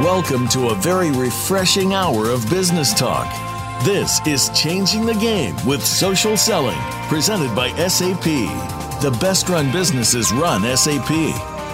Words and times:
Welcome 0.00 0.48
to 0.48 0.70
a 0.70 0.74
very 0.74 1.12
refreshing 1.12 1.94
hour 1.94 2.28
of 2.28 2.50
business 2.50 2.92
talk. 2.92 3.28
This 3.84 4.20
is 4.26 4.50
Changing 4.50 5.06
the 5.06 5.14
Game 5.14 5.54
with 5.64 5.86
Social 5.86 6.36
Selling, 6.36 6.80
presented 7.06 7.54
by 7.54 7.68
SAP. 7.86 8.24
The 8.24 9.16
best 9.20 9.48
run 9.48 9.70
businesses 9.70 10.32
run 10.32 10.62
SAP. 10.76 11.10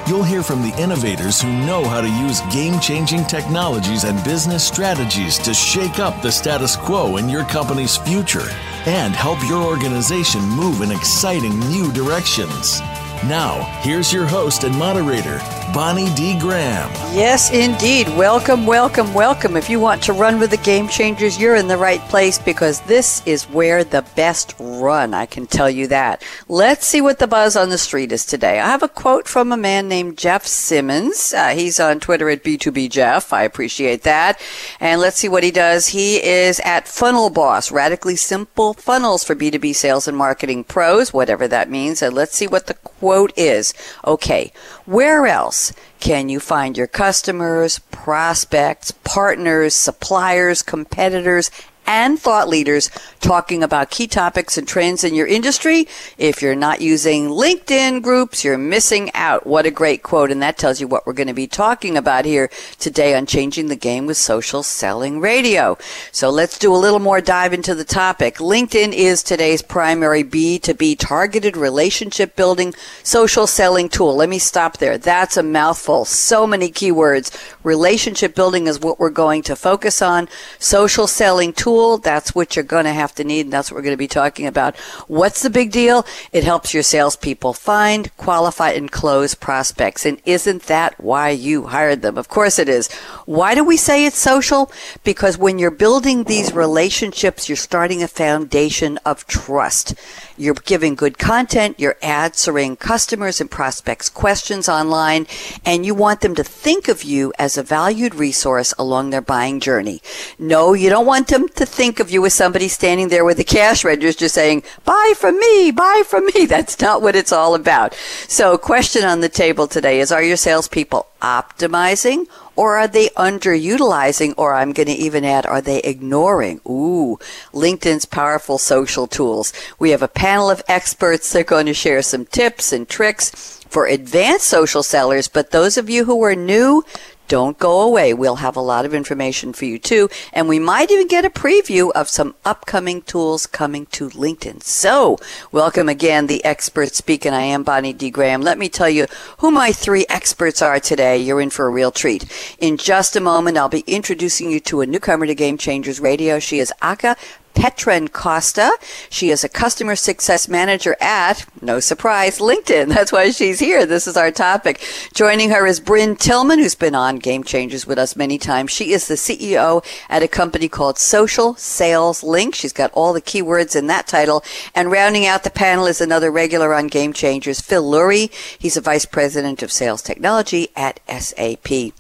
You'll 0.07 0.23
hear 0.23 0.43
from 0.43 0.61
the 0.61 0.79
innovators 0.79 1.41
who 1.41 1.49
know 1.65 1.83
how 1.83 2.03
to 2.03 2.11
use 2.11 2.43
game 2.53 2.79
changing 2.79 3.25
technologies 3.25 4.05
and 4.05 4.23
business 4.23 4.69
strategies 4.69 5.39
to 5.39 5.55
shake 5.55 5.99
up 5.99 6.21
the 6.21 6.31
status 6.31 6.77
quo 6.77 7.17
in 7.17 7.27
your 7.27 7.45
company's 7.45 7.97
future 7.97 8.51
and 8.85 9.15
help 9.15 9.43
your 9.49 9.63
organization 9.63 10.43
move 10.43 10.83
in 10.83 10.93
exciting 10.93 11.59
new 11.71 11.91
directions. 11.91 12.81
Now, 13.25 13.63
here's 13.81 14.13
your 14.13 14.27
host 14.27 14.65
and 14.65 14.77
moderator, 14.77 15.41
Bonnie 15.73 16.13
D. 16.15 16.39
Graham. 16.39 16.91
Yes, 17.15 17.51
indeed. 17.53 18.09
Welcome, 18.09 18.67
welcome, 18.67 19.15
welcome. 19.15 19.57
If 19.57 19.71
you 19.71 19.79
want 19.79 20.03
to 20.05 20.13
run 20.13 20.41
with 20.41 20.51
the 20.51 20.57
game 20.57 20.89
changers, 20.89 21.41
you're 21.41 21.55
in 21.55 21.69
the 21.69 21.77
right 21.77 22.01
place 22.03 22.39
because 22.39 22.81
this 22.83 23.25
is 23.27 23.45
where 23.45 23.85
the 23.85 24.05
best 24.17 24.55
run. 24.59 25.15
I 25.15 25.27
can 25.27 25.47
tell 25.47 25.71
you 25.71 25.87
that. 25.89 26.25
Let's 26.49 26.87
see 26.87 27.01
what 27.01 27.19
the 27.19 27.27
buzz 27.27 27.57
on 27.57 27.71
the 27.71 27.79
street 27.79 28.11
is 28.11 28.27
today. 28.27 28.59
I 28.59 28.67
have 28.67 28.83
a 28.83 28.89
quote 28.89 29.29
from 29.29 29.53
a 29.53 29.57
man 29.57 29.89
named 29.89 30.19
Jeff 30.19 30.47
Simmons. 30.47 31.33
Uh, 31.33 31.51
he's 31.51 31.79
on 31.79 32.01
Twitter 32.01 32.29
at 32.31 32.43
B2B 32.43 32.91
Jeff. 32.91 33.33
I 33.33 33.43
appreciate 33.43 34.03
that. 34.03 34.41
And 34.81 35.01
let's 35.01 35.19
see 35.19 35.29
what 35.29 35.45
he 35.45 35.51
does. 35.51 35.89
He 35.89 36.17
is 36.17 36.61
at 36.65 36.89
Funnel 36.89 37.31
Boss, 37.31 37.71
radically 37.71 38.17
simple 38.17 38.75
funnels 38.75 39.23
for 39.23 39.37
B2B 39.37 39.75
sales 39.75 40.09
and 40.09 40.17
marketing 40.17 40.65
pros, 40.65 41.13
whatever 41.13 41.47
that 41.49 41.71
means. 41.71 42.03
And 42.03 42.15
let's 42.15 42.35
see 42.35 42.47
what 42.47 42.67
the 42.67 42.75
quote 42.75 43.33
is. 43.37 43.73
Okay. 44.05 44.53
Where 44.91 45.25
else 45.29 45.73
can 46.01 46.29
you 46.29 46.41
find 46.41 46.77
your 46.77 46.89
customers, 46.89 47.79
prospects, 47.93 48.91
partners, 48.91 49.73
suppliers, 49.73 50.63
competitors, 50.63 51.53
and 51.91 52.21
thought 52.21 52.49
leaders 52.49 52.89
talking 53.19 53.65
about 53.65 53.91
key 53.91 54.07
topics 54.07 54.57
and 54.57 54.69
trends 54.69 55.03
in 55.03 55.13
your 55.13 55.27
industry. 55.27 55.89
If 56.17 56.41
you're 56.41 56.55
not 56.55 56.81
using 56.81 57.29
LinkedIn 57.29 58.01
groups, 58.01 58.45
you're 58.45 58.57
missing 58.57 59.11
out. 59.13 59.45
What 59.45 59.67
a 59.67 59.73
great 59.73 60.05
quote. 60.05 60.31
And 60.31 60.41
that 60.41 60.57
tells 60.57 60.81
you 60.81 60.87
what 60.87 61.05
we're 61.05 61.15
going 61.15 61.27
to 61.27 61.35
be 61.35 61.49
talking 61.49 61.97
about 61.97 62.25
here 62.25 62.49
today 62.79 63.17
on 63.17 63.27
Changing 63.27 63.67
the 63.67 63.75
Game 63.75 64.07
with 64.07 64.17
Social 64.17 64.63
Selling 64.63 65.19
Radio. 65.19 65.77
So 66.13 66.31
let's 66.31 66.61
do 66.61 66.73
a 66.73 66.79
little 66.79 67.01
more 67.01 67.21
dive 67.21 67.53
into 67.53 67.75
the 67.75 67.85
topic. 67.85 68.37
LinkedIn 68.37 68.93
is 68.93 69.25
today's 69.25 69.61
primary 69.61 70.23
B2B 70.23 70.97
targeted 70.97 71.57
relationship 71.57 72.37
building 72.37 72.73
social 73.03 73.49
selling 73.49 73.89
tool. 73.89 74.15
Let 74.15 74.29
me 74.29 74.39
stop 74.39 74.79
there. 74.79 74.97
That's 74.97 75.37
a 75.37 75.43
mouthful. 75.43 76.05
So 76.05 76.47
many 76.47 76.71
keywords. 76.71 77.33
Relationship 77.65 78.37
building 78.37 78.69
is 78.69 78.79
what 78.79 79.01
we're 79.01 79.11
going 79.11 79.43
to 79.43 79.57
focus 79.57 80.01
on. 80.01 80.29
Social 80.61 81.09
selling 81.09 81.53
tool 81.53 81.80
tool. 81.81 81.99
That's 81.99 82.35
what 82.35 82.57
you're 82.57 82.65
going 82.65 82.85
to 82.85 82.93
have 82.93 83.15
to 83.15 83.25
need, 83.25 83.47
and 83.47 83.53
that's 83.53 83.71
what 83.71 83.77
we're 83.77 83.83
going 83.83 83.95
to 83.95 84.07
be 84.09 84.09
talking 84.09 84.47
about. 84.47 84.77
What's 85.09 85.43
the 85.43 85.51
big 85.51 85.71
deal? 85.73 86.05
It 86.33 86.45
helps 86.45 86.75
your 86.75 86.83
salespeople 86.83 87.55
find, 87.55 88.15
qualify, 88.17 88.71
and 88.73 88.91
close 88.91 89.35
prospects. 89.35 90.05
And 90.05 90.21
isn't 90.27 90.65
that 90.65 91.01
why 91.01 91.31
you 91.31 91.69
hired 91.69 92.03
them? 92.03 92.19
Of 92.19 92.29
course 92.29 92.59
it 92.59 92.69
is. 92.69 92.91
Why 93.25 93.55
do 93.55 93.65
we 93.65 93.77
say 93.77 94.05
it's 94.05 94.19
social? 94.19 94.71
Because 95.05 95.39
when 95.39 95.59
you're 95.59 95.71
building 95.71 96.25
these 96.25 96.53
relationships, 96.53 97.49
you're 97.49 97.57
starting 97.57 98.03
a 98.03 98.09
foundation 98.09 98.99
of 99.07 99.27
trust. 99.27 99.95
You're 100.37 100.55
giving 100.55 100.95
good 100.95 101.19
content, 101.19 101.79
you're 101.79 101.97
answering 102.03 102.77
customers 102.77 103.41
and 103.41 103.51
prospects 103.51 104.09
questions 104.09 104.69
online, 104.69 105.27
and 105.65 105.85
you 105.85 105.95
want 105.95 106.21
them 106.21 106.35
to 106.35 106.45
think 106.45 106.89
of 106.89 107.03
you 107.03 107.33
as 107.39 107.57
a 107.57 107.63
valued 107.63 108.15
resource 108.15 108.73
along 108.79 109.11
their 109.11 109.21
buying 109.21 109.61
journey. 109.61 110.03
No, 110.39 110.73
you 110.73 110.91
don't 110.91 111.07
want 111.07 111.29
them 111.29 111.49
to 111.49 111.67
think 111.67 112.01
of 112.01 112.11
you 112.11 112.25
as 112.27 112.35
somebody 112.35 112.69
standing 112.69 113.09
there 113.09 113.25
with 113.25 113.39
a 113.39 113.45
cash 113.45 113.85
register 113.85 114.29
saying, 114.29 114.63
buy 114.85 115.13
from 115.17 115.39
me, 115.39 115.71
buy 115.71 116.03
from 116.07 116.27
me. 116.27 116.47
That's 116.49 116.81
not 116.81 117.03
what 117.03 117.17
it's 117.17 117.33
all 117.33 117.55
about. 117.55 117.95
So 118.29 118.57
question 118.59 119.05
on 119.05 119.21
the 119.21 119.29
table 119.29 119.67
today 119.67 120.01
is, 120.01 120.13
are 120.13 120.23
your 120.23 120.37
salespeople 120.37 121.07
optimizing 121.21 122.27
or 122.61 122.77
are 122.77 122.87
they 122.87 123.09
underutilizing? 123.17 124.35
Or 124.37 124.53
I'm 124.53 124.75
going 124.75 124.89
to 124.89 124.93
even 124.93 125.25
add, 125.25 125.47
are 125.47 125.63
they 125.63 125.79
ignoring? 125.79 126.61
Ooh, 126.69 127.19
LinkedIn's 127.55 128.05
powerful 128.05 128.59
social 128.59 129.07
tools. 129.07 129.55
We 129.79 129.93
have 129.93 130.03
a 130.03 130.09
panel 130.09 130.51
of 130.51 130.63
experts. 130.69 131.33
They're 131.33 131.43
going 131.43 131.65
to 131.65 131.73
share 131.73 132.03
some 132.03 132.27
tips 132.27 132.71
and 132.71 132.87
tricks 132.87 133.31
for 133.71 133.87
advanced 133.87 134.47
social 134.47 134.83
sellers. 134.83 135.27
But 135.27 135.53
those 135.53 135.79
of 135.79 135.89
you 135.89 136.05
who 136.05 136.23
are 136.23 136.35
new, 136.35 136.85
don't 137.31 137.61
go 137.61 137.81
away. 137.81 138.13
We'll 138.13 138.37
have 138.37 138.57
a 138.57 138.61
lot 138.61 138.85
of 138.85 138.93
information 138.93 139.53
for 139.53 139.65
you 139.65 139.79
too. 139.79 140.11
And 140.33 140.49
we 140.49 140.59
might 140.59 140.91
even 140.91 141.07
get 141.07 141.25
a 141.25 141.31
preview 141.31 141.93
of 141.93 142.09
some 142.09 142.35
upcoming 142.45 143.03
tools 143.03 143.47
coming 143.47 143.87
to 143.87 144.11
LinkedIn. 144.11 144.65
So 144.65 145.17
welcome 145.53 145.89
again, 145.89 146.27
the 146.27 146.45
expert 146.45 146.97
speaking. 146.97 147.33
I 147.33 147.43
am 147.43 147.63
Bonnie 147.63 147.93
D. 147.93 148.11
Graham. 148.11 148.43
Let 148.43 148.59
me 148.59 148.69
tell 148.69 148.91
you 148.91 149.07
who 149.39 149.53
my 149.53 149.71
three 149.71 150.07
experts 150.09 150.61
are 150.61 150.81
today. 150.81 151.19
You're 151.19 151.41
in 151.41 151.51
for 151.51 151.67
a 151.67 151.71
real 151.71 151.93
treat. 151.93 152.27
In 152.59 152.77
just 152.77 153.15
a 153.15 153.21
moment, 153.21 153.57
I'll 153.57 153.69
be 153.69 153.85
introducing 153.87 154.51
you 154.51 154.59
to 154.61 154.81
a 154.81 154.87
newcomer 154.87 155.27
to 155.27 155.35
Game 155.37 155.57
Changers 155.57 156.01
Radio. 156.01 156.41
She 156.41 156.59
is 156.59 156.73
Aka 156.83 157.15
Petren 157.55 158.13
Costa. 158.13 158.73
She 159.09 159.31
is 159.31 159.45
a 159.45 159.49
customer 159.49 159.97
success 159.97 160.49
manager 160.49 160.97
at, 161.01 161.47
no 161.61 161.81
surprise, 161.81 162.39
LinkedIn. 162.39 162.89
That's 162.95 163.13
why 163.13 163.31
she's 163.31 163.61
here. 163.61 163.87
This 163.87 164.07
is 164.07 164.17
our 164.17 164.31
topic. 164.31 164.81
Joining 165.15 165.51
her 165.51 165.67
is 165.67 165.81
Brynne 165.81 166.19
Tillman, 166.19 166.59
who's 166.59 166.75
been 166.75 166.95
on 166.95 167.17
Game 167.17 167.45
Changers 167.45 167.87
with 167.87 167.99
us 167.99 168.17
many 168.17 168.39
times. 168.39 168.71
She 168.71 168.93
is 168.93 169.09
the 169.09 169.15
CEO 169.15 169.85
at 170.09 170.23
a 170.23 170.29
company 170.29 170.69
called 170.69 170.99
Social 170.99 171.55
Sales 171.55 172.23
Link. 172.23 172.55
She's 172.55 172.73
got 172.73 172.93
all 172.93 173.13
the 173.13 173.21
keywords 173.21 173.77
in 173.77 173.87
that 173.89 174.07
title. 174.07 174.45
And 174.75 174.91
rounding 174.91 175.27
out 175.27 175.45
the 175.45 175.51
panel 175.51 175.87
is 175.87 176.01
another 176.01 176.31
regular 176.31 176.75
on 176.75 176.87
Game 176.87 177.13
Changers, 177.13 177.61
Phil 177.61 177.85
Lurie. 177.85 178.33
He's 178.59 178.77
a 178.77 178.81
vice 178.81 179.05
president 179.05 179.63
of 179.63 179.73
sales 179.73 180.03
technology 180.03 180.69
at 180.77 181.01
SAP. 181.09 181.93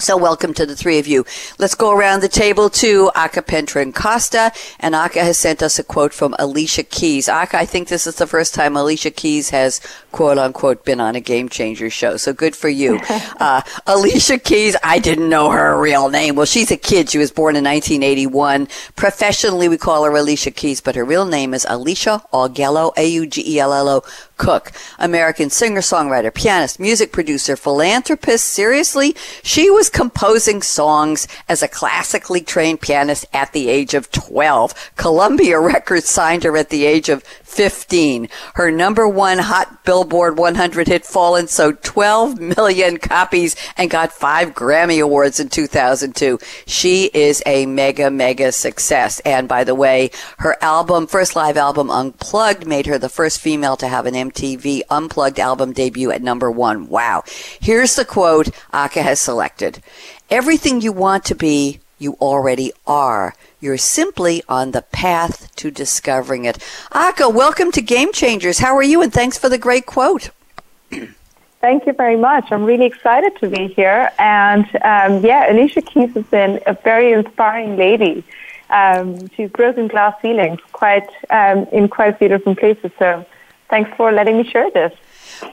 So 0.00 0.16
welcome 0.16 0.54
to 0.54 0.64
the 0.64 0.74
three 0.74 0.98
of 0.98 1.06
you. 1.06 1.26
Let's 1.58 1.74
go 1.74 1.92
around 1.92 2.22
the 2.22 2.28
table 2.28 2.70
to 2.70 3.10
Aka 3.14 3.42
Petren 3.42 3.94
Costa. 3.94 4.50
And 4.78 4.94
Aka 4.94 5.22
has 5.22 5.36
sent 5.36 5.62
us 5.62 5.78
a 5.78 5.84
quote 5.84 6.14
from 6.14 6.34
Alicia 6.38 6.84
Keys. 6.84 7.28
Aka, 7.28 7.60
I 7.60 7.66
think 7.66 7.88
this 7.88 8.06
is 8.06 8.14
the 8.14 8.26
first 8.26 8.54
time 8.54 8.78
Alicia 8.78 9.10
Keys 9.10 9.50
has 9.50 9.78
quote 10.10 10.38
unquote 10.38 10.86
been 10.86 11.00
on 11.00 11.16
a 11.16 11.20
game 11.20 11.50
changer 11.50 11.90
show. 11.90 12.16
So 12.16 12.32
good 12.32 12.56
for 12.56 12.70
you. 12.70 12.98
uh, 13.40 13.60
Alicia 13.86 14.38
Keys, 14.38 14.74
I 14.82 15.00
didn't 15.00 15.28
know 15.28 15.50
her 15.50 15.78
real 15.78 16.08
name. 16.08 16.34
Well, 16.34 16.46
she's 16.46 16.70
a 16.70 16.78
kid. 16.78 17.10
She 17.10 17.18
was 17.18 17.30
born 17.30 17.54
in 17.54 17.64
1981. 17.64 18.68
Professionally, 18.96 19.68
we 19.68 19.76
call 19.76 20.04
her 20.04 20.16
Alicia 20.16 20.50
Keys, 20.50 20.80
but 20.80 20.94
her 20.94 21.04
real 21.04 21.26
name 21.26 21.52
is 21.52 21.66
Alicia 21.68 22.24
Augello, 22.32 22.96
A-U-G-E-L-L-O 22.96 24.02
Cook, 24.40 24.72
American 24.98 25.50
singer, 25.50 25.82
songwriter, 25.82 26.32
pianist, 26.32 26.80
music 26.80 27.12
producer, 27.12 27.56
philanthropist. 27.56 28.46
Seriously, 28.46 29.14
she 29.42 29.68
was 29.68 29.90
composing 29.90 30.62
songs 30.62 31.28
as 31.46 31.62
a 31.62 31.68
classically 31.68 32.40
trained 32.40 32.80
pianist 32.80 33.26
at 33.34 33.52
the 33.52 33.68
age 33.68 33.92
of 33.92 34.10
12. 34.12 34.92
Columbia 34.96 35.60
Records 35.60 36.08
signed 36.08 36.44
her 36.44 36.56
at 36.56 36.70
the 36.70 36.86
age 36.86 37.10
of 37.10 37.22
15. 37.22 38.28
Her 38.54 38.70
number 38.70 39.06
one 39.06 39.38
hot 39.38 39.84
Billboard 39.84 40.38
100 40.38 40.88
hit 40.88 41.04
Fallen 41.04 41.48
sold 41.48 41.82
12 41.82 42.40
million 42.40 42.96
copies 42.96 43.56
and 43.76 43.90
got 43.90 44.12
five 44.12 44.54
Grammy 44.54 45.02
Awards 45.02 45.38
in 45.38 45.50
2002. 45.50 46.38
She 46.66 47.10
is 47.12 47.42
a 47.44 47.66
mega, 47.66 48.10
mega 48.10 48.52
success. 48.52 49.20
And 49.20 49.48
by 49.48 49.64
the 49.64 49.74
way, 49.74 50.12
her 50.38 50.56
album, 50.62 51.08
first 51.08 51.36
live 51.36 51.58
album, 51.58 51.90
Unplugged, 51.90 52.66
made 52.66 52.86
her 52.86 52.98
the 52.98 53.08
first 53.10 53.40
female 53.40 53.76
to 53.76 53.88
have 53.88 54.06
an 54.06 54.14
MTV 54.30 54.82
Unplugged 54.90 55.40
album 55.40 55.72
debut 55.72 56.10
at 56.10 56.22
number 56.22 56.50
one. 56.50 56.88
Wow. 56.88 57.24
Here's 57.60 57.96
the 57.96 58.04
quote 58.04 58.50
Aka 58.72 59.02
has 59.02 59.20
selected. 59.20 59.82
Everything 60.28 60.80
you 60.80 60.92
want 60.92 61.24
to 61.26 61.34
be, 61.34 61.80
you 61.98 62.16
already 62.20 62.72
are. 62.86 63.34
You're 63.60 63.76
simply 63.76 64.42
on 64.48 64.70
the 64.70 64.82
path 64.82 65.54
to 65.56 65.70
discovering 65.70 66.44
it. 66.44 66.58
Aka, 66.94 67.28
welcome 67.28 67.72
to 67.72 67.82
Game 67.82 68.12
Changers. 68.12 68.58
How 68.58 68.76
are 68.76 68.82
you? 68.82 69.02
And 69.02 69.12
thanks 69.12 69.36
for 69.36 69.48
the 69.48 69.58
great 69.58 69.86
quote. 69.86 70.30
Thank 71.60 71.86
you 71.86 71.92
very 71.92 72.16
much. 72.16 72.50
I'm 72.50 72.64
really 72.64 72.86
excited 72.86 73.36
to 73.40 73.48
be 73.50 73.66
here. 73.66 74.10
And 74.18 74.64
um, 74.76 75.22
yeah, 75.22 75.52
Alicia 75.52 75.82
Keys 75.82 76.14
has 76.14 76.24
been 76.26 76.58
a 76.66 76.72
very 76.72 77.12
inspiring 77.12 77.76
lady. 77.76 78.24
Um, 78.70 79.28
she's 79.30 79.50
broken 79.50 79.88
glass 79.88 80.14
ceilings 80.22 80.60
quite 80.72 81.10
um, 81.28 81.66
in 81.70 81.88
quite 81.88 82.14
a 82.14 82.16
few 82.16 82.28
different 82.28 82.58
places. 82.58 82.92
So 82.98 83.26
thanks 83.70 83.90
for 83.96 84.12
letting 84.12 84.36
me 84.36 84.44
share 84.44 84.70
this. 84.72 84.92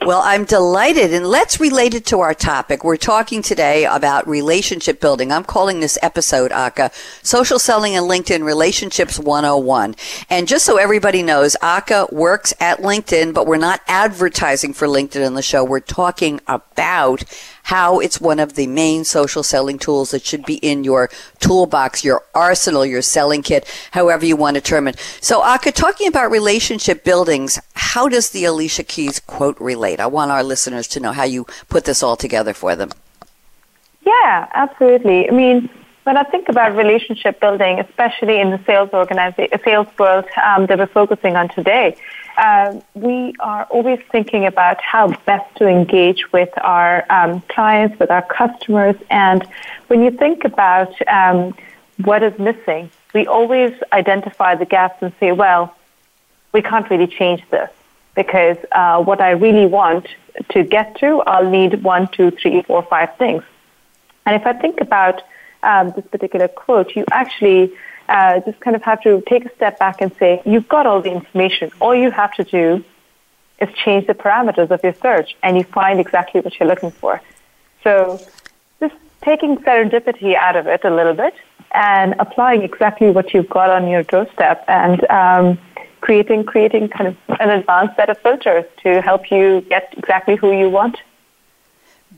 Well, 0.04 0.20
I'm 0.22 0.44
delighted, 0.44 1.14
and 1.14 1.26
let's 1.26 1.60
relate 1.60 1.94
it 1.94 2.04
to 2.06 2.20
our 2.20 2.34
topic. 2.34 2.84
We're 2.84 2.96
talking 2.96 3.40
today 3.40 3.86
about 3.86 4.28
relationship 4.28 5.00
building. 5.00 5.32
I'm 5.32 5.44
calling 5.44 5.80
this 5.80 5.98
episode, 6.02 6.52
Aka, 6.52 6.90
Social 7.22 7.58
Selling 7.58 7.96
and 7.96 8.04
LinkedIn 8.04 8.44
Relationships 8.44 9.18
101. 9.18 9.94
And 10.28 10.46
just 10.46 10.66
so 10.66 10.76
everybody 10.76 11.22
knows, 11.22 11.56
Aka 11.62 12.06
works 12.12 12.52
at 12.60 12.80
LinkedIn, 12.80 13.32
but 13.32 13.46
we're 13.46 13.56
not 13.56 13.80
advertising 13.88 14.74
for 14.74 14.86
LinkedIn 14.86 15.26
on 15.26 15.34
the 15.34 15.42
show. 15.42 15.64
We're 15.64 15.80
talking 15.80 16.40
about 16.46 17.24
how 17.68 18.00
it's 18.00 18.18
one 18.18 18.40
of 18.40 18.54
the 18.54 18.66
main 18.66 19.04
social 19.04 19.42
selling 19.42 19.78
tools 19.78 20.10
that 20.10 20.24
should 20.24 20.42
be 20.46 20.54
in 20.54 20.84
your 20.84 21.10
toolbox, 21.38 22.02
your 22.02 22.22
arsenal, 22.34 22.84
your 22.86 23.02
selling 23.02 23.42
kit, 23.42 23.68
however 23.90 24.24
you 24.24 24.34
want 24.36 24.54
to 24.54 24.60
term 24.62 24.88
it. 24.88 24.98
So, 25.20 25.42
Aka, 25.42 25.70
talking 25.70 26.08
about 26.08 26.30
relationship 26.30 27.04
buildings, 27.04 27.58
how 27.74 28.08
does 28.08 28.30
the 28.30 28.46
Alicia 28.46 28.84
Keys 28.84 29.20
quote 29.20 29.60
relate? 29.60 30.00
I 30.00 30.06
want 30.06 30.30
our 30.30 30.42
listeners 30.42 30.88
to 30.88 31.00
know 31.00 31.12
how 31.12 31.24
you 31.24 31.46
put 31.68 31.84
this 31.84 32.02
all 32.02 32.16
together 32.16 32.54
for 32.54 32.74
them. 32.74 32.88
Yeah, 34.00 34.48
absolutely. 34.54 35.28
I 35.28 35.32
mean, 35.32 35.68
when 36.04 36.16
I 36.16 36.22
think 36.22 36.48
about 36.48 36.74
relationship 36.74 37.38
building, 37.38 37.80
especially 37.80 38.40
in 38.40 38.48
the 38.48 38.60
sales 38.64 38.88
organization, 38.94 39.58
sales 39.62 39.88
world 39.98 40.24
um, 40.42 40.64
that 40.68 40.78
we're 40.78 40.86
focusing 40.86 41.36
on 41.36 41.50
today, 41.50 41.98
uh, 42.38 42.80
we 42.94 43.34
are 43.40 43.64
always 43.64 44.00
thinking 44.12 44.46
about 44.46 44.80
how 44.80 45.08
best 45.26 45.56
to 45.56 45.66
engage 45.66 46.32
with 46.32 46.50
our 46.62 47.04
um, 47.10 47.40
clients, 47.48 47.98
with 47.98 48.10
our 48.10 48.22
customers. 48.22 48.94
And 49.10 49.46
when 49.88 50.02
you 50.02 50.12
think 50.12 50.44
about 50.44 50.92
um, 51.08 51.54
what 52.04 52.22
is 52.22 52.38
missing, 52.38 52.90
we 53.12 53.26
always 53.26 53.72
identify 53.92 54.54
the 54.54 54.66
gaps 54.66 55.02
and 55.02 55.12
say, 55.18 55.32
well, 55.32 55.74
we 56.52 56.62
can't 56.62 56.88
really 56.88 57.08
change 57.08 57.42
this 57.50 57.70
because 58.14 58.56
uh, 58.72 59.02
what 59.02 59.20
I 59.20 59.32
really 59.32 59.66
want 59.66 60.06
to 60.50 60.62
get 60.62 60.96
to, 61.00 61.20
I'll 61.22 61.50
need 61.50 61.82
one, 61.82 62.06
two, 62.08 62.30
three, 62.30 62.62
four, 62.62 62.82
five 62.84 63.16
things. 63.16 63.42
And 64.24 64.36
if 64.36 64.46
I 64.46 64.52
think 64.52 64.80
about 64.80 65.22
um, 65.62 65.92
this 65.96 66.06
particular 66.06 66.46
quote, 66.46 66.94
you 66.94 67.04
actually 67.10 67.72
uh, 68.08 68.40
just 68.40 68.58
kind 68.60 68.74
of 68.74 68.82
have 68.82 69.02
to 69.02 69.22
take 69.28 69.44
a 69.44 69.54
step 69.56 69.78
back 69.78 70.00
and 70.00 70.12
say, 70.18 70.42
you've 70.44 70.68
got 70.68 70.86
all 70.86 71.02
the 71.02 71.10
information. 71.10 71.70
All 71.80 71.94
you 71.94 72.10
have 72.10 72.32
to 72.34 72.44
do 72.44 72.84
is 73.60 73.68
change 73.84 74.06
the 74.06 74.14
parameters 74.14 74.70
of 74.70 74.82
your 74.82 74.94
search 74.94 75.36
and 75.42 75.56
you 75.56 75.64
find 75.64 76.00
exactly 76.00 76.40
what 76.40 76.58
you're 76.58 76.68
looking 76.68 76.90
for. 76.90 77.20
So 77.84 78.20
just 78.80 78.94
taking 79.22 79.56
serendipity 79.58 80.34
out 80.36 80.56
of 80.56 80.66
it 80.66 80.84
a 80.84 80.94
little 80.94 81.14
bit 81.14 81.34
and 81.72 82.14
applying 82.18 82.62
exactly 82.62 83.10
what 83.10 83.34
you've 83.34 83.50
got 83.50 83.70
on 83.70 83.88
your 83.88 84.02
doorstep 84.02 84.64
and 84.68 85.08
um, 85.10 85.58
creating 86.00 86.44
creating 86.44 86.88
kind 86.88 87.08
of 87.08 87.16
an 87.40 87.50
advanced 87.50 87.96
set 87.96 88.08
of 88.08 88.18
filters 88.18 88.64
to 88.82 89.02
help 89.02 89.30
you 89.30 89.60
get 89.68 89.92
exactly 89.96 90.36
who 90.36 90.52
you 90.52 90.70
want. 90.70 90.96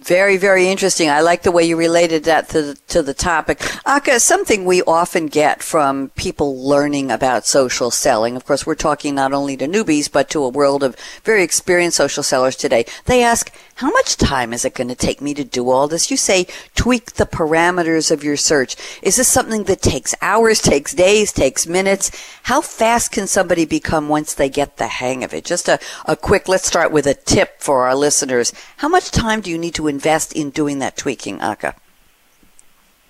Very, 0.03 0.39
very 0.39 0.67
interesting. 0.67 1.11
I 1.11 1.21
like 1.21 1.43
the 1.43 1.53
way 1.53 1.65
you 1.65 1.77
related 1.77 2.25
that 2.25 2.49
to 2.51 2.63
the, 2.63 2.75
to 2.89 3.03
the 3.03 3.13
topic. 3.13 3.61
Aka, 3.87 4.19
something 4.19 4.65
we 4.65 4.83
often 4.83 5.27
get 5.27 5.63
from 5.63 6.09
people 6.17 6.67
learning 6.67 7.11
about 7.11 7.45
social 7.45 7.91
selling. 7.91 8.35
Of 8.35 8.47
course, 8.47 8.65
we're 8.65 8.77
talking 8.77 9.15
not 9.15 9.35
only 9.35 9.59
to 9.59 9.69
newbies, 9.69 10.11
but 10.11 10.31
to 10.31 10.43
a 10.43 10.49
world 10.49 10.83
of 10.83 10.97
very 11.23 11.43
experienced 11.43 11.99
social 11.99 12.23
sellers 12.23 12.57
today. 12.57 12.87
They 13.05 13.23
ask, 13.23 13.53
how 13.81 13.89
much 13.89 14.19
time 14.19 14.53
is 14.53 14.67
it 14.67 14.75
going 14.75 14.89
to 14.89 14.95
take 14.95 15.23
me 15.23 15.33
to 15.33 15.43
do 15.43 15.71
all 15.71 15.89
this? 15.89 16.11
You 16.11 16.19
say 16.19 16.47
tweak 16.75 17.15
the 17.15 17.25
parameters 17.25 18.11
of 18.11 18.23
your 18.23 18.37
search. 18.37 18.77
Is 19.03 19.17
this 19.17 19.29
something 19.29 19.65
that 19.65 19.81
takes 19.81 20.15
hours, 20.21 20.61
takes 20.61 20.93
days, 20.93 21.33
takes 21.33 21.67
minutes? 21.67 22.11
How 22.43 22.61
fast 22.61 23.11
can 23.11 23.27
somebody 23.27 23.65
become 23.65 24.11
once 24.11 24.35
they 24.35 24.51
get 24.51 24.77
the 24.77 24.87
hang 24.87 25.25
of 25.25 25.33
it? 25.33 25.47
Just 25.47 25.67
a, 25.67 25.79
a 26.05 26.15
quick, 26.15 26.47
let's 26.47 26.67
start 26.67 26.93
with 26.93 27.07
a 27.07 27.15
tip 27.15 27.59
for 27.59 27.89
our 27.89 27.95
listeners. 27.95 28.53
How 28.77 28.89
much 28.89 29.11
time 29.11 29.41
do 29.41 29.49
you 29.51 29.57
need 29.57 29.77
to 29.77 29.89
invest 29.89 30.35
in 30.35 30.51
doing 30.51 30.81
that 30.81 30.99
tweaking, 30.99 31.41
Aka? 31.41 31.73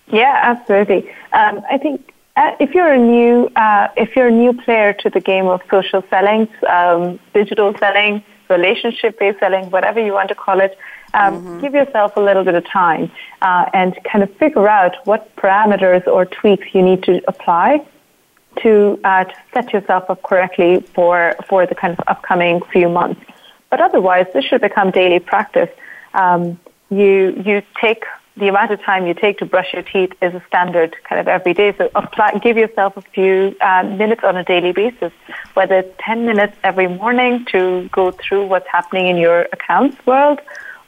Yeah, 0.07 0.39
absolutely. 0.41 1.09
Um, 1.33 1.65
I 1.69 1.79
think 1.79 2.13
uh, 2.37 2.55
if 2.61 2.73
you're 2.73 2.93
a 2.93 2.97
new 2.97 3.49
uh, 3.57 3.89
if 3.97 4.15
you're 4.15 4.27
a 4.27 4.31
new 4.31 4.53
player 4.53 4.93
to 4.93 5.09
the 5.09 5.19
game 5.19 5.47
of 5.47 5.61
social 5.69 6.01
selling, 6.09 6.47
um, 6.69 7.19
digital 7.33 7.77
selling, 7.77 8.23
relationship 8.51 9.19
based 9.19 9.39
selling, 9.39 9.69
whatever 9.69 9.99
you 9.99 10.13
want 10.13 10.29
to 10.29 10.35
call 10.35 10.59
it, 10.59 10.77
um, 11.13 11.33
mm-hmm. 11.33 11.59
give 11.61 11.73
yourself 11.73 12.15
a 12.15 12.21
little 12.21 12.43
bit 12.43 12.55
of 12.55 12.65
time 12.65 13.11
uh, 13.41 13.65
and 13.73 13.97
kind 14.09 14.23
of 14.23 14.29
figure 14.35 14.67
out 14.67 14.95
what 15.05 15.35
parameters 15.35 16.05
or 16.07 16.25
tweaks 16.25 16.67
you 16.73 16.81
need 16.81 17.03
to 17.03 17.21
apply 17.27 17.85
to 18.61 18.99
uh, 19.03 19.23
to 19.23 19.35
set 19.53 19.71
yourself 19.73 20.09
up 20.09 20.21
correctly 20.23 20.81
for 20.93 21.35
for 21.47 21.65
the 21.65 21.75
kind 21.75 21.93
of 21.97 21.99
upcoming 22.07 22.61
few 22.71 22.89
months. 22.89 23.21
But 23.69 23.79
otherwise, 23.81 24.27
this 24.33 24.45
should 24.45 24.61
become 24.61 24.91
daily 24.91 25.19
practice. 25.19 25.69
Um, 26.13 26.59
you 26.89 27.33
you 27.45 27.63
take 27.79 28.03
the 28.37 28.47
amount 28.47 28.71
of 28.71 28.81
time 28.81 29.05
you 29.05 29.13
take 29.13 29.37
to 29.39 29.45
brush 29.45 29.73
your 29.73 29.81
teeth 29.81 30.13
is 30.21 30.33
a 30.33 30.43
standard 30.47 30.95
kind 31.03 31.19
of 31.19 31.27
every 31.27 31.53
day. 31.53 31.75
So 31.77 31.89
apply, 31.95 32.39
give 32.39 32.57
yourself 32.57 32.95
a 32.95 33.01
few 33.01 33.55
uh, 33.59 33.83
minutes 33.83 34.23
on 34.23 34.37
a 34.37 34.43
daily 34.43 34.71
basis, 34.71 35.11
whether 35.53 35.79
it's 35.79 35.93
10 35.99 36.25
minutes 36.25 36.55
every 36.63 36.87
morning 36.87 37.45
to 37.51 37.89
go 37.91 38.11
through 38.11 38.47
what's 38.47 38.67
happening 38.67 39.07
in 39.07 39.17
your 39.17 39.41
accounts 39.51 39.97
world, 40.05 40.39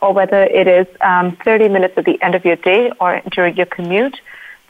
or 0.02 0.14
whether 0.14 0.44
it 0.44 0.68
is 0.68 0.88
um, 1.02 1.36
30 1.44 1.68
minutes 1.70 1.98
at 1.98 2.06
the 2.06 2.22
end 2.22 2.36
of 2.36 2.46
your 2.46 2.56
day 2.56 2.92
or 3.00 3.22
during 3.32 3.56
your 3.58 3.66
commute. 3.66 4.20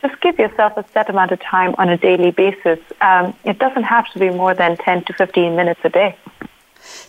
Just 0.02 0.20
give 0.22 0.38
yourself 0.38 0.75
a 0.75 0.86
set 0.90 1.10
amount 1.10 1.31
of 1.31 1.40
time 1.40 1.75
on 1.78 1.90
a 1.90 1.98
daily 1.98 2.31
basis. 2.31 2.80
Um, 3.02 3.34
it 3.46 3.60
doesn't 3.60 3.84
have 3.84 4.12
to 4.14 4.20
be 4.20 4.30
more 4.30 4.54
than 4.54 4.78
10 4.78 5.06
to 5.06 5.14
15 5.14 5.56
minutes 5.56 5.80
a 5.84 5.90
day. 5.90 6.18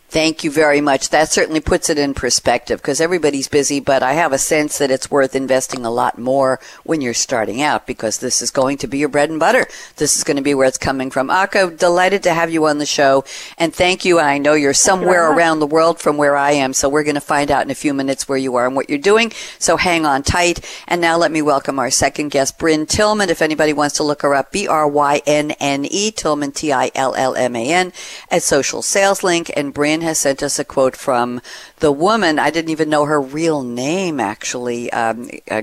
Thank 0.09 0.45
you 0.45 0.51
very 0.53 0.81
much. 0.81 1.09
That 1.09 1.29
certainly 1.29 1.59
puts 1.59 1.91
it 1.91 1.99
in 1.99 2.15
perspective 2.15 2.81
because 2.81 3.01
everybody's 3.01 3.49
busy, 3.49 3.81
but 3.81 4.01
I 4.01 4.13
have 4.13 4.33
a 4.33 4.39
sense 4.39 4.79
that 4.79 4.93
it's 4.93 5.11
worth 5.11 5.35
investing 5.35 5.85
a 5.85 5.91
lot 5.91 6.19
more 6.19 6.61
when 6.85 7.01
you're 7.01 7.15
starting 7.15 7.61
out 7.61 7.85
because 7.85 8.19
this 8.19 8.41
is 8.41 8.53
going 8.53 8.79
to 8.79 8.87
be 8.87 8.99
your 8.99 9.09
bread 9.09 9.29
and 9.29 9.41
butter. 9.41 9.67
This 9.97 10.17
is 10.17 10.23
going 10.23 10.37
to 10.37 10.43
be 10.43 10.55
where 10.55 10.69
it's 10.69 10.79
coming 10.79 11.11
from. 11.11 11.31
Aka, 11.31 11.71
delighted 11.71 12.23
to 12.23 12.33
have 12.33 12.53
you 12.53 12.65
on 12.67 12.79
the 12.79 12.87
show 12.87 13.25
and 13.59 13.75
thank 13.75 14.05
you. 14.05 14.21
I 14.21 14.39
know 14.39 14.55
you're 14.55 14.73
somewhere 14.73 15.33
around 15.33 15.59
the 15.59 15.67
world 15.67 15.99
from 15.99 16.17
where 16.17 16.37
I 16.37 16.53
am, 16.53 16.75
so 16.75 16.89
we're 16.89 17.03
going 17.03 17.17
to 17.17 17.21
find 17.21 17.51
out 17.51 17.65
in 17.65 17.73
a 17.73 17.75
few 17.75 17.93
minutes 17.93 18.29
where 18.29 18.39
you 18.39 18.55
are 18.55 18.67
and 18.67 18.77
what 18.77 18.89
you're 18.89 18.99
doing. 19.01 19.33
So 19.59 19.77
hang 19.77 20.07
on 20.07 20.23
tight. 20.23 20.65
And 20.87 21.01
now 21.01 21.17
let 21.17 21.33
me 21.33 21.43
welcome 21.43 21.81
our 21.81 21.91
second 21.91 22.29
guest, 22.29 22.57
Brynne 22.57 22.87
Tillman. 22.89 23.31
If 23.31 23.43
anybody 23.43 23.73
wants 23.73 23.97
to 23.97 24.05
look 24.05 24.23
her 24.23 24.37
up, 24.37 24.53
B-R-Y-N-N-E, 24.53 26.13
Tillman, 26.13 26.53
T-I-L-L-M-A-N 26.53 27.93
at 28.31 28.43
Social 28.45 28.81
Sales 28.81 29.25
Link. 29.25 29.51
And 29.57 29.75
Brynne 29.95 30.03
has 30.03 30.19
sent 30.19 30.43
us 30.43 30.59
a 30.59 30.65
quote 30.65 30.97
from 30.97 31.41
the 31.79 31.93
woman. 31.93 32.41
I 32.41 32.51
didn't 32.51 32.73
even 32.73 32.89
know 32.89 33.05
her 33.05 33.21
real 33.21 33.63
name, 33.63 34.19
actually. 34.19 34.93
Um, 34.93 35.31
uh, 35.49 35.63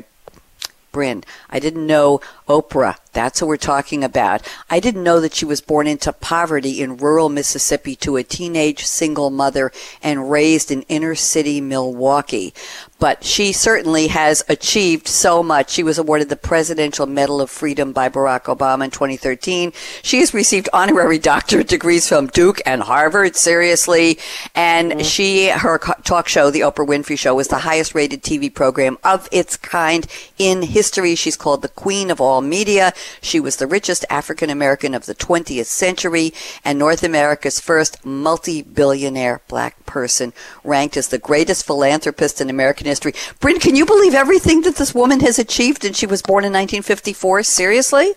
Brynne. 0.93 1.25
I 1.49 1.59
didn't 1.59 1.85
know 1.85 2.21
Oprah. 2.51 2.97
That's 3.13 3.39
who 3.39 3.47
we're 3.47 3.57
talking 3.57 4.03
about. 4.03 4.47
I 4.69 4.79
didn't 4.79 5.03
know 5.03 5.19
that 5.19 5.33
she 5.33 5.45
was 5.45 5.61
born 5.61 5.87
into 5.87 6.13
poverty 6.13 6.81
in 6.81 6.97
rural 6.97 7.29
Mississippi 7.29 7.95
to 7.97 8.17
a 8.17 8.23
teenage 8.23 8.85
single 8.85 9.29
mother 9.29 9.71
and 10.03 10.29
raised 10.29 10.71
in 10.71 10.83
inner 10.83 11.15
city 11.15 11.61
Milwaukee 11.61 12.53
but 13.01 13.23
she 13.23 13.51
certainly 13.51 14.07
has 14.09 14.43
achieved 14.47 15.07
so 15.07 15.41
much. 15.41 15.71
She 15.71 15.81
was 15.81 15.97
awarded 15.97 16.29
the 16.29 16.35
Presidential 16.35 17.07
Medal 17.07 17.41
of 17.41 17.49
Freedom 17.49 17.93
by 17.93 18.09
Barack 18.09 18.43
Obama 18.43 18.85
in 18.85 18.91
2013. 18.91 19.73
She 20.03 20.19
has 20.19 20.35
received 20.35 20.69
honorary 20.71 21.17
doctorate 21.17 21.67
degrees 21.67 22.07
from 22.07 22.27
Duke 22.27 22.61
and 22.63 22.83
Harvard, 22.83 23.35
seriously. 23.35 24.19
And 24.53 24.91
mm-hmm. 24.91 25.01
she, 25.01 25.49
her 25.49 25.79
talk 25.79 26.27
show, 26.27 26.51
The 26.51 26.59
Oprah 26.59 26.87
Winfrey 26.87 27.17
Show, 27.17 27.33
was 27.33 27.47
the 27.47 27.57
highest 27.57 27.95
rated 27.95 28.21
TV 28.21 28.53
program 28.53 28.99
of 29.03 29.27
its 29.31 29.57
kind 29.57 30.05
in 30.37 30.61
history. 30.61 31.15
She's 31.15 31.35
called 31.35 31.63
the 31.63 31.69
Queen 31.69 32.11
of 32.11 32.21
all 32.21 32.40
media. 32.41 32.93
She 33.21 33.39
was 33.39 33.57
the 33.57 33.67
richest 33.67 34.05
African 34.09 34.49
American 34.49 34.93
of 34.93 35.05
the 35.05 35.15
20th 35.15 35.65
century 35.65 36.33
and 36.63 36.77
North 36.77 37.03
America's 37.03 37.59
first 37.59 38.05
multi-billionaire 38.05 39.41
black 39.47 39.85
person, 39.85 40.33
ranked 40.63 40.97
as 40.97 41.07
the 41.07 41.19
greatest 41.19 41.65
philanthropist 41.65 42.41
in 42.41 42.49
American 42.49 42.87
history. 42.87 43.13
Brynne, 43.39 43.61
can 43.61 43.75
you 43.75 43.85
believe 43.85 44.13
everything 44.13 44.61
that 44.61 44.75
this 44.75 44.93
woman 44.93 45.19
has 45.21 45.39
achieved 45.39 45.85
and 45.85 45.95
she 45.95 46.05
was 46.05 46.21
born 46.21 46.43
in 46.43 46.51
1954? 46.51 47.43
Seriously? 47.43 48.13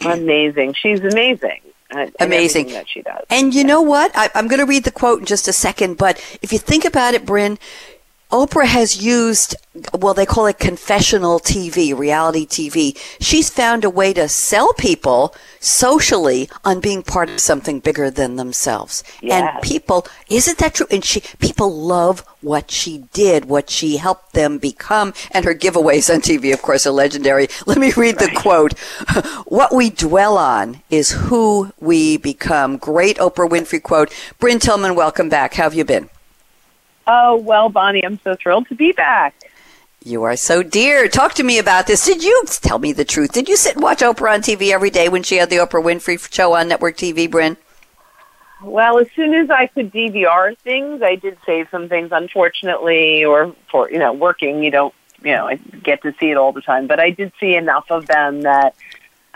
Amazing. 0.00 0.74
She's 0.74 1.00
amazing. 1.00 1.60
Uh, 1.94 2.06
amazing 2.20 2.68
that 2.68 2.88
she 2.88 3.02
does. 3.02 3.24
And 3.28 3.52
you 3.52 3.60
yeah. 3.60 3.66
know 3.66 3.82
what? 3.82 4.10
I, 4.14 4.30
am 4.34 4.48
going 4.48 4.60
to 4.60 4.66
read 4.66 4.84
the 4.84 4.90
quote 4.90 5.20
in 5.20 5.26
just 5.26 5.46
a 5.46 5.52
second, 5.52 5.98
but 5.98 6.18
if 6.40 6.52
you 6.52 6.58
think 6.58 6.86
about 6.86 7.12
it, 7.12 7.26
Brynne, 7.26 7.58
Oprah 8.32 8.64
has 8.64 9.04
used, 9.04 9.54
well, 9.92 10.14
they 10.14 10.24
call 10.24 10.46
it 10.46 10.58
confessional 10.58 11.38
TV, 11.38 11.96
reality 11.96 12.46
TV. 12.46 12.98
She's 13.20 13.50
found 13.50 13.84
a 13.84 13.90
way 13.90 14.14
to 14.14 14.26
sell 14.26 14.72
people 14.72 15.34
socially 15.60 16.48
on 16.64 16.80
being 16.80 17.02
part 17.02 17.28
of 17.28 17.40
something 17.40 17.78
bigger 17.80 18.10
than 18.10 18.36
themselves. 18.36 19.04
Yes. 19.20 19.54
And 19.54 19.62
people, 19.62 20.06
isn't 20.30 20.56
that 20.58 20.76
true? 20.76 20.86
And 20.90 21.04
she, 21.04 21.20
people 21.40 21.76
love 21.76 22.24
what 22.40 22.70
she 22.70 23.04
did, 23.12 23.44
what 23.44 23.68
she 23.68 23.98
helped 23.98 24.32
them 24.32 24.56
become, 24.56 25.12
and 25.30 25.44
her 25.44 25.54
giveaways 25.54 26.12
on 26.12 26.22
TV, 26.22 26.54
of 26.54 26.62
course, 26.62 26.86
are 26.86 26.90
legendary. 26.90 27.48
Let 27.66 27.76
me 27.76 27.92
read 27.92 28.18
the 28.18 28.30
quote. 28.34 28.78
what 29.46 29.74
we 29.74 29.90
dwell 29.90 30.38
on 30.38 30.80
is 30.88 31.10
who 31.10 31.70
we 31.80 32.16
become. 32.16 32.78
Great 32.78 33.18
Oprah 33.18 33.48
Winfrey 33.48 33.82
quote. 33.82 34.08
Brynne 34.40 34.58
Tillman, 34.58 34.94
welcome 34.94 35.28
back. 35.28 35.52
How 35.52 35.64
have 35.64 35.74
you 35.74 35.84
been? 35.84 36.08
Oh, 37.06 37.36
well, 37.36 37.68
Bonnie, 37.68 38.04
I'm 38.04 38.20
so 38.22 38.34
thrilled 38.34 38.68
to 38.68 38.74
be 38.74 38.92
back. 38.92 39.34
You 40.04 40.24
are 40.24 40.36
so 40.36 40.62
dear. 40.62 41.08
Talk 41.08 41.34
to 41.34 41.44
me 41.44 41.58
about 41.58 41.86
this. 41.86 42.04
Did 42.04 42.24
you 42.24 42.44
tell 42.46 42.78
me 42.78 42.92
the 42.92 43.04
truth? 43.04 43.32
Did 43.32 43.48
you 43.48 43.56
sit 43.56 43.74
and 43.74 43.82
watch 43.82 44.00
Oprah 44.00 44.34
on 44.34 44.40
TV 44.40 44.72
every 44.72 44.90
day 44.90 45.08
when 45.08 45.22
she 45.22 45.36
had 45.36 45.48
the 45.48 45.56
Oprah 45.56 45.82
Winfrey 45.82 46.32
show 46.32 46.54
on 46.54 46.68
network 46.68 46.96
TV, 46.96 47.28
Brynne? 47.28 47.56
Well, 48.62 48.98
as 48.98 49.06
soon 49.14 49.34
as 49.34 49.50
I 49.50 49.66
could 49.66 49.92
DVR 49.92 50.56
things, 50.58 51.02
I 51.02 51.16
did 51.16 51.38
save 51.46 51.68
some 51.70 51.88
things. 51.88 52.10
Unfortunately, 52.12 53.24
or 53.24 53.54
for 53.70 53.90
you 53.90 53.98
know, 53.98 54.12
working, 54.12 54.62
you 54.62 54.70
don't 54.70 54.94
you 55.24 55.32
know, 55.32 55.46
I 55.46 55.56
get 55.56 56.02
to 56.02 56.14
see 56.18 56.30
it 56.30 56.36
all 56.36 56.52
the 56.52 56.60
time. 56.60 56.86
But 56.86 57.00
I 57.00 57.10
did 57.10 57.32
see 57.38 57.54
enough 57.54 57.90
of 57.90 58.06
them 58.06 58.42
that 58.42 58.74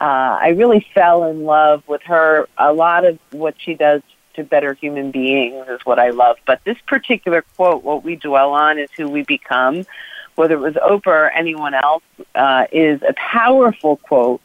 uh, 0.00 0.38
I 0.40 0.48
really 0.50 0.86
fell 0.94 1.24
in 1.24 1.44
love 1.44 1.86
with 1.86 2.02
her. 2.02 2.48
A 2.58 2.72
lot 2.72 3.04
of 3.04 3.18
what 3.30 3.54
she 3.58 3.74
does 3.74 4.02
to 4.36 4.44
better 4.44 4.74
human 4.74 5.10
beings 5.10 5.66
is 5.68 5.80
what 5.84 5.98
I 5.98 6.10
love. 6.10 6.36
But 6.46 6.62
this 6.64 6.78
particular 6.86 7.42
quote, 7.56 7.82
what 7.82 8.04
we 8.04 8.16
dwell 8.16 8.52
on 8.52 8.78
is 8.78 8.90
who 8.96 9.08
we 9.08 9.22
become, 9.22 9.86
whether 10.34 10.54
it 10.54 10.60
was 10.60 10.74
Oprah 10.74 11.06
or 11.06 11.30
anyone 11.30 11.74
else, 11.74 12.04
uh, 12.34 12.66
is 12.72 13.02
a 13.02 13.14
powerful 13.14 13.96
quote 13.96 14.40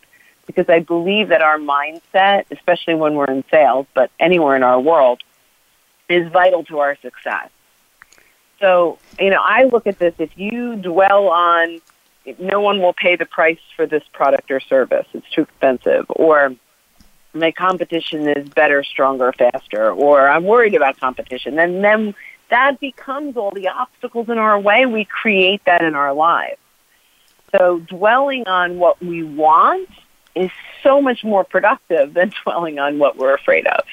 because 0.47 0.67
I 0.69 0.79
believe 0.79 1.29
that 1.29 1.41
our 1.41 1.57
mindset, 1.57 2.45
especially 2.51 2.95
when 2.95 3.15
we're 3.15 3.31
in 3.31 3.43
sales, 3.51 3.85
but 3.93 4.11
anywhere 4.19 4.55
in 4.55 4.63
our 4.63 4.79
world, 4.79 5.21
is 6.09 6.29
vital 6.31 6.63
to 6.65 6.79
our 6.79 6.97
success. 6.97 7.49
So, 8.59 8.99
you 9.19 9.29
know, 9.29 9.41
I 9.41 9.63
look 9.63 9.87
at 9.87 9.97
this 9.97 10.13
if 10.19 10.37
you 10.37 10.75
dwell 10.75 11.29
on 11.29 11.81
no 12.39 12.61
one 12.61 12.79
will 12.79 12.93
pay 12.93 13.15
the 13.15 13.25
price 13.25 13.59
for 13.75 13.85
this 13.85 14.03
product 14.13 14.51
or 14.51 14.59
service, 14.59 15.07
it's 15.13 15.29
too 15.31 15.41
expensive, 15.41 16.05
or 16.09 16.53
my 17.33 17.51
competition 17.51 18.27
is 18.27 18.47
better, 18.49 18.83
stronger, 18.83 19.31
faster, 19.33 19.91
or 19.91 20.27
I'm 20.27 20.43
worried 20.43 20.75
about 20.75 20.99
competition, 20.99 21.55
then 21.55 21.81
then 21.81 22.15
that 22.49 22.79
becomes 22.79 23.37
all 23.37 23.51
the 23.51 23.69
obstacles 23.69 24.29
in 24.29 24.37
our 24.37 24.59
way. 24.59 24.85
We 24.85 25.05
create 25.05 25.61
that 25.65 25.83
in 25.83 25.95
our 25.95 26.13
lives. 26.13 26.57
So 27.51 27.79
dwelling 27.79 28.47
on 28.47 28.77
what 28.77 29.01
we 29.01 29.23
want 29.23 29.89
is 30.35 30.51
so 30.83 31.01
much 31.01 31.23
more 31.23 31.43
productive 31.43 32.13
than 32.13 32.33
dwelling 32.43 32.79
on 32.79 32.99
what 32.99 33.17
we're 33.17 33.33
afraid 33.33 33.67
of. 33.67 33.83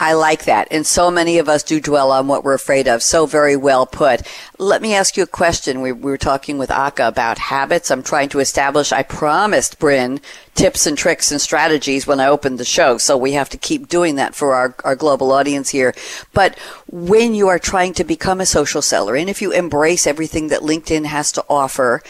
I 0.00 0.14
like 0.14 0.44
that. 0.46 0.66
And 0.72 0.84
so 0.84 1.08
many 1.08 1.38
of 1.38 1.48
us 1.48 1.62
do 1.62 1.80
dwell 1.80 2.10
on 2.10 2.26
what 2.26 2.42
we're 2.42 2.54
afraid 2.54 2.88
of. 2.88 3.02
So 3.02 3.26
very 3.26 3.56
well 3.56 3.86
put. 3.86 4.22
Let 4.58 4.82
me 4.82 4.92
ask 4.92 5.16
you 5.16 5.22
a 5.22 5.26
question. 5.26 5.80
We, 5.80 5.92
we 5.92 6.10
were 6.10 6.18
talking 6.18 6.58
with 6.58 6.70
Aka 6.70 7.06
about 7.06 7.38
habits. 7.38 7.90
I'm 7.90 8.02
trying 8.02 8.28
to 8.30 8.40
establish, 8.40 8.90
I 8.90 9.04
promised 9.04 9.78
Brynne 9.78 10.20
tips 10.56 10.86
and 10.86 10.98
tricks 10.98 11.30
and 11.30 11.40
strategies 11.40 12.08
when 12.08 12.18
I 12.18 12.26
opened 12.26 12.58
the 12.58 12.64
show. 12.64 12.98
So 12.98 13.16
we 13.16 13.32
have 13.32 13.48
to 13.50 13.56
keep 13.56 13.88
doing 13.88 14.16
that 14.16 14.34
for 14.34 14.54
our, 14.54 14.74
our 14.84 14.96
global 14.96 15.30
audience 15.30 15.70
here. 15.70 15.94
But 16.32 16.58
when 16.88 17.34
you 17.34 17.46
are 17.48 17.60
trying 17.60 17.94
to 17.94 18.04
become 18.04 18.40
a 18.40 18.46
social 18.46 18.82
seller 18.82 19.14
and 19.14 19.30
if 19.30 19.40
you 19.40 19.52
embrace 19.52 20.08
everything 20.08 20.48
that 20.48 20.62
LinkedIn 20.62 21.04
has 21.04 21.30
to 21.32 21.44
offer, 21.48 22.02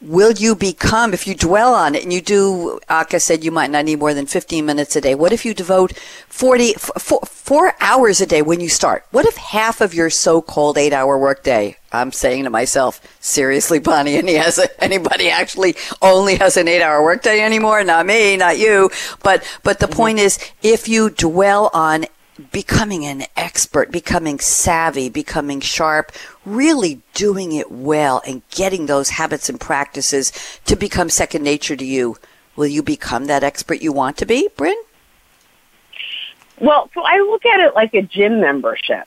will 0.00 0.32
you 0.32 0.54
become, 0.54 1.12
if 1.12 1.26
you 1.26 1.34
dwell 1.34 1.74
on 1.74 1.94
it 1.94 2.02
and 2.02 2.12
you 2.12 2.20
do, 2.20 2.80
Aka 2.88 3.18
said 3.18 3.44
you 3.44 3.50
might 3.50 3.70
not 3.70 3.84
need 3.84 3.98
more 3.98 4.14
than 4.14 4.26
15 4.26 4.64
minutes 4.64 4.94
a 4.96 5.00
day. 5.00 5.14
What 5.14 5.32
if 5.32 5.44
you 5.44 5.54
devote 5.54 5.96
40, 6.28 6.74
four, 6.74 7.20
four 7.26 7.74
hours 7.80 8.20
a 8.20 8.26
day 8.26 8.42
when 8.42 8.60
you 8.60 8.68
start? 8.68 9.04
What 9.10 9.26
if 9.26 9.36
half 9.36 9.80
of 9.80 9.94
your 9.94 10.10
so-called 10.10 10.78
eight 10.78 10.92
hour 10.92 11.18
workday, 11.18 11.76
I'm 11.92 12.12
saying 12.12 12.44
to 12.44 12.50
myself, 12.50 13.00
seriously, 13.20 13.78
Bonnie, 13.78 14.16
any 14.16 14.34
has 14.34 14.58
a, 14.58 14.82
anybody 14.82 15.30
actually 15.30 15.74
only 16.00 16.36
has 16.36 16.56
an 16.56 16.68
eight 16.68 16.82
hour 16.82 17.02
workday 17.02 17.40
anymore? 17.40 17.82
Not 17.82 18.06
me, 18.06 18.36
not 18.36 18.58
you. 18.58 18.90
But, 19.22 19.42
but 19.62 19.80
the 19.80 19.86
mm-hmm. 19.86 19.96
point 19.96 20.18
is, 20.18 20.38
if 20.62 20.88
you 20.88 21.10
dwell 21.10 21.70
on 21.72 22.06
becoming 22.52 23.04
an 23.04 23.24
expert, 23.36 23.90
becoming 23.90 24.38
savvy, 24.38 25.08
becoming 25.08 25.60
sharp, 25.60 26.12
really 26.44 27.00
doing 27.14 27.52
it 27.52 27.70
well 27.70 28.22
and 28.26 28.42
getting 28.50 28.86
those 28.86 29.10
habits 29.10 29.48
and 29.48 29.60
practices 29.60 30.32
to 30.64 30.76
become 30.76 31.10
second 31.10 31.42
nature 31.42 31.76
to 31.76 31.84
you, 31.84 32.16
will 32.56 32.66
you 32.66 32.82
become 32.82 33.26
that 33.26 33.42
expert 33.42 33.82
you 33.82 33.92
want 33.92 34.16
to 34.18 34.26
be, 34.26 34.48
Brynne? 34.56 34.74
Well, 36.60 36.90
so 36.94 37.02
I 37.04 37.18
look 37.18 37.46
at 37.46 37.60
it 37.60 37.74
like 37.74 37.94
a 37.94 38.02
gym 38.02 38.40
membership 38.40 39.06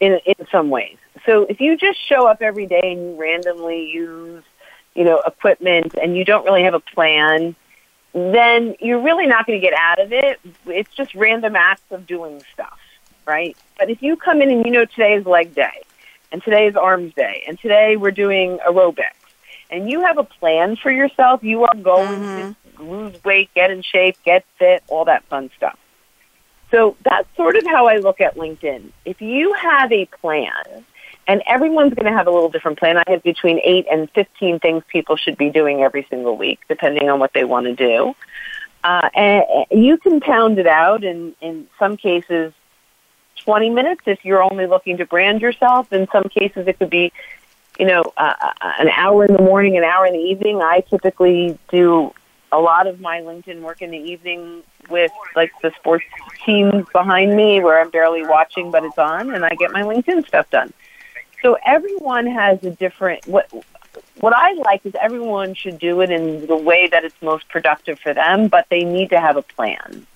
in 0.00 0.18
in 0.24 0.46
some 0.50 0.70
ways. 0.70 0.96
So 1.26 1.42
if 1.42 1.60
you 1.60 1.76
just 1.76 1.98
show 2.06 2.26
up 2.26 2.42
every 2.42 2.66
day 2.66 2.80
and 2.82 3.00
you 3.00 3.16
randomly 3.20 3.90
use, 3.90 4.42
you 4.94 5.04
know, 5.04 5.22
equipment 5.26 5.94
and 6.00 6.16
you 6.16 6.24
don't 6.24 6.44
really 6.44 6.62
have 6.62 6.74
a 6.74 6.80
plan, 6.80 7.54
then 8.14 8.76
you're 8.80 9.00
really 9.00 9.26
not 9.26 9.46
going 9.46 9.60
to 9.60 9.64
get 9.64 9.76
out 9.78 10.00
of 10.00 10.12
it. 10.12 10.40
It's 10.66 10.94
just 10.94 11.14
random 11.14 11.56
acts 11.56 11.90
of 11.90 12.06
doing 12.06 12.42
stuff, 12.52 12.78
right? 13.26 13.56
But 13.76 13.90
if 13.90 14.02
you 14.02 14.16
come 14.16 14.40
in 14.40 14.50
and 14.50 14.64
you 14.64 14.70
know 14.70 14.84
today 14.84 15.14
is 15.14 15.26
leg 15.26 15.54
day, 15.54 15.82
and 16.30 16.42
today 16.42 16.66
is 16.66 16.76
arms 16.76 17.12
day, 17.14 17.44
and 17.46 17.58
today 17.58 17.96
we're 17.96 18.12
doing 18.12 18.58
aerobics, 18.66 19.10
and 19.70 19.90
you 19.90 20.02
have 20.02 20.18
a 20.18 20.24
plan 20.24 20.76
for 20.76 20.92
yourself, 20.92 21.42
you 21.42 21.64
are 21.64 21.74
going 21.74 22.20
mm-hmm. 22.20 22.76
to 22.76 22.82
lose 22.82 23.24
weight, 23.24 23.50
get 23.54 23.70
in 23.70 23.82
shape, 23.82 24.16
get 24.24 24.44
fit, 24.58 24.84
all 24.88 25.04
that 25.06 25.24
fun 25.24 25.50
stuff. 25.56 25.78
So 26.70 26.96
that's 27.04 27.28
sort 27.36 27.56
of 27.56 27.66
how 27.66 27.86
I 27.86 27.96
look 27.98 28.20
at 28.20 28.36
LinkedIn. 28.36 28.90
If 29.04 29.20
you 29.20 29.52
have 29.54 29.92
a 29.92 30.06
plan, 30.06 30.84
and 31.26 31.42
everyone's 31.46 31.94
going 31.94 32.10
to 32.10 32.16
have 32.16 32.26
a 32.26 32.30
little 32.30 32.48
different 32.50 32.78
plan. 32.78 32.98
I 32.98 33.04
have 33.06 33.22
between 33.22 33.60
8 33.62 33.86
and 33.90 34.10
15 34.10 34.60
things 34.60 34.82
people 34.88 35.16
should 35.16 35.36
be 35.36 35.50
doing 35.50 35.82
every 35.82 36.06
single 36.10 36.36
week, 36.36 36.60
depending 36.68 37.08
on 37.08 37.18
what 37.18 37.32
they 37.32 37.44
want 37.44 37.66
to 37.66 37.74
do. 37.74 38.14
Uh, 38.82 39.08
and 39.14 39.44
you 39.70 39.96
can 39.96 40.20
pound 40.20 40.58
it 40.58 40.66
out 40.66 41.04
in, 41.04 41.34
in 41.40 41.66
some 41.78 41.96
cases 41.96 42.52
20 43.38 43.70
minutes 43.70 44.02
if 44.06 44.24
you're 44.24 44.42
only 44.42 44.66
looking 44.66 44.98
to 44.98 45.06
brand 45.06 45.40
yourself. 45.40 45.92
In 45.92 46.06
some 46.12 46.24
cases, 46.24 46.66
it 46.66 46.78
could 46.78 46.90
be, 46.90 47.12
you 47.78 47.86
know, 47.86 48.02
uh, 48.16 48.34
an 48.60 48.88
hour 48.88 49.24
in 49.24 49.32
the 49.32 49.42
morning, 49.42 49.76
an 49.76 49.84
hour 49.84 50.06
in 50.06 50.12
the 50.12 50.18
evening. 50.18 50.60
I 50.60 50.80
typically 50.88 51.58
do 51.70 52.12
a 52.52 52.58
lot 52.58 52.86
of 52.86 53.00
my 53.00 53.20
LinkedIn 53.20 53.62
work 53.62 53.82
in 53.82 53.90
the 53.90 53.98
evening 53.98 54.62
with 54.88 55.10
like 55.34 55.50
the 55.62 55.72
sports 55.78 56.04
teams 56.44 56.86
behind 56.92 57.34
me 57.34 57.60
where 57.60 57.80
I'm 57.80 57.90
barely 57.90 58.24
watching, 58.24 58.70
but 58.70 58.84
it's 58.84 58.98
on, 58.98 59.34
and 59.34 59.44
I 59.44 59.50
get 59.54 59.72
my 59.72 59.82
LinkedIn 59.82 60.26
stuff 60.26 60.48
done. 60.50 60.72
So 61.44 61.58
everyone 61.62 62.26
has 62.26 62.64
a 62.64 62.70
different 62.70 63.28
what 63.28 63.52
what 64.18 64.32
I 64.34 64.54
like 64.54 64.86
is 64.86 64.94
everyone 64.98 65.52
should 65.52 65.78
do 65.78 66.00
it 66.00 66.10
in 66.10 66.46
the 66.46 66.56
way 66.56 66.88
that 66.88 67.04
it's 67.04 67.20
most 67.20 67.46
productive 67.50 67.98
for 67.98 68.14
them, 68.14 68.48
but 68.48 68.66
they 68.70 68.82
need 68.82 69.10
to 69.10 69.20
have 69.20 69.36
a 69.36 69.42
plan. 69.42 70.06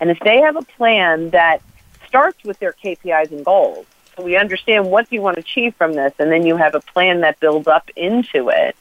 And 0.00 0.10
if 0.10 0.20
they 0.20 0.36
have 0.42 0.54
a 0.54 0.62
plan 0.62 1.30
that 1.30 1.62
starts 2.06 2.44
with 2.44 2.58
their 2.58 2.74
KPIs 2.74 3.32
and 3.32 3.42
goals, 3.42 3.86
so 4.14 4.22
we 4.22 4.36
understand 4.36 4.90
what 4.90 5.10
you 5.10 5.22
want 5.22 5.36
to 5.36 5.40
achieve 5.40 5.74
from 5.76 5.94
this, 5.94 6.12
and 6.18 6.30
then 6.30 6.44
you 6.44 6.56
have 6.56 6.74
a 6.74 6.80
plan 6.80 7.22
that 7.22 7.40
builds 7.40 7.66
up 7.66 7.88
into 7.96 8.50
it, 8.50 8.76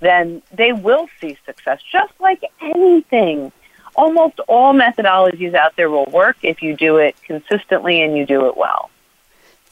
then 0.00 0.42
they 0.52 0.72
will 0.72 1.08
see 1.18 1.38
success. 1.46 1.80
Just 1.90 2.12
like 2.20 2.44
anything, 2.60 3.52
almost 3.94 4.38
all 4.48 4.74
methodologies 4.74 5.54
out 5.54 5.76
there 5.76 5.88
will 5.88 6.10
work 6.12 6.36
if 6.42 6.62
you 6.62 6.76
do 6.76 6.98
it 6.98 7.16
consistently 7.22 8.02
and 8.02 8.18
you 8.18 8.26
do 8.26 8.48
it 8.48 8.56
well. 8.58 8.90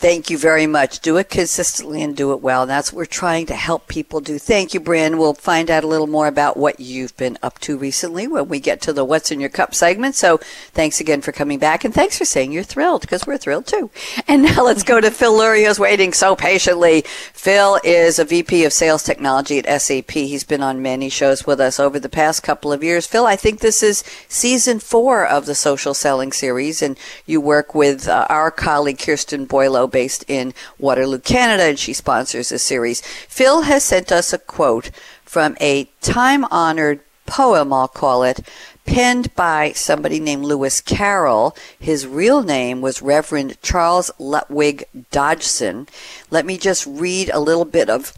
Thank 0.01 0.31
you 0.31 0.39
very 0.39 0.67
much. 0.67 1.01
Do 1.01 1.19
it 1.19 1.29
consistently 1.29 2.01
and 2.01 2.17
do 2.17 2.33
it 2.33 2.41
well. 2.41 2.63
And 2.63 2.71
that's 2.71 2.91
what 2.91 2.97
we're 2.97 3.05
trying 3.05 3.45
to 3.45 3.55
help 3.55 3.87
people 3.87 4.23
do. 4.23 4.39
Thank 4.39 4.73
you, 4.73 4.81
Brynne. 4.81 5.19
We'll 5.19 5.35
find 5.35 5.71
out 5.71 5.85
a 5.85 5.87
little 5.87 6.07
more 6.07 6.27
about 6.27 6.57
what 6.57 6.81
you've 6.81 7.15
been 7.19 7.37
up 7.43 7.59
to 7.59 7.77
recently 7.77 8.27
when 8.27 8.49
we 8.49 8.61
get 8.61 8.81
to 8.81 8.95
the 8.95 9.05
What's 9.05 9.31
in 9.31 9.41
Your 9.41 9.51
Cup 9.51 9.75
segment. 9.75 10.15
So 10.15 10.39
thanks 10.73 11.03
again 11.03 11.21
for 11.21 11.33
coming 11.33 11.59
back 11.59 11.85
and 11.85 11.93
thanks 11.93 12.17
for 12.17 12.25
saying 12.25 12.51
you're 12.51 12.63
thrilled 12.63 13.03
because 13.03 13.27
we're 13.27 13.37
thrilled 13.37 13.67
too. 13.67 13.91
And 14.27 14.43
now 14.43 14.65
let's 14.65 14.83
go 14.83 15.03
to 15.03 15.11
Phil 15.11 15.35
Lurie 15.35 15.67
who's 15.67 15.79
waiting 15.79 16.15
so 16.15 16.35
patiently. 16.35 17.03
Phil 17.35 17.79
is 17.85 18.19
a 18.19 18.25
VP 18.25 18.65
of 18.65 18.73
Sales 18.73 19.03
Technology 19.03 19.59
at 19.59 19.83
SAP. 19.83 20.13
He's 20.13 20.45
been 20.45 20.63
on 20.63 20.81
many 20.81 21.11
shows 21.11 21.47
with 21.47 21.61
us 21.61 21.79
over 21.79 22.01
the 22.01 22.09
past 22.09 22.43
couple 22.43 22.73
of 22.73 22.83
years. 22.83 23.07
Phil, 23.07 23.27
I 23.27 23.37
think 23.37 23.61
this 23.61 23.83
is 23.83 24.03
season 24.29 24.79
four 24.79 25.27
of 25.27 25.45
the 25.45 25.55
social 25.55 25.93
selling 25.93 26.33
series 26.33 26.81
and 26.81 26.99
you 27.27 27.39
work 27.39 27.75
with 27.75 28.09
uh, 28.09 28.27
our 28.31 28.51
colleague 28.51 28.99
Kirsten 28.99 29.45
Boileau 29.45 29.90
based 29.91 30.25
in 30.29 30.55
Waterloo, 30.79 31.19
Canada, 31.19 31.65
and 31.65 31.79
she 31.79 31.93
sponsors 31.93 32.51
a 32.51 32.59
series. 32.59 33.03
Phil 33.29 33.63
has 33.63 33.85
sent 33.85 34.11
us 34.11 34.33
a 34.33 34.39
quote 34.39 34.91
from 35.25 35.57
a 35.61 35.85
time 36.01 36.45
honored 36.51 37.01
poem, 37.27 37.73
I'll 37.73 37.89
call 37.89 38.25
it, 38.25 38.41
penned 38.85 39.35
by 39.37 39.73
somebody 39.73 40.19
named 40.19 40.45
Lewis 40.45 40.81
Carroll. 40.81 41.57
His 41.79 42.07
real 42.07 42.43
name 42.43 42.81
was 42.81 43.03
Reverend 43.03 43.61
Charles 43.63 44.11
Lutwidge 44.19 44.85
Dodgson. 45.11 45.87
Let 46.31 46.45
me 46.45 46.59
just 46.59 46.87
read 46.87 47.31
a 47.33 47.39
little 47.39 47.65
bit 47.65 47.89
of 47.89 48.13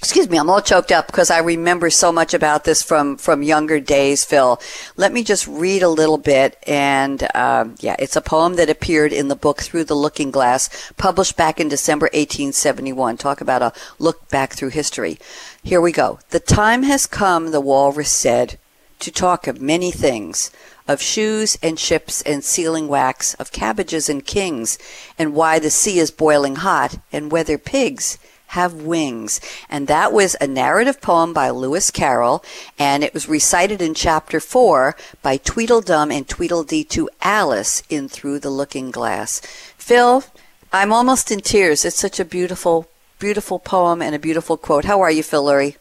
Excuse 0.00 0.30
me, 0.30 0.38
I'm 0.38 0.48
all 0.48 0.62
choked 0.62 0.92
up 0.92 1.08
because 1.08 1.28
I 1.28 1.38
remember 1.38 1.90
so 1.90 2.12
much 2.12 2.32
about 2.32 2.62
this 2.62 2.84
from, 2.84 3.16
from 3.16 3.42
younger 3.42 3.80
days, 3.80 4.24
Phil. 4.24 4.60
Let 4.96 5.12
me 5.12 5.24
just 5.24 5.48
read 5.48 5.82
a 5.82 5.88
little 5.88 6.18
bit. 6.18 6.56
And 6.68 7.26
um, 7.34 7.74
yeah, 7.80 7.96
it's 7.98 8.14
a 8.14 8.20
poem 8.20 8.54
that 8.56 8.70
appeared 8.70 9.12
in 9.12 9.26
the 9.26 9.34
book 9.34 9.60
Through 9.60 9.84
the 9.84 9.96
Looking 9.96 10.30
Glass, 10.30 10.92
published 10.98 11.36
back 11.36 11.58
in 11.58 11.68
December 11.68 12.04
1871. 12.06 13.16
Talk 13.16 13.40
about 13.40 13.60
a 13.60 13.72
look 13.98 14.28
back 14.28 14.52
through 14.52 14.68
history. 14.68 15.18
Here 15.64 15.80
we 15.80 15.90
go. 15.90 16.20
The 16.30 16.38
time 16.40 16.84
has 16.84 17.06
come, 17.06 17.50
the 17.50 17.60
walrus 17.60 18.12
said, 18.12 18.56
to 19.00 19.10
talk 19.10 19.48
of 19.48 19.60
many 19.60 19.90
things 19.90 20.52
of 20.86 21.02
shoes 21.02 21.58
and 21.62 21.78
ships 21.78 22.22
and 22.22 22.42
sealing 22.42 22.88
wax, 22.88 23.34
of 23.34 23.52
cabbages 23.52 24.08
and 24.08 24.24
kings, 24.24 24.78
and 25.18 25.34
why 25.34 25.58
the 25.58 25.70
sea 25.70 25.98
is 25.98 26.10
boiling 26.10 26.56
hot, 26.56 26.98
and 27.12 27.30
whether 27.30 27.58
pigs 27.58 28.16
have 28.48 28.74
wings. 28.74 29.40
And 29.68 29.86
that 29.88 30.12
was 30.12 30.36
a 30.40 30.46
narrative 30.46 31.00
poem 31.00 31.32
by 31.32 31.50
Lewis 31.50 31.90
Carroll, 31.90 32.44
and 32.78 33.02
it 33.02 33.14
was 33.14 33.28
recited 33.28 33.80
in 33.82 33.94
chapter 33.94 34.40
four 34.40 34.96
by 35.22 35.36
Tweedledum 35.36 36.10
and 36.10 36.28
Tweedledee 36.28 36.84
to 36.84 37.10
Alice 37.22 37.82
in 37.88 38.08
Through 38.08 38.40
the 38.40 38.50
Looking 38.50 38.90
Glass. 38.90 39.40
Phil, 39.76 40.24
I'm 40.72 40.92
almost 40.92 41.30
in 41.30 41.40
tears. 41.40 41.84
It's 41.84 41.96
such 41.96 42.20
a 42.20 42.24
beautiful, 42.24 42.88
beautiful 43.18 43.58
poem 43.58 44.02
and 44.02 44.14
a 44.14 44.18
beautiful 44.18 44.56
quote. 44.56 44.84
How 44.84 45.00
are 45.00 45.10
you, 45.10 45.22
Phil 45.22 45.44
Lurie? 45.44 45.76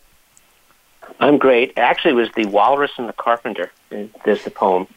I'm 1.20 1.38
great. 1.38 1.74
Actually, 1.78 2.12
it 2.12 2.16
was 2.16 2.30
the 2.36 2.46
Walrus 2.46 2.92
and 2.98 3.10
the 3.10 3.14
Carpenter. 3.14 3.72
There's 3.90 4.44
the 4.44 4.52
poem. 4.52 4.88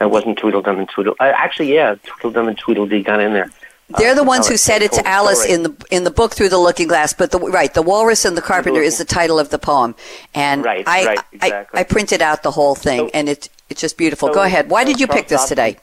It 0.00 0.10
wasn't 0.10 0.38
Tweedledum 0.38 0.78
and 0.78 0.88
Tweedle. 0.88 1.14
Uh, 1.20 1.32
actually, 1.34 1.72
yeah, 1.72 1.94
Tweedledum 2.02 2.48
and 2.48 2.58
Tweedledee 2.58 3.02
got 3.02 3.20
in 3.20 3.32
there. 3.32 3.50
They're 3.96 4.14
the 4.14 4.24
ones 4.24 4.48
who 4.48 4.56
said 4.56 4.82
it 4.82 4.92
to 4.92 5.06
Alice 5.06 5.46
in 5.46 5.62
the 5.62 5.70
in 5.90 6.04
the 6.04 6.10
book 6.10 6.34
through 6.34 6.48
the 6.48 6.58
Looking 6.58 6.88
Glass. 6.88 7.12
But 7.12 7.30
the 7.30 7.38
right, 7.38 7.72
the 7.72 7.82
Walrus 7.82 8.24
and 8.24 8.36
the 8.36 8.42
Carpenter 8.42 8.82
is 8.82 8.98
the 8.98 9.04
title 9.04 9.38
of 9.38 9.50
the 9.50 9.58
poem, 9.58 9.94
and 10.34 10.64
right, 10.64 10.86
I, 10.86 11.06
right, 11.06 11.18
exactly. 11.32 11.78
I, 11.78 11.80
I 11.80 11.84
printed 11.84 12.22
out 12.22 12.42
the 12.42 12.50
whole 12.50 12.74
thing, 12.74 13.08
so, 13.08 13.10
and 13.14 13.28
it's 13.28 13.48
it's 13.68 13.80
just 13.80 13.96
beautiful. 13.96 14.28
So, 14.28 14.34
Go 14.34 14.42
ahead. 14.42 14.70
Why 14.70 14.84
did 14.84 15.00
you 15.00 15.06
Charles 15.06 15.20
pick 15.20 15.28
this 15.28 15.40
Dobson, 15.42 15.56
today? 15.56 15.78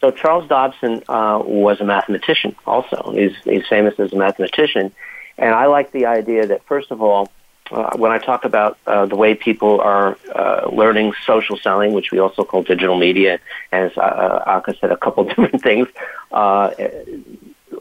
So 0.00 0.10
Charles 0.10 0.48
Dobson 0.48 1.02
uh, 1.08 1.42
was 1.44 1.80
a 1.80 1.84
mathematician. 1.84 2.54
Also, 2.66 3.12
he's 3.14 3.36
he's 3.44 3.66
famous 3.66 3.98
as 3.98 4.12
a 4.12 4.16
mathematician, 4.16 4.92
and 5.36 5.54
I 5.54 5.66
like 5.66 5.92
the 5.92 6.06
idea 6.06 6.46
that 6.46 6.64
first 6.66 6.90
of 6.90 7.02
all, 7.02 7.30
uh, 7.70 7.96
when 7.96 8.12
I 8.12 8.18
talk 8.18 8.44
about 8.44 8.78
uh, 8.86 9.06
the 9.06 9.16
way 9.16 9.34
people 9.34 9.80
are 9.80 10.16
uh, 10.34 10.68
learning 10.72 11.12
social 11.26 11.56
selling, 11.56 11.92
which 11.92 12.12
we 12.12 12.18
also 12.18 12.44
call 12.44 12.62
digital 12.62 12.96
media, 12.96 13.40
as 13.72 13.96
uh, 13.96 14.42
Aka 14.46 14.78
said, 14.78 14.92
a 14.92 14.96
couple 14.96 15.24
different 15.28 15.62
things, 15.62 15.88
uh, 16.32 16.70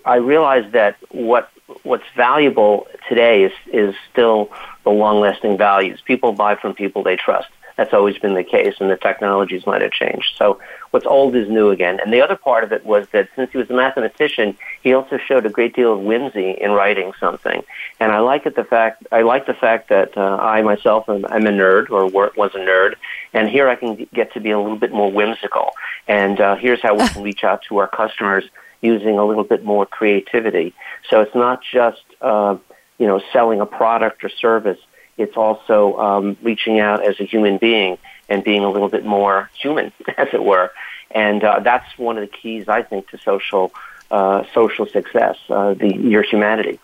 I 0.06 0.18
realize 0.18 0.72
that 0.72 0.98
what 1.10 1.50
what's 1.84 2.06
valuable 2.16 2.88
today 3.10 3.44
is 3.44 3.54
is 3.72 3.96
still 4.12 4.52
the 4.84 4.90
long-lasting 4.90 5.58
values. 5.58 6.02
People 6.02 6.32
buy 6.32 6.56
from 6.56 6.74
people 6.74 7.04
they 7.04 7.18
trust. 7.18 7.50
That's 7.78 7.94
always 7.94 8.18
been 8.18 8.34
the 8.34 8.44
case, 8.44 8.76
and 8.80 8.90
the 8.90 8.98
technologies 8.98 9.68
might 9.68 9.84
have 9.84 9.92
changed. 9.92 10.36
So 10.36 10.60
what's 10.90 11.06
old 11.06 11.36
is 11.36 11.48
new 11.48 11.70
again. 11.70 12.00
And 12.00 12.12
the 12.12 12.22
other 12.22 12.36
part 12.36 12.64
of 12.64 12.72
it 12.72 12.84
was 12.84 13.08
that 13.12 13.30
since 13.36 13.52
he 13.52 13.60
was 13.60 13.70
a 13.70 13.74
mathematician, 13.74 14.58
he 14.82 14.94
also 14.94 15.20
showed 15.20 15.46
a 15.46 15.50
great 15.50 15.76
deal 15.76 15.94
of 15.94 16.00
whimsy 16.00 16.52
in 16.52 16.72
writing 16.72 17.14
something. 17.20 17.64
And 18.00 18.12
I 18.12 18.20
like 18.20 18.48
it 18.48 18.56
the 18.56 18.64
fact 18.64 19.06
I 19.12 19.22
like 19.22 19.46
the 19.46 19.54
fact 19.54 19.90
that 19.90 20.18
uh, 20.18 20.38
I 20.38 20.64
myself 20.64 21.08
am 21.08 21.26
I'm 21.30 21.46
a 21.46 21.52
nerd 21.52 21.92
or 21.92 22.08
was 22.08 22.52
a 22.56 22.60
nerd, 22.60 22.96
and 23.34 23.48
here 23.48 23.70
I 23.70 23.76
can 23.76 24.08
get 24.12 24.34
to 24.34 24.40
be 24.40 24.50
a 24.50 24.60
little 24.60 24.78
bit 24.78 24.92
more 24.92 25.12
whimsical. 25.12 25.72
And 26.08 26.42
uh, 26.42 26.56
here's 26.56 26.82
how 26.82 26.96
we 26.96 27.08
can 27.10 27.22
reach 27.22 27.44
out 27.44 27.62
to 27.70 27.78
our 27.78 27.88
customers 27.88 28.46
using 28.82 29.18
a 29.18 29.26
little 29.26 29.44
bit 29.44 29.64
more 29.64 29.86
creativity. 29.86 30.74
So 31.10 31.22
it's 31.22 31.36
not 31.36 31.62
just 31.64 32.04
uh, 32.22 32.58
you 32.98 33.08
know 33.08 33.22
selling 33.32 33.62
a 33.62 33.66
product 33.66 34.24
or 34.24 34.30
service 34.30 34.80
it's 35.18 35.36
also 35.36 35.98
um, 35.98 36.38
reaching 36.42 36.80
out 36.80 37.04
as 37.04 37.20
a 37.20 37.24
human 37.24 37.58
being 37.58 37.98
and 38.30 38.44
being 38.44 38.64
a 38.64 38.70
little 38.70 38.90
bit 38.90 39.06
more 39.06 39.50
human, 39.60 39.92
as 40.18 40.28
it 40.32 40.44
were. 40.44 40.72
And 41.12 41.44
uh, 41.44 41.60
that's 41.60 41.98
one 41.98 42.18
of 42.18 42.22
the 42.22 42.36
keys, 42.36 42.68
I 42.68 42.84
think, 42.84 43.10
to 43.10 43.18
social 43.18 43.74
uh, 44.10 44.46
social 44.54 44.86
success, 44.86 45.38
uh, 45.50 45.74
the 45.74 45.94
your 45.96 46.22
humanity. 46.22 46.80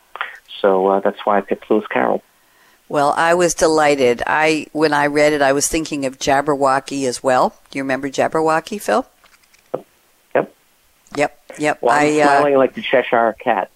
So 0.59 0.87
uh, 0.87 0.99
that's 0.99 1.19
why 1.25 1.37
I 1.37 1.41
picked 1.41 1.69
Lewis 1.69 1.85
Carroll. 1.87 2.21
Well, 2.89 3.13
I 3.15 3.33
was 3.33 3.53
delighted. 3.53 4.23
I 4.27 4.67
when 4.71 4.93
I 4.93 5.07
read 5.07 5.33
it, 5.33 5.41
I 5.41 5.53
was 5.53 5.67
thinking 5.67 6.05
of 6.05 6.19
Jabberwocky 6.19 7.07
as 7.07 7.23
well. 7.23 7.55
Do 7.69 7.79
you 7.79 7.83
remember 7.83 8.09
Jabberwocky, 8.09 8.81
Phil? 8.81 9.05
Yep. 11.15 11.39
Yep. 11.59 11.81
Well, 11.81 11.93
I'm 11.93 12.53
I, 12.53 12.53
uh, 12.53 12.57
like 12.57 12.73
the 12.73 12.81
Cheshire 12.81 13.35
Cat. 13.39 13.69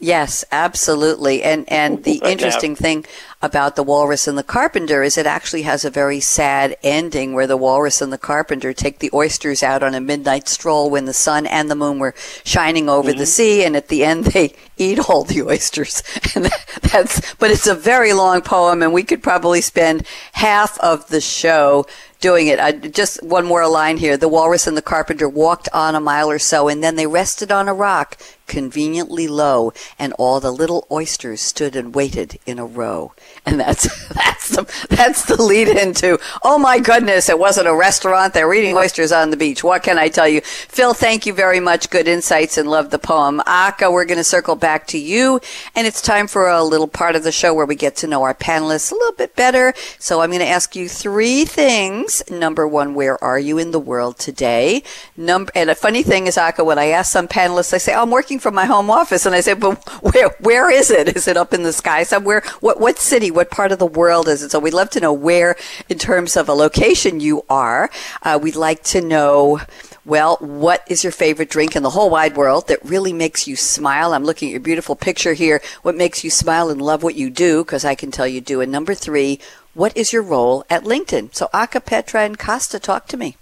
Yes, 0.00 0.44
absolutely. 0.52 1.42
And 1.42 1.68
and 1.68 2.04
the 2.04 2.20
interesting 2.24 2.76
thing 2.76 3.04
about 3.42 3.74
the 3.74 3.82
walrus 3.82 4.28
and 4.28 4.38
the 4.38 4.44
carpenter 4.44 5.02
is 5.02 5.18
it 5.18 5.26
actually 5.26 5.62
has 5.62 5.84
a 5.84 5.90
very 5.90 6.20
sad 6.20 6.76
ending 6.84 7.32
where 7.32 7.48
the 7.48 7.56
walrus 7.56 8.00
and 8.00 8.12
the 8.12 8.18
carpenter 8.18 8.72
take 8.72 9.00
the 9.00 9.10
oysters 9.12 9.62
out 9.62 9.82
on 9.82 9.94
a 9.94 10.00
midnight 10.00 10.48
stroll 10.48 10.88
when 10.88 11.06
the 11.06 11.12
sun 11.12 11.46
and 11.46 11.68
the 11.68 11.74
moon 11.74 11.98
were 11.98 12.14
shining 12.44 12.88
over 12.88 13.12
the 13.12 13.26
sea 13.26 13.64
and 13.64 13.74
at 13.74 13.88
the 13.88 14.04
end 14.04 14.24
they 14.34 14.54
eat 14.76 15.00
all 15.08 15.24
the 15.24 15.42
oysters. 15.42 16.02
And 16.36 16.44
that's 16.82 17.34
but 17.34 17.50
it's 17.50 17.66
a 17.66 17.74
very 17.74 18.12
long 18.12 18.40
poem 18.42 18.82
and 18.82 18.92
we 18.92 19.02
could 19.02 19.22
probably 19.22 19.60
spend 19.60 20.06
half 20.32 20.78
of 20.78 21.08
the 21.08 21.20
show 21.20 21.86
doing 22.20 22.48
it. 22.48 22.58
I, 22.58 22.72
just 22.72 23.22
one 23.22 23.46
more 23.46 23.66
line 23.68 23.96
here. 23.96 24.16
The 24.16 24.28
walrus 24.28 24.66
and 24.66 24.76
the 24.76 24.82
carpenter 24.82 25.28
walked 25.28 25.68
on 25.72 25.94
a 25.94 26.00
mile 26.00 26.30
or 26.30 26.38
so, 26.38 26.68
and 26.68 26.82
then 26.82 26.96
they 26.96 27.06
rested 27.06 27.52
on 27.52 27.68
a 27.68 27.74
rock 27.74 28.16
conveniently 28.48 29.28
low, 29.28 29.72
and 29.98 30.12
all 30.14 30.40
the 30.40 30.50
little 30.50 30.86
oysters 30.90 31.40
stood 31.40 31.76
and 31.76 31.94
waited 31.94 32.38
in 32.46 32.58
a 32.58 32.66
row. 32.66 33.12
And 33.46 33.60
that's 33.60 34.08
that's 34.14 34.48
the 34.48 34.86
that's 34.90 35.24
the 35.26 35.40
lead 35.40 35.68
into. 35.68 36.18
Oh 36.42 36.58
my 36.58 36.78
goodness! 36.80 37.28
It 37.28 37.38
wasn't 37.38 37.68
a 37.68 37.74
restaurant. 37.74 38.34
They're 38.34 38.52
eating 38.52 38.76
oysters 38.76 39.12
on 39.12 39.30
the 39.30 39.36
beach. 39.36 39.62
What 39.62 39.82
can 39.82 39.98
I 39.98 40.08
tell 40.08 40.28
you, 40.28 40.40
Phil? 40.40 40.94
Thank 40.94 41.26
you 41.26 41.32
very 41.32 41.60
much. 41.60 41.90
Good 41.90 42.08
insights 42.08 42.58
and 42.58 42.68
love 42.68 42.90
the 42.90 42.98
poem. 42.98 43.40
Aka, 43.46 43.90
we're 43.90 44.04
going 44.04 44.18
to 44.18 44.24
circle 44.24 44.56
back 44.56 44.86
to 44.88 44.98
you, 44.98 45.40
and 45.74 45.86
it's 45.86 46.02
time 46.02 46.26
for 46.26 46.48
a 46.48 46.64
little 46.64 46.88
part 46.88 47.14
of 47.14 47.22
the 47.22 47.32
show 47.32 47.54
where 47.54 47.66
we 47.66 47.74
get 47.74 47.96
to 47.96 48.06
know 48.06 48.22
our 48.22 48.34
panelists 48.34 48.90
a 48.90 48.94
little 48.94 49.12
bit 49.12 49.36
better. 49.36 49.74
So 49.98 50.20
I'm 50.20 50.30
going 50.30 50.40
to 50.40 50.46
ask 50.46 50.74
you 50.74 50.88
three 50.88 51.44
things. 51.44 52.22
Number 52.30 52.66
one, 52.66 52.94
where 52.94 53.22
are 53.22 53.38
you 53.38 53.58
in 53.58 53.70
the 53.70 53.78
world 53.78 54.18
today? 54.18 54.82
Number 55.16 55.52
and 55.54 55.70
a 55.70 55.74
funny 55.74 56.02
thing 56.02 56.26
is, 56.26 56.38
Aka, 56.38 56.64
when 56.64 56.78
I 56.78 56.86
ask 56.86 57.12
some 57.12 57.28
panelists, 57.28 57.74
I 57.74 57.78
say, 57.78 57.94
oh, 57.94 58.02
"I'm 58.02 58.10
working 58.10 58.37
from 58.38 58.54
my 58.54 58.66
home 58.66 58.90
office," 58.90 59.26
and 59.26 59.34
I 59.34 59.40
say, 59.40 59.54
"But 59.54 59.76
where 60.02 60.30
where 60.40 60.70
is 60.70 60.90
it? 60.90 61.16
Is 61.16 61.28
it 61.28 61.36
up 61.36 61.52
in 61.54 61.62
the 61.62 61.72
sky 61.72 62.02
somewhere? 62.02 62.42
What 62.60 62.80
what 62.80 62.98
city? 62.98 63.30
What 63.30 63.50
part 63.50 63.72
of 63.72 63.78
the 63.78 63.86
world 63.86 64.28
is 64.28 64.42
it?" 64.42 64.50
So 64.50 64.58
we'd 64.58 64.74
love 64.74 64.90
to 64.90 65.00
know 65.00 65.12
where, 65.12 65.56
in 65.88 65.98
terms 65.98 66.36
of 66.36 66.48
a 66.48 66.54
location, 66.54 67.20
you 67.20 67.44
are. 67.48 67.90
Uh, 68.22 68.38
we'd 68.40 68.56
like 68.56 68.82
to 68.84 69.00
know. 69.00 69.60
Well, 70.04 70.38
what 70.40 70.84
is 70.88 71.04
your 71.04 71.12
favorite 71.12 71.50
drink 71.50 71.76
in 71.76 71.82
the 71.82 71.90
whole 71.90 72.08
wide 72.08 72.34
world 72.34 72.68
that 72.68 72.82
really 72.82 73.12
makes 73.12 73.46
you 73.46 73.56
smile? 73.56 74.14
I'm 74.14 74.24
looking 74.24 74.48
at 74.48 74.52
your 74.52 74.60
beautiful 74.60 74.96
picture 74.96 75.34
here. 75.34 75.60
What 75.82 75.96
makes 75.96 76.24
you 76.24 76.30
smile 76.30 76.70
and 76.70 76.80
love 76.80 77.02
what 77.02 77.14
you 77.14 77.28
do? 77.28 77.62
Because 77.62 77.84
I 77.84 77.94
can 77.94 78.10
tell 78.10 78.26
you 78.26 78.40
do. 78.40 78.62
And 78.62 78.72
number 78.72 78.94
three, 78.94 79.38
what 79.74 79.94
is 79.94 80.12
your 80.12 80.22
role 80.22 80.64
at 80.70 80.84
LinkedIn? 80.84 81.34
So, 81.34 81.50
Aka, 81.52 81.80
Petra, 81.80 82.22
and 82.22 82.38
Costa, 82.38 82.78
talk 82.78 83.06
to 83.08 83.18
me. 83.18 83.36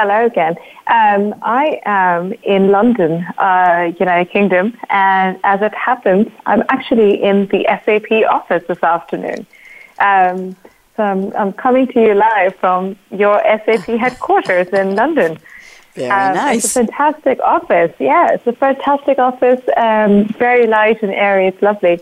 Hello 0.00 0.26
again. 0.26 0.54
Um, 0.86 1.34
I 1.42 1.80
am 1.84 2.32
in 2.44 2.70
London, 2.70 3.26
uh, 3.36 3.90
United 3.98 4.30
Kingdom, 4.30 4.78
and 4.90 5.36
as 5.42 5.60
it 5.60 5.74
happens, 5.74 6.28
I'm 6.46 6.62
actually 6.68 7.20
in 7.20 7.48
the 7.48 7.64
SAP 7.84 8.30
office 8.30 8.62
this 8.68 8.80
afternoon. 8.80 9.44
Um, 9.98 10.54
so 10.96 11.02
I'm, 11.02 11.34
I'm, 11.34 11.52
coming 11.52 11.88
to 11.88 12.00
you 12.00 12.14
live 12.14 12.54
from 12.60 12.96
your 13.10 13.42
SAP 13.42 13.86
headquarters 14.04 14.68
in 14.68 14.94
London. 14.94 15.36
Very 15.96 16.10
um, 16.12 16.34
nice. 16.34 16.64
It's 16.64 16.76
a 16.76 16.86
fantastic 16.86 17.40
office. 17.40 17.92
Yeah, 17.98 18.34
it's 18.34 18.46
a 18.46 18.52
fantastic 18.52 19.18
office. 19.18 19.62
Um, 19.76 20.28
very 20.38 20.68
light 20.68 21.02
and 21.02 21.10
airy. 21.10 21.48
It's 21.48 21.60
lovely. 21.60 22.00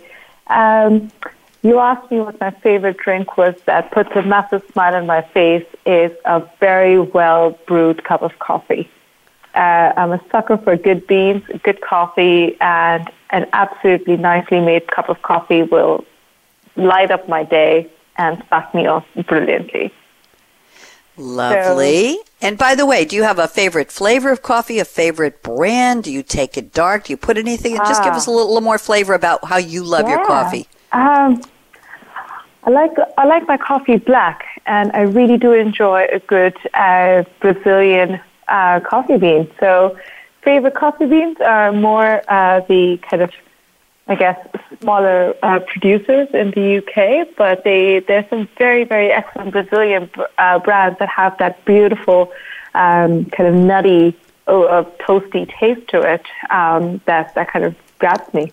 You 1.67 1.81
asked 1.81 2.13
me 2.13 2.21
what 2.21 2.39
my 2.39 2.53
favorite 2.53 2.97
drink 2.97 3.37
was 3.37 3.57
that 3.65 3.91
puts 3.91 4.11
a 4.15 4.23
massive 4.23 4.63
smile 4.71 4.95
on 4.95 5.05
my 5.05 5.23
face 5.23 5.67
is 5.85 6.13
a 6.25 6.41
very 6.61 7.01
well 7.01 7.59
brewed 7.67 8.05
cup 8.05 8.23
of 8.23 8.39
coffee. 8.39 8.89
Uh, 9.53 9.93
I'm 9.97 10.13
a 10.13 10.23
sucker 10.31 10.59
for 10.59 10.77
good 10.77 11.09
beans, 11.09 11.43
good 11.65 11.81
coffee, 11.81 12.57
and 12.61 13.11
an 13.31 13.49
absolutely 13.53 14.17
nicely 14.17 14.61
made 14.61 14.87
cup 14.87 15.09
of 15.09 15.21
coffee 15.23 15.65
will 15.65 16.05
light 16.77 17.11
up 17.11 17.29
my 17.29 17.43
day 17.43 17.91
and 18.17 18.41
start 18.47 18.73
me 18.73 18.87
off 18.87 19.05
brilliantly. 19.27 19.93
Lovely. 21.17 22.13
So, 22.13 22.25
and 22.43 22.59
by 22.59 22.77
the 22.77 22.87
way, 22.87 23.05
do 23.05 23.17
you 23.17 23.25
have 23.25 23.41
a 23.41 23.49
favorite 23.49 23.91
flavor 23.91 24.31
of 24.31 24.41
coffee, 24.41 24.79
a 24.79 24.85
favorite 24.85 25.43
brand? 25.43 26.05
Do 26.05 26.13
you 26.13 26.23
take 26.23 26.57
it 26.57 26.73
dark? 26.73 27.07
Do 27.07 27.13
you 27.13 27.17
put 27.17 27.37
anything? 27.37 27.73
in? 27.73 27.79
just 27.79 28.05
give 28.05 28.13
us 28.13 28.29
a 28.29 28.31
little, 28.31 28.47
little, 28.47 28.61
more 28.61 28.79
flavor 28.79 29.15
about 29.15 29.45
how 29.45 29.57
you 29.57 29.83
love 29.83 30.07
yeah. 30.07 30.19
your 30.19 30.27
coffee. 30.27 30.69
Um, 30.93 31.43
I 32.67 32.71
like 32.71 32.97
I 33.17 33.27
like 33.27 33.47
my 33.47 33.57
coffee 33.57 33.97
black, 33.97 34.45
and 34.67 34.91
I 34.93 35.03
really 35.03 35.39
do 35.39 35.53
enjoy 35.53 36.09
a 36.13 36.19
good 36.19 36.57
uh, 36.75 37.23
Brazilian 37.39 38.21
uh, 38.49 38.81
coffee 38.81 39.19
bean. 39.19 39.49
So, 39.61 39.97
favorite 40.43 40.75
coffee 40.75 41.07
beans 41.07 41.37
are 41.41 41.71
more 41.71 42.23
uh, 42.29 42.63
the 42.69 42.99
kind 43.09 43.23
of, 43.23 43.31
I 44.09 44.17
guess, 44.17 44.37
smaller 44.81 45.35
uh, 45.45 45.61
producers 45.61 46.29
in 46.35 46.51
the 46.51 46.79
UK, 46.79 47.37
but 47.37 47.63
they 47.63 48.01
there's 48.01 48.29
some 48.31 48.49
very 48.59 48.83
very 48.83 49.13
excellent 49.13 49.53
Brazilian 49.53 50.11
uh, 50.37 50.59
brands 50.59 50.99
that 50.99 51.09
have 51.09 51.39
that 51.39 51.65
beautiful 51.67 52.33
um, 52.75 53.27
kind 53.27 53.49
of 53.49 53.55
nutty, 53.55 54.17
oh, 54.49 54.93
toasty 54.99 55.49
taste 55.57 55.87
to 55.91 56.03
it 56.03 56.27
um, 56.51 57.01
that 57.05 57.33
that 57.37 57.49
kind 57.49 57.65
of 57.65 57.77
grabs 58.01 58.35
me. 58.35 58.51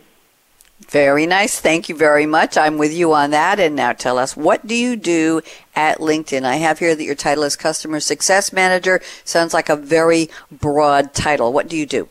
Very 0.89 1.25
nice. 1.25 1.59
Thank 1.59 1.89
you 1.89 1.95
very 1.95 2.25
much. 2.25 2.57
I'm 2.57 2.77
with 2.77 2.93
you 2.93 3.13
on 3.13 3.31
that. 3.31 3.59
And 3.59 3.75
now 3.75 3.93
tell 3.93 4.17
us, 4.17 4.37
what 4.37 4.65
do 4.65 4.75
you 4.75 4.95
do 4.95 5.41
at 5.75 5.99
LinkedIn? 5.99 6.43
I 6.43 6.57
have 6.57 6.79
here 6.79 6.95
that 6.95 7.03
your 7.03 7.15
title 7.15 7.43
is 7.43 7.55
Customer 7.55 7.99
Success 7.99 8.53
Manager. 8.53 9.01
Sounds 9.23 9.53
like 9.53 9.69
a 9.69 9.75
very 9.75 10.29
broad 10.51 11.13
title. 11.13 11.51
What 11.53 11.67
do 11.67 11.77
you 11.77 11.85
do? 11.85 12.07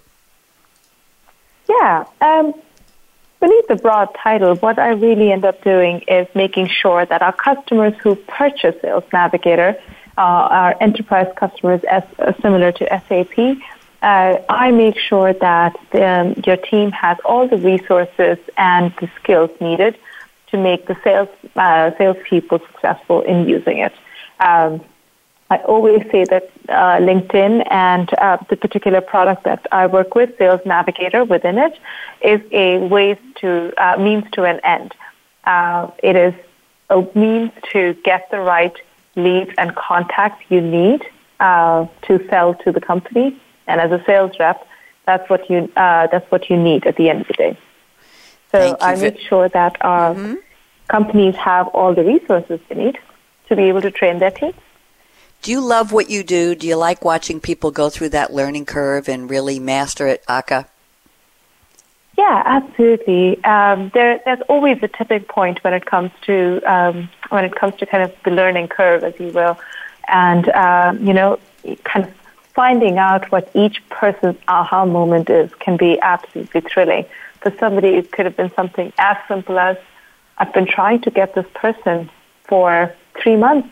Yeah. 1.68 2.04
Um, 2.20 2.54
beneath 3.40 3.68
the 3.68 3.76
broad 3.76 4.08
title, 4.22 4.56
what 4.56 4.78
I 4.78 4.90
really 4.90 5.32
end 5.32 5.44
up 5.44 5.62
doing 5.62 6.00
is 6.08 6.26
making 6.34 6.68
sure 6.68 7.06
that 7.06 7.22
our 7.22 7.32
customers 7.32 7.94
who 8.02 8.16
purchase 8.16 8.80
Sales 8.82 9.04
Navigator, 9.12 9.80
uh, 10.18 10.74
enterprise 10.80 11.32
customers 11.36 11.82
as 11.84 12.02
uh, 12.18 12.32
similar 12.42 12.72
to 12.72 12.86
SAP, 13.08 13.58
uh, 14.02 14.42
I 14.48 14.72
make 14.72 14.98
sure 14.98 15.32
that 15.32 15.76
um, 15.94 16.42
your 16.44 16.56
team 16.56 16.90
has 16.90 17.16
all 17.24 17.46
the 17.46 17.56
resources 17.56 18.38
and 18.56 18.92
the 19.00 19.08
skills 19.20 19.50
needed 19.60 19.96
to 20.48 20.58
make 20.58 20.86
the 20.86 20.96
sales 21.04 21.28
uh, 21.54 21.92
salespeople 21.96 22.58
successful 22.58 23.22
in 23.22 23.48
using 23.48 23.78
it. 23.78 23.92
Um, 24.40 24.84
I 25.50 25.58
always 25.58 26.02
say 26.10 26.24
that 26.24 26.50
uh, 26.68 26.96
LinkedIn 26.98 27.66
and 27.70 28.12
uh, 28.18 28.38
the 28.48 28.56
particular 28.56 29.00
product 29.00 29.44
that 29.44 29.66
I 29.70 29.86
work 29.86 30.14
with, 30.14 30.36
Sales 30.36 30.62
Navigator, 30.66 31.24
within 31.24 31.58
it, 31.58 31.78
is 32.22 32.40
a 32.50 32.78
ways 32.78 33.18
to 33.36 33.72
uh, 33.76 33.98
means 33.98 34.24
to 34.32 34.44
an 34.44 34.60
end. 34.64 34.94
Uh, 35.44 35.90
it 36.02 36.16
is 36.16 36.34
a 36.90 37.06
means 37.14 37.52
to 37.72 37.94
get 38.02 38.30
the 38.30 38.40
right 38.40 38.74
leads 39.14 39.50
and 39.58 39.76
contacts 39.76 40.42
you 40.48 40.60
need 40.60 41.04
uh, 41.38 41.86
to 42.02 42.26
sell 42.28 42.54
to 42.54 42.72
the 42.72 42.80
company 42.80 43.38
and 43.66 43.80
as 43.80 43.90
a 43.92 44.02
sales 44.04 44.32
rep, 44.38 44.66
that's 45.06 45.28
what 45.28 45.48
you 45.50 45.70
uh, 45.76 46.06
that's 46.08 46.30
what 46.30 46.48
you 46.50 46.56
need 46.56 46.86
at 46.86 46.96
the 46.96 47.08
end 47.08 47.22
of 47.22 47.26
the 47.28 47.34
day. 47.34 47.58
So 48.52 48.76
I 48.80 48.96
make 48.96 49.18
sure 49.18 49.48
that 49.48 49.76
our 49.80 50.14
mm-hmm. 50.14 50.34
companies 50.88 51.34
have 51.36 51.68
all 51.68 51.94
the 51.94 52.04
resources 52.04 52.60
they 52.68 52.74
need 52.74 52.98
to 53.48 53.56
be 53.56 53.64
able 53.64 53.80
to 53.80 53.90
train 53.90 54.18
their 54.18 54.30
teams. 54.30 54.54
Do 55.40 55.50
you 55.50 55.60
love 55.60 55.90
what 55.90 56.08
you 56.08 56.22
do? 56.22 56.54
Do 56.54 56.68
you 56.68 56.76
like 56.76 57.04
watching 57.04 57.40
people 57.40 57.70
go 57.72 57.90
through 57.90 58.10
that 58.10 58.32
learning 58.32 58.66
curve 58.66 59.08
and 59.08 59.28
really 59.28 59.58
master 59.58 60.06
it, 60.06 60.22
Aka? 60.28 60.66
Yeah, 62.16 62.42
absolutely. 62.44 63.42
Um, 63.42 63.90
there, 63.94 64.20
there's 64.24 64.42
always 64.48 64.78
a 64.82 64.88
tipping 64.88 65.24
point 65.24 65.64
when 65.64 65.72
it 65.72 65.86
comes 65.86 66.10
to 66.26 66.60
um, 66.70 67.08
when 67.30 67.44
it 67.44 67.54
comes 67.54 67.74
to 67.76 67.86
kind 67.86 68.04
of 68.04 68.14
the 68.24 68.30
learning 68.30 68.68
curve, 68.68 69.02
as 69.02 69.18
you 69.18 69.28
will, 69.28 69.58
and 70.08 70.48
uh, 70.50 70.94
you 71.00 71.14
know, 71.14 71.38
kind 71.84 72.04
of 72.04 72.21
finding 72.54 72.98
out 72.98 73.30
what 73.32 73.50
each 73.54 73.82
person's 73.88 74.36
aha 74.48 74.84
moment 74.84 75.30
is 75.30 75.52
can 75.54 75.76
be 75.76 75.98
absolutely 76.00 76.60
thrilling. 76.60 77.06
For 77.40 77.52
somebody, 77.58 77.88
it 77.88 78.12
could 78.12 78.26
have 78.26 78.36
been 78.36 78.52
something 78.54 78.92
as 78.98 79.16
simple 79.26 79.58
as 79.58 79.76
I've 80.38 80.52
been 80.52 80.66
trying 80.66 81.00
to 81.02 81.10
get 81.10 81.34
this 81.34 81.46
person 81.54 82.10
for 82.44 82.94
three 83.20 83.36
months 83.36 83.68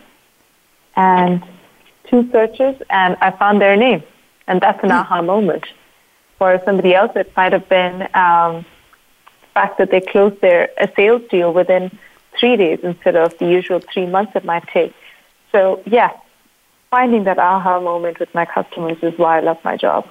and 0.96 1.42
two 2.08 2.28
searches, 2.32 2.80
and 2.90 3.16
I 3.20 3.30
found 3.30 3.60
their 3.60 3.76
name. 3.76 4.02
And 4.46 4.60
that's 4.60 4.82
an 4.82 4.90
hmm. 4.90 4.96
aha 4.96 5.22
moment. 5.22 5.64
For 6.38 6.60
somebody 6.64 6.94
else, 6.94 7.12
it 7.14 7.32
might 7.36 7.52
have 7.52 7.68
been 7.68 8.02
um, 8.14 8.64
the 9.42 9.48
fact 9.54 9.78
that 9.78 9.90
they 9.90 10.00
closed 10.00 10.40
their 10.40 10.70
a 10.78 10.88
sales 10.96 11.22
deal 11.30 11.52
within 11.52 11.96
three 12.38 12.56
days 12.56 12.80
instead 12.82 13.16
of 13.16 13.36
the 13.38 13.46
usual 13.46 13.80
three 13.80 14.06
months 14.06 14.32
it 14.34 14.44
might 14.44 14.66
take. 14.68 14.94
So, 15.52 15.82
yeah, 15.86 16.10
finding 16.90 17.24
that 17.24 17.38
aha 17.38 17.80
moment 17.80 18.18
with 18.18 18.34
my 18.34 18.44
customers 18.44 18.98
is 19.02 19.16
why 19.18 19.38
I 19.38 19.40
love 19.40 19.58
my 19.64 19.76
job. 19.76 20.10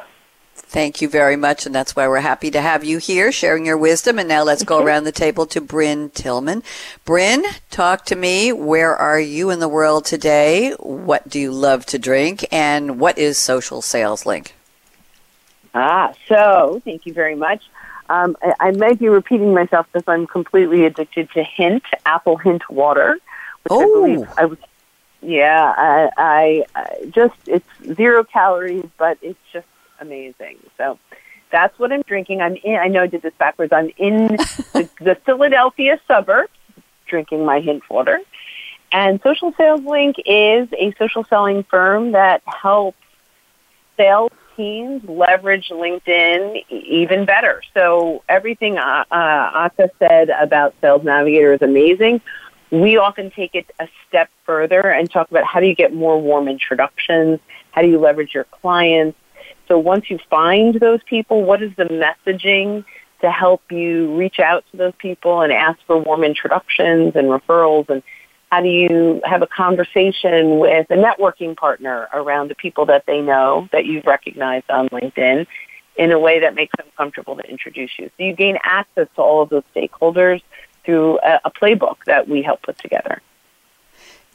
Thank 0.56 1.02
you 1.02 1.08
very 1.08 1.36
much, 1.36 1.65
and 1.65 1.74
that's 1.74 1.96
why 1.96 2.08
we're 2.08 2.20
happy 2.20 2.52
to 2.52 2.62
have 2.62 2.84
you 2.84 2.98
here 2.98 3.32
sharing 3.32 3.65
your 3.65 3.78
wisdom. 3.78 4.20
And 4.20 4.28
now 4.28 4.44
let's 4.44 4.63
go 4.63 4.84
around 4.84 5.06
the 5.06 5.12
table 5.12 5.46
to 5.48 5.62
Brynne 5.62 6.13
Tillman. 6.13 6.63
Brynne, 7.06 7.44
talk 7.72 8.06
to 8.06 8.15
me. 8.15 8.52
Where 8.52 8.96
are 8.96 9.20
you 9.20 9.50
in 9.50 9.60
the 9.60 9.70
world 9.70 10.06
today? 10.06 10.72
What 10.80 11.30
do 11.30 11.39
you 11.39 11.52
love 11.52 11.86
to 11.88 11.98
drink? 11.98 12.46
And 12.52 13.00
what 13.00 13.18
is 13.18 13.38
Social 13.38 13.82
Sales 13.82 14.26
Link? 14.26 14.54
Ah, 15.74 16.13
so 16.28 16.82
thank 16.84 17.06
you 17.06 17.13
very 17.13 17.36
much. 17.36 17.63
Um, 18.10 18.36
I, 18.42 18.54
I, 18.60 18.72
might 18.72 18.98
be 18.98 19.08
repeating 19.08 19.54
myself 19.54 19.88
because 19.92 20.08
I'm 20.08 20.26
completely 20.26 20.86
addicted 20.86 21.32
to 21.32 21.44
Hint, 21.44 21.84
Apple 22.08 22.38
Hint 22.38 22.68
Water, 22.68 23.13
which 23.63 23.72
oh. 23.72 23.82
I 23.82 23.86
believe 23.86 24.30
I 24.38 24.46
was 24.46 24.58
yeah, 25.21 25.73
I, 25.77 26.63
I 26.73 27.05
just 27.12 27.36
it's 27.45 27.67
zero 27.95 28.23
calories, 28.23 28.86
but 28.97 29.17
it's 29.21 29.39
just 29.51 29.67
amazing. 29.99 30.58
So 30.77 30.97
that's 31.51 31.77
what 31.79 31.91
I'm 31.91 32.03
drinking. 32.03 32.41
I'm 32.41 32.55
in. 32.55 32.75
I 32.75 32.88
know 32.88 33.03
I 33.03 33.08
did 33.08 33.21
this 33.21 33.34
backwards. 33.38 33.73
I'm 33.73 33.91
in 33.97 34.27
the, 34.73 34.89
the 35.01 35.15
Philadelphia 35.25 35.99
suburbs, 36.08 36.53
drinking 37.08 37.45
my 37.45 37.60
hint 37.60 37.89
water. 37.89 38.19
And 38.91 39.21
Social 39.21 39.53
Sales 39.58 39.82
Link 39.82 40.15
is 40.25 40.67
a 40.77 40.93
social 40.97 41.23
selling 41.25 41.63
firm 41.63 42.13
that 42.13 42.41
helps 42.45 42.97
sales 43.97 44.32
teams 44.55 45.03
leverage 45.08 45.69
LinkedIn 45.69 46.63
even 46.69 47.25
better. 47.25 47.62
So 47.73 48.23
everything 48.27 48.77
uh, 48.77 49.05
uh, 49.12 49.69
Aka 49.69 49.89
said 49.99 50.29
about 50.29 50.73
Sales 50.82 51.03
Navigator 51.03 51.53
is 51.53 51.62
amazing 51.62 52.21
we 52.71 52.97
often 52.97 53.32
take 53.32 53.55
it 53.55 53.69
a 53.79 53.88
step 54.08 54.29
further 54.45 54.82
and 54.82 55.10
talk 55.10 55.29
about 55.32 55.43
how 55.45 55.60
do 55.60 55.67
you 55.67 55.75
get 55.75 55.93
more 55.93 56.21
warm 56.21 56.47
introductions, 56.47 57.39
how 57.71 57.82
do 57.82 57.88
you 57.88 57.99
leverage 57.99 58.34
your 58.34 58.43
clients. 58.45 59.17
So 59.67 59.77
once 59.77 60.10
you 60.10 60.19
find 60.29 60.75
those 60.75 61.01
people, 61.03 61.43
what 61.43 61.62
is 61.62 61.71
the 61.75 61.86
messaging 61.86 62.86
to 63.21 63.32
help 63.32 63.62
you 63.71 64.15
reach 64.15 64.39
out 64.39 64.63
to 64.71 64.77
those 64.77 64.93
people 64.97 65.41
and 65.41 65.51
ask 65.51 65.79
for 65.86 65.97
warm 65.97 66.23
introductions 66.23 67.15
and 67.15 67.27
referrals 67.27 67.89
and 67.89 68.01
how 68.51 68.62
do 68.62 68.69
you 68.69 69.21
have 69.25 69.41
a 69.41 69.47
conversation 69.47 70.58
with 70.58 70.89
a 70.89 70.95
networking 70.95 71.55
partner 71.55 72.08
around 72.13 72.49
the 72.49 72.55
people 72.55 72.86
that 72.88 73.05
they 73.05 73.21
know 73.21 73.69
that 73.71 73.86
you've 73.86 74.05
recognized 74.05 74.69
on 74.71 74.89
LinkedIn 74.89 75.45
in 75.97 76.12
a 76.12 76.19
way 76.19 76.39
that 76.39 76.55
makes 76.55 76.71
them 76.77 76.88
comfortable 76.97 77.36
to 77.36 77.43
introduce 77.43 77.91
you. 77.99 78.10
So 78.17 78.23
you 78.23 78.34
gain 78.34 78.58
access 78.63 79.08
to 79.15 79.21
all 79.21 79.43
of 79.43 79.49
those 79.49 79.63
stakeholders 79.75 80.41
through 80.89 81.19
a, 81.19 81.39
a 81.45 81.52
playbook 81.52 81.97
that 82.08 82.28
we 82.28 82.41
help 82.41 82.63
put 82.63 82.78
together. 82.80 83.21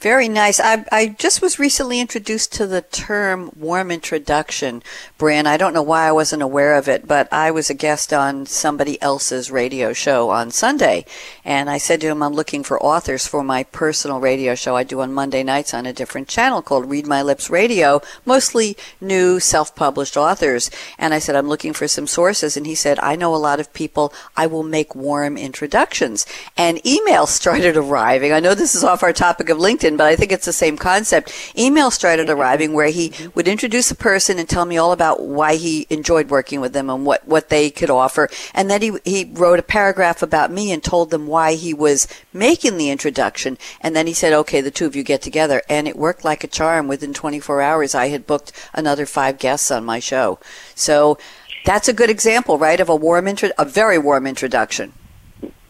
Very 0.05 0.29
nice. 0.29 0.61
I, 0.61 0.85
I 0.93 1.07
just 1.19 1.41
was 1.41 1.59
recently 1.59 1.99
introduced 1.99 2.53
to 2.53 2.67
the 2.67 2.83
term 2.83 3.51
warm 3.57 3.91
introduction, 3.91 4.83
Brynne. 5.19 5.47
I 5.47 5.57
don't 5.57 5.73
know 5.73 5.81
why 5.83 6.07
I 6.07 6.13
wasn't 6.13 6.43
aware 6.43 6.75
of 6.75 6.89
it, 6.89 7.09
but 7.09 7.27
I 7.33 7.51
was 7.51 7.71
a 7.71 7.75
guest 7.75 8.13
on 8.13 8.45
somebody 8.45 9.01
else's 9.01 9.51
radio 9.51 9.95
show 9.95 10.29
on 10.29 10.51
Sunday. 10.51 11.07
And 11.43 11.71
I 11.71 11.79
said 11.79 12.03
to 12.03 12.09
him, 12.09 12.23
I'm 12.23 12.35
looking 12.35 12.63
for 12.63 12.79
authors 12.83 13.27
for 13.27 13.43
my 13.43 13.63
personal 13.65 14.21
radio 14.21 14.55
show 14.55 14.77
I 14.77 14.85
do 14.85 15.01
on 15.01 15.15
Monday 15.15 15.43
nights 15.43 15.73
on 15.73 15.87
a 15.87 15.93
different 15.95 16.29
channel 16.29 16.61
called 16.61 16.91
Read 16.91 17.07
My 17.07 17.23
Lips 17.23 17.49
Radio, 17.49 18.03
mostly 18.27 18.77
new 19.01 19.41
self-published 19.41 20.19
authors. 20.19 20.71
And 20.99 21.15
I 21.15 21.19
said, 21.19 21.35
I'm 21.35 21.49
looking 21.49 21.73
for 21.73 21.89
some 21.89 22.07
sources. 22.07 22.59
And 22.59 22.67
he 22.67 22.75
said, 22.75 22.99
I 22.99 23.17
know 23.17 23.35
a 23.35 23.37
lot 23.37 23.59
of 23.59 23.73
people. 23.73 24.13
I 24.37 24.49
will 24.49 24.65
make 24.65 24.95
warm 24.95 25.39
introductions. 25.39 26.27
And 26.59 26.77
emails 26.83 27.29
started 27.41 27.79
arriving. 27.79 28.35
I 28.35 28.41
know 28.41 28.55
this 28.55 28.75
is 28.75 28.85
off 28.85 29.03
our 29.03 29.15
topic 29.15 29.49
of 29.49 29.57
LinkedIn 29.57 29.94
but 29.97 30.07
I 30.07 30.17
think 30.17 30.33
it's 30.33 30.47
the 30.47 30.53
same 30.53 30.77
concept. 30.77 31.33
Email 31.57 31.91
started 31.91 32.31
arriving 32.31 32.73
where 32.73 32.89
he 32.89 33.13
would 33.35 33.49
introduce 33.49 33.91
a 33.91 33.97
person 33.97 34.39
and 34.39 34.49
tell 34.49 34.65
me 34.65 34.77
all 34.77 34.93
about 34.93 35.23
why 35.23 35.57
he 35.57 35.87
enjoyed 35.91 36.31
working 36.31 36.61
with 36.61 36.73
them 36.73 36.91
and 36.91 37.05
what, 37.05 37.27
what 37.27 37.49
they 37.49 37.71
could 37.71 37.91
offer. 37.91 38.29
And 38.55 38.71
then 38.71 38.83
he, 38.83 38.99
he 39.05 39.31
wrote 39.33 39.59
a 39.59 39.63
paragraph 39.63 40.23
about 40.23 40.51
me 40.51 40.73
and 40.73 40.83
told 40.83 41.11
them 41.11 41.27
why 41.27 41.55
he 41.55 41.75
was 41.75 42.09
making 42.33 42.77
the 42.77 42.91
introduction. 42.91 43.59
And 43.81 43.95
then 43.95 44.07
he 44.07 44.13
said, 44.13 44.33
okay, 44.33 44.61
the 44.61 44.71
two 44.71 44.87
of 44.87 44.97
you 44.97 45.03
get 45.03 45.23
together. 45.23 45.63
And 45.69 45.89
it 45.89 45.97
worked 45.97 46.25
like 46.25 46.45
a 46.45 46.49
charm. 46.49 46.89
Within 46.89 47.15
24 47.15 47.61
hours, 47.61 47.95
I 47.95 48.09
had 48.09 48.27
booked 48.27 48.53
another 48.73 49.07
five 49.07 49.39
guests 49.39 49.71
on 49.71 49.85
my 49.85 50.01
show. 50.01 50.39
So 50.75 51.19
that's 51.65 51.89
a 51.89 51.95
good 51.95 52.11
example, 52.11 52.59
right, 52.59 52.81
of 52.81 52.89
a 52.89 52.97
warm 52.97 53.27
intro, 53.27 53.51
a 53.59 53.65
very 53.65 53.99
warm 53.99 54.27
introduction. 54.27 54.93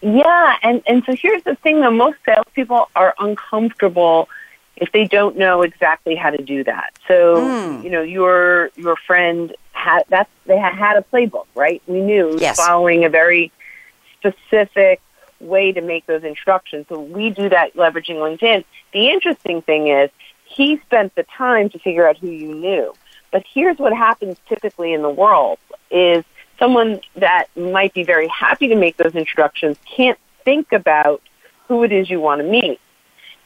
Yeah, 0.05 0.57
and 0.62 0.83
and 0.87 1.03
so 1.07 1.17
here's 1.17 1.43
the 1.45 1.55
thing: 1.57 1.81
though, 1.81 1.90
most 1.90 2.19
salespeople 2.27 2.90
are 2.95 3.14
uncomfortable 3.19 4.29
if 4.77 4.93
they 4.93 5.07
don't 5.07 5.38
know 5.38 5.62
exactly 5.62 6.14
how 6.14 6.29
to 6.31 6.43
do 6.43 6.62
that. 6.64 6.93
So 7.09 7.37
mm. 7.37 7.83
you 7.83 7.88
know, 7.88 8.03
your 8.03 8.71
your 8.77 8.97
friend 8.97 9.55
had 9.73 10.03
that 10.11 10.29
they 10.45 10.59
had, 10.59 10.75
had 10.75 10.97
a 10.99 11.03
playbook, 11.03 11.47
right? 11.55 11.83
We 11.87 12.03
knew 12.03 12.37
yes. 12.38 12.59
following 12.59 13.07
a 13.07 13.09
very 13.09 13.51
specific 14.19 15.01
way 15.40 15.73
to 15.73 15.81
make 15.81 16.05
those 16.05 16.23
instructions. 16.23 16.85
So 16.90 17.01
we 17.01 17.31
do 17.31 17.49
that 17.49 17.75
leveraging 17.75 18.17
LinkedIn. 18.17 18.64
The 18.93 19.09
interesting 19.09 19.62
thing 19.62 19.88
is 19.88 20.11
he 20.45 20.79
spent 20.81 21.14
the 21.14 21.23
time 21.25 21.71
to 21.71 21.79
figure 21.79 22.07
out 22.07 22.19
who 22.19 22.29
you 22.29 22.55
knew. 22.55 22.93
But 23.31 23.45
here's 23.53 23.79
what 23.79 23.95
happens 23.95 24.37
typically 24.49 24.93
in 24.93 25.01
the 25.01 25.11
world 25.11 25.59
is 25.90 26.25
someone 26.59 27.01
that 27.17 27.47
might 27.57 27.95
be 27.95 28.05
very 28.05 28.29
happy 28.29 28.69
to 28.69 28.77
make 28.77 28.97
those 28.97 29.14
introductions 29.14 29.77
can't 29.85 30.19
think 30.45 30.73
about 30.73 31.23
who 31.69 31.83
it 31.85 31.93
is 31.93 32.11
you 32.11 32.21
want 32.21 32.40
to 32.40 32.47
meet. 32.47 32.81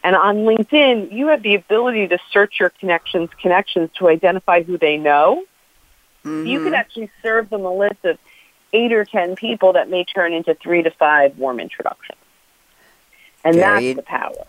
And 0.05 0.15
on 0.15 0.39
LinkedIn, 0.39 1.13
you 1.13 1.29
have 1.29 1.43
the 1.43 1.55
ability 1.55 2.09
to 2.09 2.19
search 2.31 2.61
your 2.61 2.71
connections, 2.71 3.31
connections 3.41 3.91
to 3.99 4.09
identify 4.09 4.63
who 4.63 4.79
they 4.79 4.97
know. 4.97 5.45
Mm-hmm. 6.25 6.47
You 6.47 6.63
could 6.63 6.75
actually 6.75 7.11
serve 7.23 7.51
them 7.51 7.65
a 7.65 7.75
list 7.75 8.05
of 8.05 8.19
eight 8.73 8.93
or 8.93 9.05
ten 9.05 9.35
people 9.35 9.73
that 9.73 9.91
may 9.91 10.05
turn 10.05 10.33
into 10.33 10.55
three 10.55 10.83
to 10.83 10.91
five 10.91 11.37
warm 11.39 11.59
introductions. 11.59 12.19
And 13.45 13.57
Very- 13.57 13.93
that's 13.93 13.97
the 13.97 14.03
power. 14.03 14.47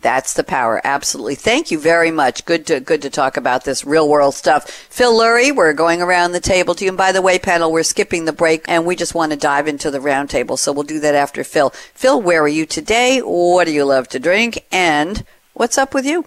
That's 0.00 0.32
the 0.32 0.44
power. 0.44 0.80
Absolutely. 0.82 1.34
Thank 1.34 1.70
you 1.70 1.78
very 1.78 2.10
much. 2.10 2.44
Good 2.44 2.66
to 2.68 2.80
good 2.80 3.02
to 3.02 3.10
talk 3.10 3.36
about 3.36 3.64
this 3.64 3.84
real 3.84 4.08
world 4.08 4.34
stuff. 4.34 4.70
Phil 4.70 5.12
Lurie, 5.12 5.54
we're 5.54 5.74
going 5.74 6.00
around 6.00 6.32
the 6.32 6.40
table 6.40 6.74
to 6.74 6.84
you. 6.84 6.90
And 6.90 6.98
by 6.98 7.12
the 7.12 7.20
way, 7.20 7.38
panel, 7.38 7.70
we're 7.70 7.82
skipping 7.82 8.24
the 8.24 8.32
break 8.32 8.64
and 8.66 8.86
we 8.86 8.96
just 8.96 9.14
want 9.14 9.32
to 9.32 9.38
dive 9.38 9.68
into 9.68 9.90
the 9.90 10.00
round 10.00 10.30
table. 10.30 10.56
So 10.56 10.72
we'll 10.72 10.84
do 10.84 11.00
that 11.00 11.14
after 11.14 11.44
Phil. 11.44 11.70
Phil, 11.94 12.20
where 12.20 12.42
are 12.42 12.48
you 12.48 12.64
today? 12.64 13.20
What 13.20 13.66
do 13.66 13.72
you 13.72 13.84
love 13.84 14.08
to 14.08 14.18
drink? 14.18 14.64
And 14.72 15.24
what's 15.52 15.76
up 15.76 15.92
with 15.92 16.06
you? 16.06 16.24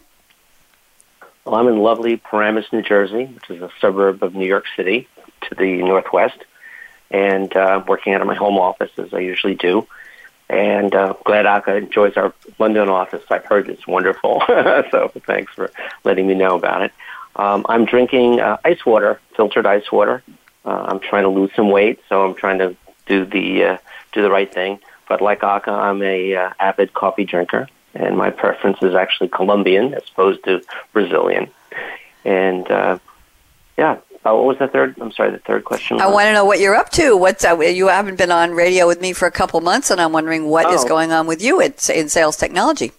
Well, 1.45 1.55
I'm 1.55 1.67
in 1.67 1.79
lovely 1.79 2.17
Paramus, 2.17 2.71
New 2.71 2.83
Jersey, 2.83 3.25
which 3.25 3.49
is 3.49 3.61
a 3.61 3.71
suburb 3.81 4.23
of 4.23 4.35
New 4.35 4.45
York 4.45 4.65
City 4.77 5.07
to 5.49 5.55
the 5.55 5.81
northwest, 5.81 6.37
and 7.11 7.53
uh, 7.55 7.83
working 7.85 8.13
out 8.13 8.21
of 8.21 8.27
my 8.27 8.35
home 8.35 8.57
office 8.57 8.91
as 8.97 9.13
I 9.13 9.19
usually 9.19 9.55
do. 9.55 9.85
And 10.53 10.93
uh, 10.93 11.15
glad 11.25 11.47
Aka 11.47 11.77
enjoys 11.77 12.15
our 12.15 12.31
London 12.59 12.87
office. 12.87 13.23
I've 13.31 13.43
heard 13.43 13.69
it's 13.69 13.87
wonderful, 13.87 14.43
so 14.47 15.11
thanks 15.25 15.51
for 15.53 15.71
letting 16.03 16.27
me 16.27 16.35
know 16.35 16.55
about 16.55 16.83
it. 16.83 16.91
Um, 17.35 17.65
I'm 17.67 17.85
drinking 17.85 18.39
uh, 18.39 18.57
ice 18.63 18.85
water, 18.85 19.19
filtered 19.35 19.65
ice 19.65 19.91
water. 19.91 20.21
Uh, 20.63 20.85
I'm 20.89 20.99
trying 20.99 21.23
to 21.23 21.29
lose 21.29 21.49
some 21.55 21.71
weight, 21.71 22.01
so 22.07 22.23
I'm 22.23 22.35
trying 22.35 22.59
to 22.59 22.75
do 23.07 23.25
the 23.25 23.63
uh, 23.63 23.77
do 24.11 24.21
the 24.21 24.29
right 24.29 24.53
thing. 24.53 24.79
But 25.09 25.21
like 25.21 25.43
Aka, 25.43 25.73
I'm 25.73 26.03
a 26.03 26.35
uh, 26.35 26.53
avid 26.59 26.93
coffee 26.93 27.25
drinker, 27.25 27.67
and 27.95 28.15
my 28.15 28.29
preference 28.29 28.77
is 28.83 28.93
actually 28.93 29.29
Colombian 29.29 29.95
as 29.95 30.03
opposed 30.11 30.43
to 30.43 30.61
Brazilian. 30.93 31.49
And 32.23 32.69
uh, 32.69 32.99
yeah, 33.75 33.97
uh, 34.25 34.33
what 34.33 34.45
was 34.45 34.57
the 34.59 34.67
third? 34.67 34.95
I'm 35.01 35.11
sorry, 35.11 35.31
the 35.31 35.39
third 35.39 35.65
question. 35.65 35.99
I 35.99 36.07
want 36.07 36.25
to 36.27 36.33
know 36.33 36.45
what 36.45 36.59
you're 36.59 36.75
up 36.75 36.89
to. 36.91 37.15
What's 37.17 37.43
uh, 37.45 37.57
you 37.59 37.87
haven't 37.87 38.17
been 38.17 38.31
on 38.31 38.51
radio 38.51 38.87
with 38.87 39.01
me 39.01 39.13
for 39.13 39.27
a 39.27 39.31
couple 39.31 39.59
months, 39.61 39.91
and 39.91 39.99
I'm 39.99 40.11
wondering 40.13 40.45
what 40.45 40.71
is 40.73 40.83
Oh. 40.83 40.87
going 40.87 41.11
on 41.11 41.27
with 41.27 41.41
you 41.43 41.61
at, 41.61 41.89
in 41.89 42.09
sales 42.09 42.37
technology. 42.37 42.91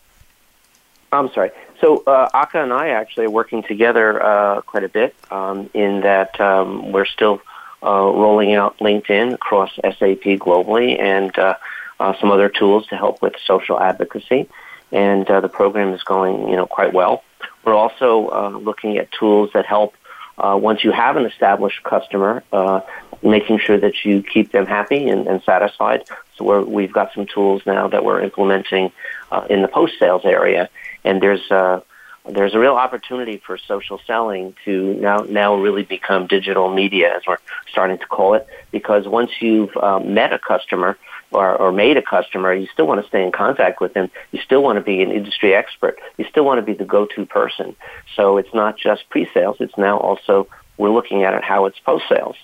I'm 1.13 1.31
sorry. 1.33 1.51
So 1.81 2.03
uh, 2.07 2.29
Aka 2.35 2.63
and 2.63 2.73
I 2.73 2.89
actually 2.89 3.27
are 3.27 3.31
working 3.31 3.63
together 3.63 4.23
uh, 4.23 4.61
quite 4.63 4.85
a 4.85 4.89
bit 4.89 5.15
um, 5.31 5.71
in 5.75 6.01
that 6.01 6.41
um, 6.41 6.93
we're 6.93 7.05
still 7.05 7.41
uh, 7.83 7.87
rolling 7.89 8.55
out 8.55 8.79
LinkedIn 8.79 9.35
across 9.35 9.75
SAP 9.77 10.25
globally 10.41 10.99
and 10.99 11.37
uh, 11.39 11.55
uh, 12.01 12.15
some 12.21 12.31
other 12.31 12.49
tools 12.49 12.87
to 12.89 12.97
help 12.97 13.21
with 13.23 13.35
social 13.47 13.79
advocacy. 13.81 14.49
And 14.93 15.29
uh, 15.29 15.41
the 15.41 15.49
program 15.49 15.93
is 15.93 16.03
going, 16.03 16.49
you 16.49 16.57
know, 16.57 16.67
quite 16.67 16.93
well. 16.93 17.23
We're 17.65 17.75
also 17.75 18.29
uh, 18.31 18.49
looking 18.51 18.97
at 18.99 19.11
tools 19.13 19.51
that 19.55 19.67
help 19.67 19.95
uh, 20.39 20.59
once 20.61 20.85
you 20.85 20.93
have 20.93 21.17
an 21.17 21.27
established 21.27 21.83
customer, 21.83 22.43
uh, 22.53 22.81
making 23.23 23.59
sure 23.59 23.79
that 23.79 24.05
you 24.05 24.23
keep 24.23 24.53
them 24.53 24.67
happy 24.67 25.09
and, 25.09 25.27
and 25.27 25.43
satisfied. 25.43 26.05
So 26.37 26.45
we're, 26.45 26.63
we've 26.63 26.93
got 26.93 27.13
some 27.15 27.27
tools 27.27 27.63
now 27.65 27.89
that 27.89 28.05
we're 28.05 28.21
implementing 28.21 28.93
uh, 29.31 29.47
in 29.49 29.63
the 29.63 29.69
post-sales 29.69 30.25
area, 30.25 30.69
and 31.05 31.23
there's 31.23 31.51
uh, 31.51 31.81
there's 32.27 32.55
a 32.55 32.59
real 32.59 32.75
opportunity 32.75 33.37
for 33.37 33.59
social 33.59 34.01
selling 34.07 34.55
to 34.65 34.95
now 34.95 35.19
now 35.29 35.57
really 35.57 35.83
become 35.83 36.27
digital 36.27 36.73
media, 36.73 37.15
as 37.17 37.23
we're 37.27 37.37
starting 37.69 37.99
to 37.99 38.07
call 38.07 38.35
it, 38.35 38.47
because 38.71 39.07
once 39.07 39.31
you've 39.41 39.77
um, 39.77 40.15
met 40.15 40.33
a 40.33 40.39
customer 40.39 40.97
or, 41.35 41.57
or 41.57 41.73
made 41.73 41.97
a 41.97 42.03
customer, 42.03 42.53
you 42.55 42.69
still 42.73 42.87
want 42.87 43.03
to 43.03 43.09
stay 43.09 43.23
in 43.23 43.33
contact 43.33 43.81
with 43.81 43.95
them. 43.95 44.11
You 44.33 44.41
still 44.41 44.63
want 44.63 44.77
to 44.79 44.83
be 44.83 45.03
an 45.03 45.11
industry 45.11 45.55
expert. 45.55 45.99
You 46.17 46.25
still 46.31 46.45
want 46.45 46.59
to 46.59 46.63
be 46.63 46.75
the 46.75 46.85
go-to 46.85 47.27
person. 47.27 47.77
So 48.17 48.39
it's 48.39 48.55
not 48.55 48.79
just 48.79 49.09
pre-sales; 49.11 49.57
it's 49.61 49.77
now 49.77 49.99
also 49.99 50.49
we're 50.77 50.91
looking 50.91 51.25
at 51.25 51.35
it 51.35 51.45
how 51.45 51.67
it's 51.67 51.79
post-sales. 51.81 52.37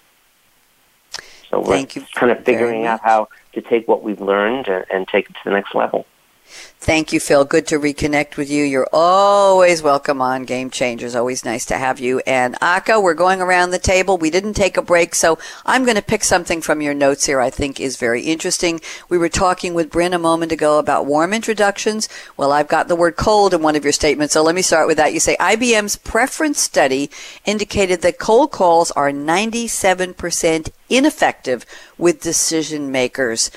So 1.50 1.60
we're 1.60 1.66
Thank 1.66 1.96
you 1.96 2.04
kind 2.14 2.30
of 2.30 2.44
figuring 2.44 2.86
out 2.86 3.00
how 3.02 3.28
to 3.54 3.60
take 3.60 3.88
what 3.88 4.02
we've 4.02 4.20
learned 4.20 4.68
and, 4.68 4.84
and 4.90 5.08
take 5.08 5.28
it 5.28 5.34
to 5.34 5.40
the 5.44 5.50
next 5.50 5.74
level. 5.74 6.06
Thank 6.82 7.12
you, 7.12 7.20
Phil. 7.20 7.44
Good 7.44 7.66
to 7.68 7.78
reconnect 7.78 8.36
with 8.36 8.50
you. 8.50 8.64
You're 8.64 8.88
always 8.92 9.82
welcome 9.82 10.22
on 10.22 10.44
Game 10.44 10.70
Changers. 10.70 11.14
Always 11.14 11.44
nice 11.44 11.66
to 11.66 11.76
have 11.76 12.00
you. 12.00 12.20
And 12.20 12.56
Aka, 12.62 12.98
we're 12.98 13.14
going 13.14 13.42
around 13.42 13.70
the 13.70 13.78
table. 13.78 14.16
We 14.16 14.30
didn't 14.30 14.54
take 14.54 14.78
a 14.78 14.82
break, 14.82 15.14
so 15.14 15.38
I'm 15.66 15.84
going 15.84 15.96
to 15.96 16.02
pick 16.02 16.24
something 16.24 16.62
from 16.62 16.80
your 16.80 16.94
notes 16.94 17.26
here 17.26 17.40
I 17.40 17.50
think 17.50 17.78
is 17.78 17.98
very 17.98 18.22
interesting. 18.22 18.80
We 19.08 19.18
were 19.18 19.28
talking 19.28 19.74
with 19.74 19.90
Brynne 19.90 20.14
a 20.14 20.18
moment 20.18 20.52
ago 20.52 20.78
about 20.78 21.04
warm 21.06 21.32
introductions. 21.34 22.08
Well, 22.36 22.50
I've 22.50 22.68
got 22.68 22.88
the 22.88 22.96
word 22.96 23.16
cold 23.16 23.52
in 23.52 23.62
one 23.62 23.76
of 23.76 23.84
your 23.84 23.92
statements, 23.92 24.32
so 24.32 24.42
let 24.42 24.54
me 24.54 24.62
start 24.62 24.86
with 24.86 24.96
that. 24.96 25.12
You 25.12 25.20
say 25.20 25.36
IBM's 25.38 25.96
preference 25.96 26.60
study 26.60 27.10
indicated 27.44 28.00
that 28.00 28.18
cold 28.18 28.52
calls 28.52 28.90
are 28.92 29.10
97% 29.10 30.70
ineffective 30.88 31.66
with 31.98 32.22
decision 32.22 32.90
makers. 32.90 33.50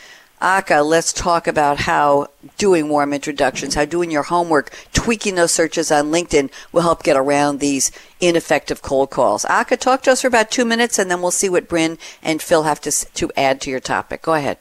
Aka, 0.44 0.82
let's 0.82 1.14
talk 1.14 1.48
about 1.48 1.80
how 1.80 2.28
doing 2.58 2.90
warm 2.90 3.14
introductions, 3.14 3.76
how 3.76 3.86
doing 3.86 4.12
your 4.12 4.24
homework, 4.24 4.76
tweaking 4.92 5.36
those 5.36 5.54
searches 5.54 5.90
on 5.90 6.12
LinkedIn 6.12 6.52
will 6.74 6.82
help 6.82 7.02
get 7.02 7.16
around 7.16 7.60
these 7.62 7.92
ineffective 8.20 8.82
cold 8.82 9.10
calls. 9.10 9.46
Aka, 9.46 9.78
talk 9.78 10.02
to 10.04 10.12
us 10.12 10.22
for 10.22 10.28
about 10.28 10.52
two 10.52 10.66
minutes 10.66 11.00
and 11.00 11.10
then 11.10 11.22
we'll 11.22 11.32
see 11.32 11.48
what 11.48 11.70
Brynne 11.70 11.98
and 12.22 12.42
Phil 12.42 12.64
have 12.64 12.82
to, 12.82 12.92
to 12.92 13.32
add 13.38 13.62
to 13.62 13.70
your 13.70 13.80
topic. 13.80 14.22
Go 14.22 14.34
ahead. 14.34 14.58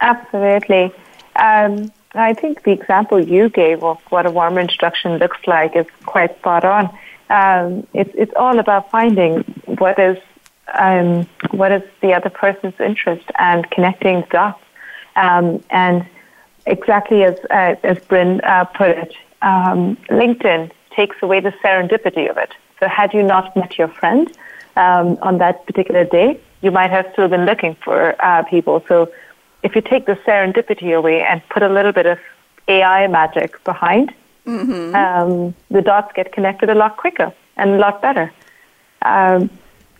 Absolutely. 0.00 0.90
Um, 1.36 1.92
I 2.14 2.32
think 2.32 2.62
the 2.62 2.72
example 2.72 3.20
you 3.22 3.50
gave 3.50 3.82
of 3.82 4.00
what 4.08 4.24
a 4.24 4.30
warm 4.30 4.56
introduction 4.56 5.18
looks 5.18 5.38
like 5.46 5.76
is 5.76 5.86
quite 6.06 6.34
spot 6.38 6.64
on. 6.64 6.98
Um, 7.28 7.86
it's 7.92 8.10
it's 8.14 8.32
all 8.36 8.58
about 8.58 8.90
finding 8.90 9.40
what 9.66 9.98
is 9.98 10.18
um, 10.72 11.26
what 11.50 11.72
is 11.72 11.82
the 12.00 12.12
other 12.12 12.30
person's 12.30 12.78
interest 12.78 13.24
and 13.38 13.68
connecting 13.70 14.24
dots. 14.30 14.63
Um, 15.16 15.62
and 15.70 16.06
exactly 16.66 17.24
as 17.24 17.36
uh, 17.50 17.76
as 17.82 17.98
Brynne 17.98 18.40
uh, 18.44 18.64
put 18.64 18.90
it, 18.90 19.14
um, 19.42 19.96
LinkedIn 20.10 20.70
takes 20.94 21.16
away 21.22 21.40
the 21.40 21.52
serendipity 21.62 22.30
of 22.30 22.36
it. 22.38 22.50
So 22.80 22.88
had 22.88 23.12
you 23.14 23.22
not 23.22 23.54
met 23.56 23.78
your 23.78 23.88
friend 23.88 24.30
um, 24.76 25.18
on 25.22 25.38
that 25.38 25.66
particular 25.66 26.04
day, 26.04 26.40
you 26.62 26.70
might 26.70 26.90
have 26.90 27.06
still 27.12 27.28
been 27.28 27.44
looking 27.44 27.76
for 27.84 28.16
uh, 28.24 28.42
people. 28.44 28.82
So 28.88 29.12
if 29.62 29.74
you 29.74 29.80
take 29.80 30.06
the 30.06 30.16
serendipity 30.26 30.96
away 30.96 31.22
and 31.22 31.42
put 31.48 31.62
a 31.62 31.68
little 31.68 31.92
bit 31.92 32.06
of 32.06 32.18
AI 32.68 33.06
magic 33.06 33.62
behind, 33.64 34.12
um, 34.94 35.54
the 35.70 35.82
dots 35.82 36.12
get 36.14 36.32
connected 36.32 36.68
a 36.70 36.74
lot 36.74 36.96
quicker 36.96 37.32
and 37.56 37.70
a 37.70 37.78
lot 37.78 38.02
better. 38.02 38.32
Um, 39.02 39.50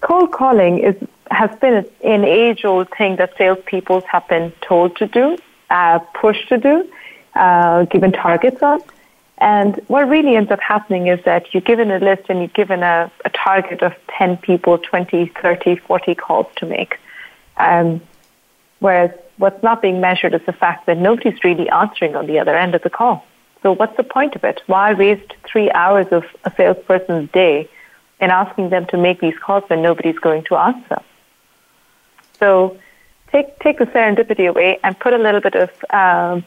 cold 0.01 0.33
calling 0.33 0.79
is 0.79 0.95
has 1.35 1.51
been 1.61 1.87
an 2.03 2.25
age-old 2.25 2.89
thing 2.97 3.17
that 3.17 3.37
salespeople 3.37 4.03
have 4.03 4.27
been 4.29 4.53
told 4.61 4.97
to 4.97 5.07
do, 5.07 5.37
uh, 5.71 5.99
pushed 5.99 6.49
to 6.49 6.59
do, 6.59 6.89
uh, 7.35 7.85
given 7.85 8.13
targets 8.13 8.63
on. 8.63 8.81
And 9.39 9.81
what 9.89 10.09
really 10.09 10.37
ends 10.37 10.51
up 10.51 10.61
happening 10.61 11.09
is 11.09 11.23
that 11.25 11.53
you're 11.53 11.61
given 11.61 11.91
a 11.91 11.99
list 11.99 12.25
and 12.29 12.39
you're 12.39 12.49
given 12.49 12.83
a, 12.83 13.11
a 13.25 13.31
target 13.31 13.83
of 13.83 13.93
10 14.17 14.37
people, 14.39 14.79
20, 14.79 15.27
30, 15.27 15.77
40 15.77 16.15
calls 16.15 16.47
to 16.57 16.67
make. 16.67 16.99
Um, 17.57 18.01
whereas 18.79 19.11
what's 19.37 19.63
not 19.63 19.83
being 19.83 20.01
measured 20.01 20.35
is 20.35 20.43
the 20.47 20.53
fact 20.53 20.87
that 20.87 20.99
nobody's 20.99 21.43
really 21.43 21.69
answering 21.69 22.15
on 22.15 22.27
the 22.27 22.39
other 22.39 22.57
end 22.57 22.75
of 22.75 22.83
the 22.83 22.91
call. 22.91 23.25
So 23.63 23.73
what's 23.73 23.97
the 23.97 24.05
point 24.05 24.37
of 24.37 24.45
it? 24.45 24.63
Why 24.67 24.93
waste 24.93 25.35
three 25.45 25.71
hours 25.73 26.07
of 26.13 26.25
a 26.45 26.53
salesperson's 26.57 27.31
day 27.31 27.69
in 28.21 28.31
asking 28.31 28.71
them 28.71 28.87
to 28.87 28.99
make 28.99 29.21
these 29.21 29.37
calls 29.39 29.65
when 29.69 29.83
nobody's 29.83 30.19
going 30.19 30.45
to 30.45 30.57
answer? 30.57 31.03
So 32.45 32.77
take 33.33 33.59
take 33.61 33.79
the 33.79 33.87
serendipity 33.87 34.47
away 34.47 34.79
and 34.85 34.99
put 34.99 35.15
a 35.15 35.21
little 35.27 35.41
bit 35.41 35.55
of 35.55 35.71
um, 36.01 36.45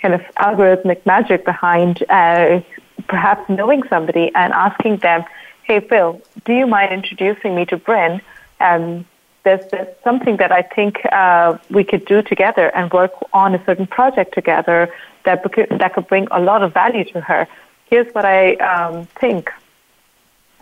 kind 0.00 0.14
of 0.14 0.22
algorithmic 0.46 1.04
magic 1.04 1.44
behind 1.44 2.02
uh, 2.08 2.62
perhaps 3.08 3.42
knowing 3.50 3.82
somebody 3.92 4.26
and 4.34 4.54
asking 4.54 4.94
them, 5.06 5.20
"Hey 5.64 5.80
Phil, 5.80 6.22
do 6.46 6.52
you 6.60 6.66
mind 6.66 6.94
introducing 6.94 7.54
me 7.54 7.66
to 7.66 7.76
Brynne?" 7.76 8.22
Um, 8.58 9.04
there's, 9.44 9.66
there's 9.70 9.94
something 10.02 10.38
that 10.38 10.50
I 10.50 10.62
think 10.62 10.92
uh, 11.12 11.58
we 11.68 11.84
could 11.84 12.06
do 12.06 12.22
together 12.22 12.74
and 12.74 12.90
work 12.90 13.12
on 13.34 13.54
a 13.54 13.62
certain 13.66 13.86
project 13.86 14.32
together 14.32 14.78
that 15.26 15.38
that 15.82 15.90
could 15.94 16.06
bring 16.08 16.26
a 16.30 16.40
lot 16.40 16.62
of 16.62 16.72
value 16.72 17.04
to 17.12 17.20
her. 17.20 17.46
Here's 17.90 18.10
what 18.14 18.24
I 18.24 18.54
um, 18.70 19.04
think 19.20 19.50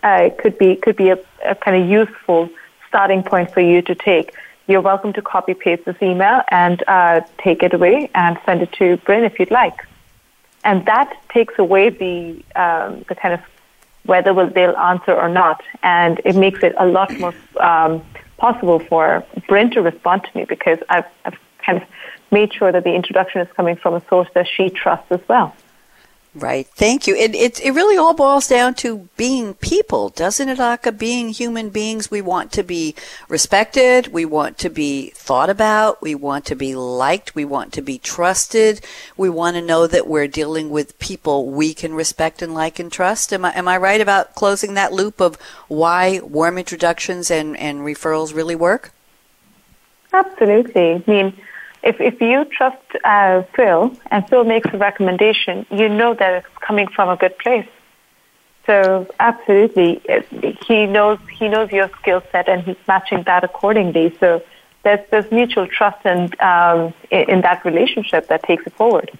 uh, 0.03 0.29
could 0.41 0.57
be 0.57 0.75
could 0.75 0.97
be 0.97 1.09
a, 1.15 1.19
a 1.45 1.55
kind 1.55 1.75
of 1.81 1.89
useful 1.89 2.49
starting 2.89 3.23
point 3.23 3.49
for 3.53 3.61
you 3.61 3.81
to 3.81 3.95
take. 3.95 4.33
You're 4.65 4.81
welcome 4.81 5.11
to 5.13 5.21
copy 5.21 5.53
paste 5.53 5.83
this 5.83 5.97
email 6.01 6.41
and 6.47 6.81
uh, 6.87 7.21
take 7.37 7.63
it 7.63 7.73
away 7.73 8.09
and 8.15 8.37
send 8.45 8.61
it 8.61 8.71
to 8.73 8.95
Brynne 8.97 9.25
if 9.25 9.37
you'd 9.37 9.51
like. 9.51 9.85
And 10.63 10.85
that 10.85 11.13
takes 11.29 11.59
away 11.59 11.89
the 11.89 12.41
um, 12.55 13.03
the 13.09 13.15
kind 13.15 13.33
of 13.33 13.41
whether 14.05 14.33
will 14.33 14.49
they'll 14.49 14.77
answer 14.77 15.13
or 15.13 15.27
not, 15.27 15.61
and 15.81 16.21
it 16.23 16.37
makes 16.37 16.63
it 16.63 16.73
a 16.77 16.85
lot 16.85 17.11
more 17.19 17.33
um, 17.59 18.01
possible 18.37 18.79
for 18.79 19.25
Brynne 19.49 19.71
to 19.73 19.81
respond 19.81 20.23
to 20.23 20.37
me 20.37 20.45
because 20.45 20.79
I've, 20.87 21.05
I've 21.25 21.37
kind 21.65 21.81
of 21.81 21.87
made 22.31 22.53
sure 22.53 22.71
that 22.71 22.85
the 22.85 22.93
introduction 22.93 23.41
is 23.41 23.49
coming 23.55 23.75
from 23.75 23.95
a 23.95 24.03
source 24.07 24.29
that 24.33 24.47
she 24.47 24.69
trusts 24.69 25.11
as 25.11 25.21
well. 25.27 25.53
Right. 26.35 26.65
Thank 26.65 27.05
you. 27.05 27.15
It, 27.15 27.35
it, 27.35 27.63
it 27.63 27.71
really 27.73 27.95
all 27.95 28.15
boils 28.15 28.47
down 28.47 28.73
to 28.75 29.07
being 29.17 29.53
people, 29.53 30.09
doesn't 30.09 30.49
it, 30.49 30.59
Aka? 30.59 30.91
Being 30.91 31.29
human 31.29 31.69
beings. 31.69 32.09
We 32.09 32.21
want 32.21 32.51
to 32.53 32.63
be 32.63 32.95
respected. 33.29 34.07
We 34.07 34.25
want 34.25 34.57
to 34.59 34.69
be 34.71 35.11
thought 35.11 35.51
about. 35.51 36.01
We 36.01 36.15
want 36.15 36.45
to 36.45 36.55
be 36.55 36.73
liked. 36.73 37.35
We 37.35 37.45
want 37.45 37.71
to 37.73 37.83
be 37.83 37.99
trusted. 37.99 38.81
We 39.15 39.29
want 39.29 39.57
to 39.57 39.61
know 39.61 39.85
that 39.85 40.07
we're 40.07 40.27
dealing 40.27 40.71
with 40.71 40.97
people 40.97 41.51
we 41.51 41.75
can 41.75 41.93
respect 41.93 42.41
and 42.41 42.55
like 42.55 42.79
and 42.79 42.91
trust. 42.91 43.31
Am 43.31 43.45
I, 43.45 43.51
am 43.55 43.67
I 43.67 43.77
right 43.77 44.01
about 44.01 44.33
closing 44.33 44.73
that 44.73 44.91
loop 44.91 45.21
of 45.21 45.37
why 45.67 46.19
warm 46.23 46.57
introductions 46.57 47.29
and, 47.29 47.55
and 47.57 47.81
referrals 47.81 48.33
really 48.33 48.55
work? 48.55 48.91
Absolutely. 50.11 50.93
I 50.93 51.03
mean, 51.05 51.39
if, 51.83 51.99
if 51.99 52.21
you 52.21 52.45
trust 52.45 52.77
uh, 53.03 53.43
Phil 53.55 53.95
and 54.09 54.27
Phil 54.29 54.43
makes 54.43 54.69
a 54.73 54.77
recommendation, 54.77 55.65
you 55.69 55.89
know 55.89 56.13
that 56.13 56.33
it's 56.33 56.57
coming 56.61 56.87
from 56.87 57.09
a 57.09 57.17
good 57.17 57.37
place. 57.37 57.67
So 58.65 59.07
absolutely, 59.19 60.01
he 60.65 60.85
knows 60.85 61.19
he 61.37 61.49
knows 61.49 61.69
your 61.71 61.89
skill 61.99 62.23
set 62.31 62.47
and 62.47 62.63
he's 62.63 62.77
matching 62.87 63.23
that 63.23 63.43
accordingly. 63.43 64.15
So 64.21 64.41
there's 64.83 65.01
there's 65.11 65.29
mutual 65.31 65.67
trust 65.67 65.99
and 66.05 66.39
um, 66.39 66.93
in, 67.11 67.29
in 67.29 67.41
that 67.41 67.65
relationship 67.65 68.27
that 68.29 68.43
takes 68.43 68.65
it 68.65 68.73
forward. 68.73 69.11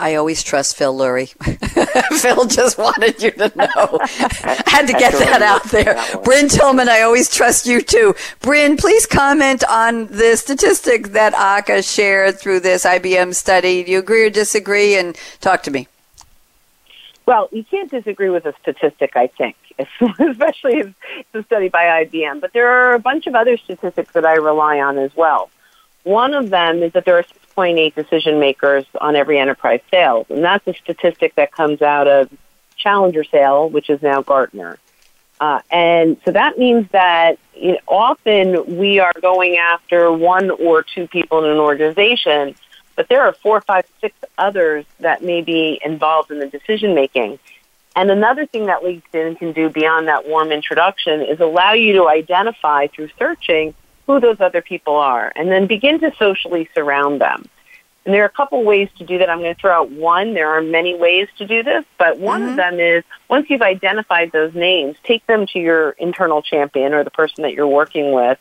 I 0.00 0.14
always 0.14 0.42
trust 0.42 0.76
Phil 0.76 0.96
Lurie. 0.96 1.28
Phil 2.20 2.46
just 2.46 2.78
wanted 2.78 3.22
you 3.22 3.30
to 3.32 3.52
know. 3.54 3.98
Had 4.66 4.86
to 4.86 4.94
get 4.94 5.12
that 5.12 5.42
out 5.42 5.64
there. 5.64 5.94
Brynne 6.24 6.50
Tillman, 6.50 6.88
I 6.88 7.02
always 7.02 7.28
trust 7.28 7.66
you 7.66 7.82
too. 7.82 8.14
Brynne, 8.40 8.78
please 8.78 9.04
comment 9.04 9.62
on 9.68 10.06
the 10.06 10.36
statistic 10.36 11.08
that 11.08 11.34
Aka 11.34 11.82
shared 11.82 12.38
through 12.38 12.60
this 12.60 12.84
IBM 12.84 13.34
study. 13.34 13.84
Do 13.84 13.92
you 13.92 13.98
agree 13.98 14.24
or 14.24 14.30
disagree? 14.30 14.96
And 14.96 15.16
talk 15.40 15.62
to 15.64 15.70
me. 15.70 15.86
Well, 17.26 17.48
you 17.52 17.62
can't 17.62 17.90
disagree 17.90 18.30
with 18.30 18.46
a 18.46 18.54
statistic, 18.60 19.16
I 19.16 19.26
think, 19.28 19.56
especially 19.78 20.78
if 20.78 20.94
it's 21.18 21.34
a 21.34 21.42
study 21.44 21.68
by 21.68 22.04
IBM. 22.04 22.40
But 22.40 22.52
there 22.52 22.68
are 22.68 22.94
a 22.94 22.98
bunch 22.98 23.26
of 23.26 23.34
other 23.34 23.56
statistics 23.56 24.14
that 24.14 24.24
I 24.24 24.34
rely 24.34 24.80
on 24.80 24.98
as 24.98 25.14
well. 25.14 25.50
One 26.02 26.34
of 26.34 26.50
them 26.50 26.82
is 26.82 26.92
that 26.94 27.04
there 27.04 27.18
are 27.18 27.24
6.8 27.60 27.94
decision 27.94 28.40
makers 28.40 28.84
on 29.00 29.16
every 29.16 29.38
enterprise 29.38 29.80
sales, 29.90 30.26
and 30.30 30.42
that's 30.42 30.66
a 30.66 30.74
statistic 30.74 31.34
that 31.34 31.52
comes 31.52 31.82
out 31.82 32.08
of 32.08 32.30
Challenger 32.76 33.24
Sale, 33.24 33.68
which 33.70 33.90
is 33.90 34.00
now 34.02 34.22
Gartner. 34.22 34.78
Uh, 35.40 35.60
and 35.70 36.18
so 36.24 36.32
that 36.32 36.58
means 36.58 36.86
that 36.92 37.38
you 37.54 37.72
know, 37.72 37.78
often 37.86 38.76
we 38.76 38.98
are 38.98 39.12
going 39.22 39.56
after 39.56 40.12
one 40.12 40.50
or 40.50 40.82
two 40.82 41.06
people 41.06 41.44
in 41.44 41.50
an 41.50 41.58
organization, 41.58 42.54
but 42.94 43.08
there 43.08 43.22
are 43.22 43.32
four, 43.32 43.60
five, 43.62 43.86
six 44.00 44.14
others 44.36 44.84
that 45.00 45.22
may 45.22 45.40
be 45.40 45.80
involved 45.84 46.30
in 46.30 46.38
the 46.38 46.46
decision 46.46 46.94
making. 46.94 47.38
And 47.96 48.10
another 48.10 48.46
thing 48.46 48.66
that 48.66 48.82
LinkedIn 48.82 49.38
can 49.38 49.52
do 49.52 49.68
beyond 49.68 50.08
that 50.08 50.28
warm 50.28 50.52
introduction 50.52 51.22
is 51.22 51.40
allow 51.40 51.72
you 51.72 51.94
to 51.94 52.08
identify 52.08 52.86
through 52.86 53.08
searching 53.18 53.74
who 54.06 54.20
those 54.20 54.40
other 54.40 54.62
people 54.62 54.96
are, 54.96 55.32
and 55.36 55.50
then 55.50 55.66
begin 55.66 56.00
to 56.00 56.12
socially 56.18 56.68
surround 56.74 57.20
them. 57.20 57.44
And 58.04 58.14
there 58.14 58.22
are 58.22 58.26
a 58.26 58.30
couple 58.30 58.64
ways 58.64 58.88
to 58.98 59.04
do 59.04 59.18
that. 59.18 59.28
I'm 59.28 59.40
going 59.40 59.54
to 59.54 59.60
throw 59.60 59.72
out 59.72 59.90
one. 59.90 60.32
There 60.32 60.48
are 60.48 60.62
many 60.62 60.96
ways 60.96 61.28
to 61.36 61.46
do 61.46 61.62
this, 61.62 61.84
but 61.98 62.18
one 62.18 62.40
mm-hmm. 62.40 62.50
of 62.50 62.56
them 62.56 62.80
is 62.80 63.04
once 63.28 63.50
you've 63.50 63.62
identified 63.62 64.32
those 64.32 64.54
names, 64.54 64.96
take 65.04 65.26
them 65.26 65.46
to 65.48 65.58
your 65.58 65.90
internal 65.90 66.40
champion 66.40 66.94
or 66.94 67.04
the 67.04 67.10
person 67.10 67.42
that 67.42 67.52
you're 67.52 67.68
working 67.68 68.12
with 68.12 68.38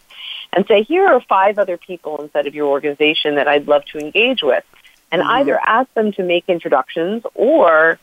and 0.54 0.66
say, 0.66 0.84
here 0.84 1.06
are 1.06 1.20
five 1.22 1.60
other 1.60 1.78
people 1.78 2.22
inside 2.22 2.48
of 2.48 2.56
your 2.56 2.68
organization 2.68 3.36
that 3.36 3.48
I'd 3.48 3.68
love 3.68 3.84
to 3.92 4.00
engage 4.00 4.42
with. 4.42 4.64
And 5.12 5.22
mm-hmm. 5.22 5.32
either 5.32 5.60
ask 5.60 5.94
them 5.94 6.14
to 6.14 6.24
make 6.24 6.46
introductions 6.48 7.24
or 7.36 8.00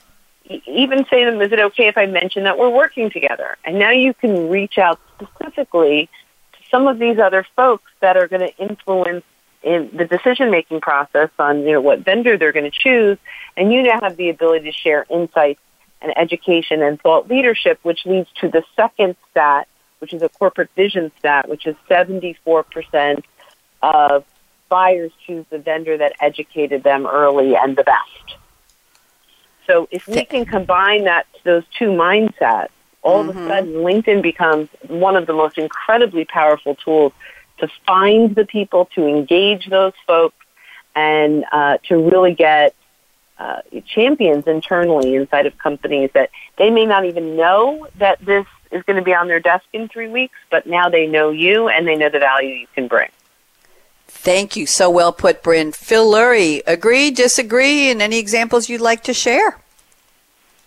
even 0.66 1.06
say 1.10 1.24
to 1.24 1.30
them, 1.30 1.40
is 1.40 1.52
it 1.52 1.58
okay 1.58 1.88
if 1.88 1.96
I 1.96 2.06
mention 2.06 2.44
that 2.44 2.58
we're 2.58 2.70
working 2.70 3.10
together? 3.10 3.56
And 3.64 3.78
now 3.78 3.90
you 3.90 4.12
can 4.12 4.50
reach 4.50 4.76
out 4.78 5.00
specifically 5.20 6.10
some 6.70 6.86
of 6.86 6.98
these 6.98 7.18
other 7.18 7.46
folks 7.54 7.90
that 8.00 8.16
are 8.16 8.28
going 8.28 8.42
to 8.42 8.56
influence 8.56 9.24
in 9.62 9.90
the 9.92 10.04
decision 10.04 10.50
making 10.50 10.80
process 10.80 11.30
on 11.38 11.62
you 11.62 11.72
know 11.72 11.80
what 11.80 12.00
vendor 12.00 12.36
they're 12.38 12.52
going 12.52 12.70
to 12.70 12.78
choose, 12.78 13.18
and 13.56 13.72
you 13.72 13.82
now 13.82 13.98
have 14.00 14.16
the 14.16 14.28
ability 14.28 14.70
to 14.70 14.72
share 14.72 15.06
insights 15.10 15.60
and 16.00 16.16
education 16.16 16.82
and 16.82 17.00
thought 17.00 17.28
leadership, 17.28 17.78
which 17.82 18.06
leads 18.06 18.28
to 18.40 18.48
the 18.48 18.62
second 18.76 19.16
stat, 19.30 19.66
which 19.98 20.12
is 20.12 20.22
a 20.22 20.28
corporate 20.28 20.70
vision 20.76 21.10
stat, 21.18 21.48
which 21.48 21.66
is 21.66 21.74
74% 21.88 23.24
of 23.82 24.24
buyers 24.68 25.12
choose 25.26 25.46
the 25.50 25.58
vendor 25.58 25.96
that 25.96 26.12
educated 26.20 26.82
them 26.82 27.06
early 27.06 27.56
and 27.56 27.76
the 27.76 27.84
best. 27.84 28.38
So 29.66 29.88
if 29.90 30.06
we 30.06 30.24
can 30.24 30.44
combine 30.44 31.04
that 31.04 31.26
those 31.44 31.64
two 31.78 31.86
mindsets, 31.86 32.68
all 33.06 33.20
mm-hmm. 33.20 33.30
of 33.30 33.36
a 33.36 33.38
mm-hmm. 33.38 33.48
sudden 33.48 33.72
LinkedIn 33.74 34.22
becomes 34.22 34.68
one 34.88 35.16
of 35.16 35.26
the 35.26 35.32
most 35.32 35.56
incredibly 35.56 36.24
powerful 36.24 36.74
tools 36.74 37.12
to 37.58 37.68
find 37.86 38.34
the 38.34 38.44
people, 38.44 38.86
to 38.94 39.06
engage 39.06 39.66
those 39.66 39.94
folks, 40.06 40.36
and 40.94 41.44
uh, 41.52 41.78
to 41.88 42.10
really 42.10 42.34
get 42.34 42.74
uh, 43.38 43.60
champions 43.86 44.46
internally 44.46 45.14
inside 45.14 45.46
of 45.46 45.56
companies 45.58 46.10
that 46.14 46.30
they 46.58 46.70
may 46.70 46.84
not 46.84 47.04
even 47.04 47.36
know 47.36 47.86
that 47.98 48.18
this 48.24 48.46
is 48.72 48.82
going 48.82 48.96
to 48.96 49.02
be 49.02 49.14
on 49.14 49.28
their 49.28 49.40
desk 49.40 49.64
in 49.72 49.88
three 49.88 50.08
weeks, 50.08 50.34
but 50.50 50.66
now 50.66 50.88
they 50.88 51.06
know 51.06 51.30
you 51.30 51.68
and 51.68 51.86
they 51.86 51.96
know 51.96 52.08
the 52.08 52.18
value 52.18 52.54
you 52.54 52.66
can 52.74 52.88
bring. 52.88 53.08
Thank 54.08 54.56
you. 54.56 54.66
So 54.66 54.90
well 54.90 55.12
put, 55.12 55.42
Brynne. 55.42 55.74
Phil 55.74 56.10
Lurie, 56.10 56.62
agree, 56.66 57.10
disagree, 57.10 57.90
and 57.90 58.02
any 58.02 58.18
examples 58.18 58.68
you'd 58.68 58.80
like 58.80 59.04
to 59.04 59.14
share? 59.14 59.58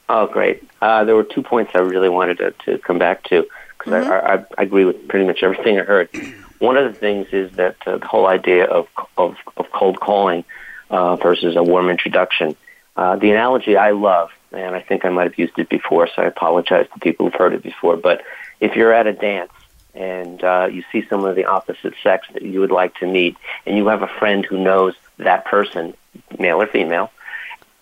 Oh, 0.10 0.26
great. 0.26 0.64
Uh, 0.82 1.04
there 1.04 1.16
were 1.16 1.24
two 1.24 1.44
points 1.44 1.72
I 1.76 1.80
really 1.80 2.10
wanted 2.10 2.40
to, 2.40 2.52
to 2.66 2.80
come 2.80 2.98
back 2.98 3.24
to 3.26 3.48
because 3.78 3.94
mm-hmm. 3.94 4.12
I, 4.12 4.36
I, 4.36 4.46
I 4.58 4.64
agree 4.64 4.84
with 4.84 5.08
pretty 5.08 5.26
much 5.26 5.44
everything 5.44 5.80
I 5.80 5.84
heard. 5.84 6.10
One 6.60 6.76
of 6.76 6.92
the 6.92 7.00
things 7.00 7.28
is 7.32 7.52
that 7.54 7.78
uh, 7.86 8.00
the 8.00 8.08
whole 8.08 8.26
idea 8.26 8.66
of, 8.66 8.88
of, 9.18 9.38
of 9.56 9.72
cold 9.72 10.00
calling 10.00 10.44
uh, 10.90 11.16
versus 11.16 11.56
a 11.56 11.64
warm 11.64 11.90
introduction. 11.90 12.56
Uh, 12.98 13.16
the 13.16 13.32
analogy 13.32 13.78
I 13.78 13.92
love, 13.92 14.32
and 14.52 14.76
I 14.76 14.82
think 14.82 15.06
I 15.06 15.10
might 15.10 15.24
have 15.24 15.38
used 15.38 15.58
it 15.58 15.70
before, 15.70 16.08
so 16.08 16.24
I 16.24 16.26
apologize 16.26 16.88
to 16.94 17.00
people 17.00 17.28
who've 17.28 17.40
heard 17.40 17.54
it 17.54 17.64
before, 17.64 17.96
but 17.96 18.24
if 18.60 18.76
you're 18.76 18.92
at 18.92 19.08
a 19.08 19.14
dance 19.14 19.54
and 19.94 20.44
uh, 20.44 20.68
you 20.70 20.84
see 20.92 21.06
someone 21.08 21.30
of 21.30 21.36
the 21.36 21.46
opposite 21.46 21.94
sex 22.04 22.28
that 22.34 22.42
you 22.42 22.60
would 22.60 22.72
like 22.72 22.96
to 22.96 23.08
meet, 23.08 23.38
and 23.66 23.78
you 23.78 23.88
have 23.88 24.02
a 24.02 24.08
friend 24.08 24.46
who 24.46 24.58
knows 24.58 24.96
that 25.18 25.46
person, 25.46 25.94
male 26.38 26.62
or 26.62 26.68
female, 26.68 27.12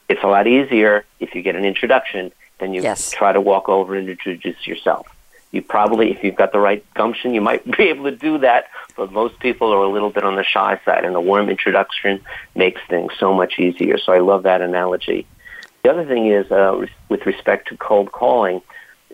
it's 0.10 0.24
a 0.24 0.28
lot 0.28 0.48
easier 0.48 1.06
if 1.20 1.36
you 1.36 1.41
get 1.41 1.56
an 1.56 1.65
introduction 1.65 2.32
than 2.60 2.74
you 2.74 2.82
yes. 2.82 3.12
try 3.12 3.32
to 3.32 3.41
walk 3.41 3.70
over 3.70 3.96
and 3.96 4.10
introduce 4.10 4.65
yourself. 4.65 5.08
You 5.52 5.62
probably, 5.62 6.12
if 6.12 6.24
you've 6.24 6.36
got 6.36 6.52
the 6.52 6.60
right 6.60 6.84
gumption, 6.93 7.34
you 7.34 7.41
might 7.41 7.63
be 7.78 7.84
able 7.84 8.06
to 8.06 8.15
do 8.15 8.39
that, 8.39 8.65
but 8.96 9.12
most 9.12 9.39
people 9.39 9.72
are 9.74 9.84
a 9.84 9.89
little 9.89 10.10
bit 10.10 10.24
on 10.24 10.36
the 10.36 10.43
shy 10.43 10.80
side, 10.86 11.06
and 11.06 11.15
a 11.15 11.22
warm 11.22 11.50
introduction 11.50 12.22
makes 12.56 12.82
things 12.89 13.12
so 13.20 13.34
much 13.34 13.60
easier. 13.60 13.98
So 13.98 14.13
I 14.13 14.20
love 14.20 14.43
that 14.43 14.62
analogy. 14.62 15.26
The 15.84 15.91
other 15.91 16.06
thing 16.06 16.28
is, 16.28 16.52
uh, 16.52 16.86
with 17.08 17.26
respect 17.26 17.70
to 17.70 17.78
cold 17.78 18.12
calling, 18.12 18.62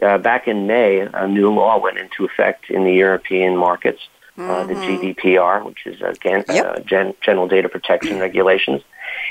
uh, 0.02 0.18
back 0.18 0.48
in 0.48 0.66
May, 0.66 1.02
a 1.02 1.28
new 1.28 1.54
law 1.54 1.80
went 1.80 1.98
into 1.98 2.26
effect 2.26 2.70
in 2.70 2.84
the 2.84 2.94
European 2.94 3.56
markets, 3.56 4.02
mm-hmm. 4.38 4.50
uh, 4.50 4.64
the 4.66 4.74
mm-hmm. 4.74 5.28
GDPR, 5.28 5.64
which 5.64 5.86
is 5.86 6.02
again 6.02 6.44
yep. 6.48 6.66
uh, 6.66 6.80
Gen- 6.80 7.14
General 7.22 7.48
Data 7.48 7.70
Protection 7.70 8.20
Regulations, 8.20 8.82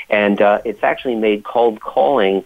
and 0.09 0.41
uh, 0.41 0.59
it's 0.65 0.83
actually 0.83 1.15
made 1.15 1.43
cold 1.43 1.79
calling 1.79 2.43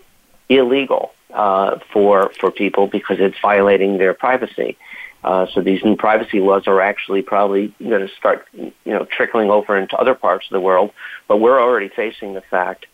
illegal 0.50 1.12
uh, 1.34 1.80
for 1.92 2.32
for 2.40 2.52
people 2.52 2.88
because 2.88 3.18
it's 3.20 3.38
violating 3.42 3.98
their 3.98 4.14
privacy. 4.14 4.78
Uh, 5.24 5.46
so 5.54 5.62
these 5.62 5.84
new 5.84 5.96
privacy 5.96 6.40
laws 6.40 6.68
are 6.68 6.80
actually 6.80 7.22
probably 7.22 7.74
going 7.82 8.08
to 8.08 8.14
start, 8.16 8.48
you 8.54 8.72
know, 8.86 9.06
trickling 9.06 9.50
over 9.50 9.76
into 9.78 9.98
other 9.98 10.14
parts 10.14 10.46
of 10.46 10.54
the 10.54 10.60
world. 10.60 10.92
But 11.28 11.38
we're 11.38 11.60
already 11.60 11.90
facing 11.90 12.34
the 12.34 12.42
fact. 12.42 12.86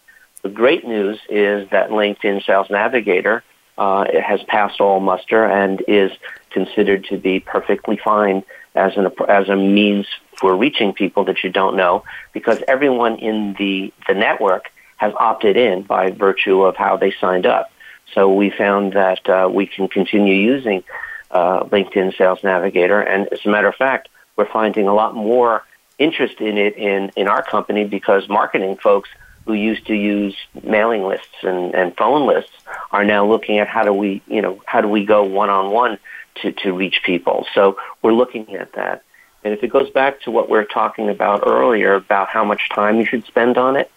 The 0.41 0.49
great 0.49 0.85
news 0.85 1.19
is 1.29 1.69
that 1.69 1.89
LinkedIn 1.89 2.45
Sales 2.45 2.69
Navigator 2.69 3.43
uh, 3.77 4.05
has 4.21 4.41
passed 4.43 4.81
all 4.81 4.99
muster 4.99 5.45
and 5.45 5.83
is 5.87 6.11
considered 6.49 7.05
to 7.05 7.17
be 7.17 7.39
perfectly 7.39 7.97
fine 7.97 8.43
as 8.75 8.97
an 8.97 9.07
as 9.27 9.49
a 9.49 9.55
means 9.55 10.07
for 10.39 10.55
reaching 10.55 10.93
people 10.93 11.25
that 11.25 11.43
you 11.43 11.49
don't 11.49 11.75
know, 11.75 12.03
because 12.33 12.59
everyone 12.67 13.17
in 13.17 13.55
the 13.57 13.93
the 14.07 14.13
network 14.13 14.71
has 14.97 15.13
opted 15.17 15.57
in 15.57 15.83
by 15.83 16.11
virtue 16.11 16.61
of 16.63 16.75
how 16.75 16.97
they 16.97 17.11
signed 17.11 17.45
up. 17.45 17.71
So 18.13 18.31
we 18.33 18.49
found 18.49 18.93
that 18.93 19.27
uh, 19.27 19.49
we 19.51 19.65
can 19.65 19.87
continue 19.87 20.35
using 20.35 20.83
uh, 21.31 21.63
LinkedIn 21.63 22.17
Sales 22.17 22.43
Navigator, 22.43 23.01
and 23.01 23.27
as 23.31 23.45
a 23.45 23.49
matter 23.49 23.67
of 23.67 23.75
fact, 23.75 24.09
we're 24.35 24.51
finding 24.51 24.87
a 24.87 24.93
lot 24.93 25.15
more 25.15 25.63
interest 25.99 26.41
in 26.41 26.57
it 26.57 26.75
in 26.77 27.11
in 27.15 27.27
our 27.27 27.43
company 27.43 27.83
because 27.85 28.27
marketing 28.27 28.77
folks 28.77 29.09
who 29.45 29.53
used 29.53 29.85
to 29.87 29.93
use 29.93 30.35
mailing 30.63 31.03
lists 31.03 31.35
and, 31.43 31.75
and 31.75 31.95
phone 31.97 32.25
lists 32.25 32.53
are 32.91 33.03
now 33.03 33.25
looking 33.25 33.59
at 33.59 33.67
how 33.67 33.83
do 33.83 33.91
we, 33.91 34.21
you 34.27 34.41
know, 34.41 34.61
how 34.65 34.79
do 34.79 34.87
we 34.87 35.05
go 35.05 35.23
one 35.23 35.49
on 35.49 35.71
one 35.71 35.97
to, 36.35 36.51
to 36.51 36.71
reach 36.71 37.01
people. 37.03 37.45
So 37.53 37.77
we're 38.01 38.13
looking 38.13 38.55
at 38.55 38.73
that. 38.73 39.03
And 39.43 39.53
if 39.53 39.63
it 39.63 39.69
goes 39.69 39.89
back 39.89 40.21
to 40.21 40.31
what 40.31 40.49
we 40.49 40.57
are 40.57 40.65
talking 40.65 41.09
about 41.09 41.43
earlier 41.45 41.95
about 41.95 42.29
how 42.29 42.43
much 42.43 42.69
time 42.69 42.97
you 42.97 43.05
should 43.05 43.25
spend 43.25 43.57
on 43.57 43.75
it, 43.75 43.91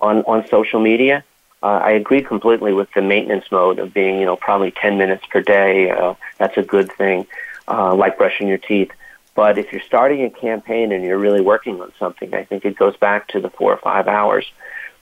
on, 0.00 0.18
on 0.24 0.46
social 0.48 0.80
media, 0.80 1.24
uh, 1.62 1.80
I 1.84 1.92
agree 1.92 2.22
completely 2.22 2.72
with 2.72 2.88
the 2.92 3.02
maintenance 3.02 3.44
mode 3.50 3.78
of 3.78 3.94
being, 3.94 4.18
you 4.18 4.26
know, 4.26 4.36
probably 4.36 4.72
10 4.72 4.98
minutes 4.98 5.24
per 5.30 5.40
day. 5.40 5.90
Uh, 5.90 6.14
that's 6.38 6.56
a 6.56 6.62
good 6.62 6.90
thing, 6.92 7.26
uh, 7.68 7.94
like 7.94 8.18
brushing 8.18 8.48
your 8.48 8.58
teeth. 8.58 8.90
But 9.34 9.58
if 9.58 9.72
you're 9.72 9.82
starting 9.82 10.24
a 10.24 10.30
campaign 10.30 10.92
and 10.92 11.04
you're 11.04 11.18
really 11.18 11.40
working 11.40 11.80
on 11.80 11.92
something, 11.98 12.34
I 12.34 12.44
think 12.44 12.64
it 12.64 12.76
goes 12.76 12.96
back 12.96 13.28
to 13.28 13.40
the 13.40 13.48
four 13.48 13.72
or 13.72 13.78
five 13.78 14.08
hours. 14.08 14.44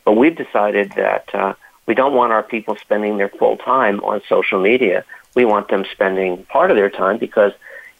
But 0.04 0.12
we've 0.12 0.36
decided 0.36 0.92
that 0.96 1.34
uh, 1.34 1.54
we 1.86 1.94
don't 1.94 2.14
want 2.14 2.32
our 2.32 2.42
people 2.42 2.76
spending 2.76 3.16
their 3.16 3.28
full 3.28 3.56
time 3.56 4.00
on 4.00 4.20
social 4.28 4.60
media. 4.60 5.04
We 5.34 5.44
want 5.44 5.68
them 5.68 5.84
spending 5.90 6.44
part 6.44 6.70
of 6.70 6.76
their 6.76 6.90
time 6.90 7.18
because, 7.18 7.52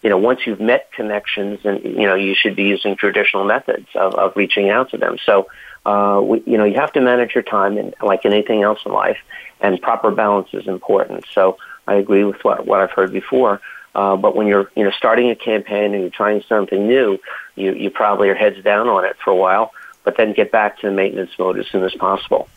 you 0.03 0.11
know, 0.11 0.18
once 0.18 0.40
you've 0.46 0.61
met 0.61 0.90
connections 0.92 1.61
and, 1.64 1.82
you 1.84 2.07
know, 2.07 2.14
you 2.14 2.34
should 2.34 2.57
be 2.57 2.64
using 2.64 2.96
traditional 2.96 3.44
methods 3.44 3.86
of, 3.94 4.14
of 4.14 4.36
reaching 4.36 4.70
out 4.70 4.90
to 4.90 4.96
them. 4.96 5.18
So, 5.24 5.48
uh, 5.84 6.20
we, 6.22 6.42
you 6.46 6.59
know, 6.59 6.64
you 6.64 6.76
have 6.76 6.92
to 6.92 7.01
manage 7.01 7.34
your 7.34 7.42
time 7.42 7.76
and 7.78 7.94
like 8.03 8.24
anything 8.24 8.62
else 8.62 8.80
in 8.84 8.92
life 8.92 9.18
and 9.61 9.80
proper 9.80 10.11
balance 10.11 10.48
is 10.53 10.66
important. 10.66 11.24
So 11.32 11.59
I 11.86 11.94
agree 11.94 12.24
with 12.24 12.42
what, 12.44 12.66
what 12.66 12.80
I've 12.80 12.92
heard 12.92 13.12
before. 13.12 13.61
Uh, 13.94 14.16
but 14.16 14.36
when 14.36 14.46
you're, 14.46 14.70
you 14.76 14.84
know, 14.84 14.90
starting 14.90 15.30
a 15.30 15.36
campaign 15.36 15.92
and 15.94 16.03
you're 16.03 16.11
trying 16.11 16.42
something 16.48 16.86
new, 16.86 17.18
you, 17.57 17.72
you 17.74 17.90
probably 17.90 18.28
are 18.28 18.34
heads 18.34 18.62
down 18.62 18.88
on 18.88 19.05
it 19.05 19.16
for 19.22 19.30
a 19.30 19.36
while, 19.36 19.72
but 20.05 20.16
then 20.16 20.32
get 20.32 20.53
back 20.53 20.78
to 20.80 20.86
the 20.86 20.92
maintenance 20.92 21.30
mode 21.38 21.59
as 21.59 21.66
soon 21.66 21.84
as 21.84 21.94
possible. 21.94 22.48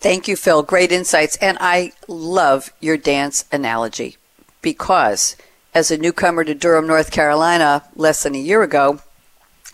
Thank 0.00 0.26
you, 0.26 0.34
Phil. 0.34 0.64
Great 0.64 0.90
insights. 0.90 1.36
And 1.36 1.56
I 1.60 1.92
love 2.08 2.72
your 2.80 2.96
dance 2.96 3.44
analogy 3.52 4.16
because 4.60 5.36
as 5.74 5.90
a 5.90 5.98
newcomer 5.98 6.44
to 6.44 6.54
Durham, 6.54 6.86
North 6.86 7.10
Carolina, 7.10 7.84
less 7.94 8.22
than 8.22 8.34
a 8.34 8.38
year 8.38 8.62
ago, 8.62 9.00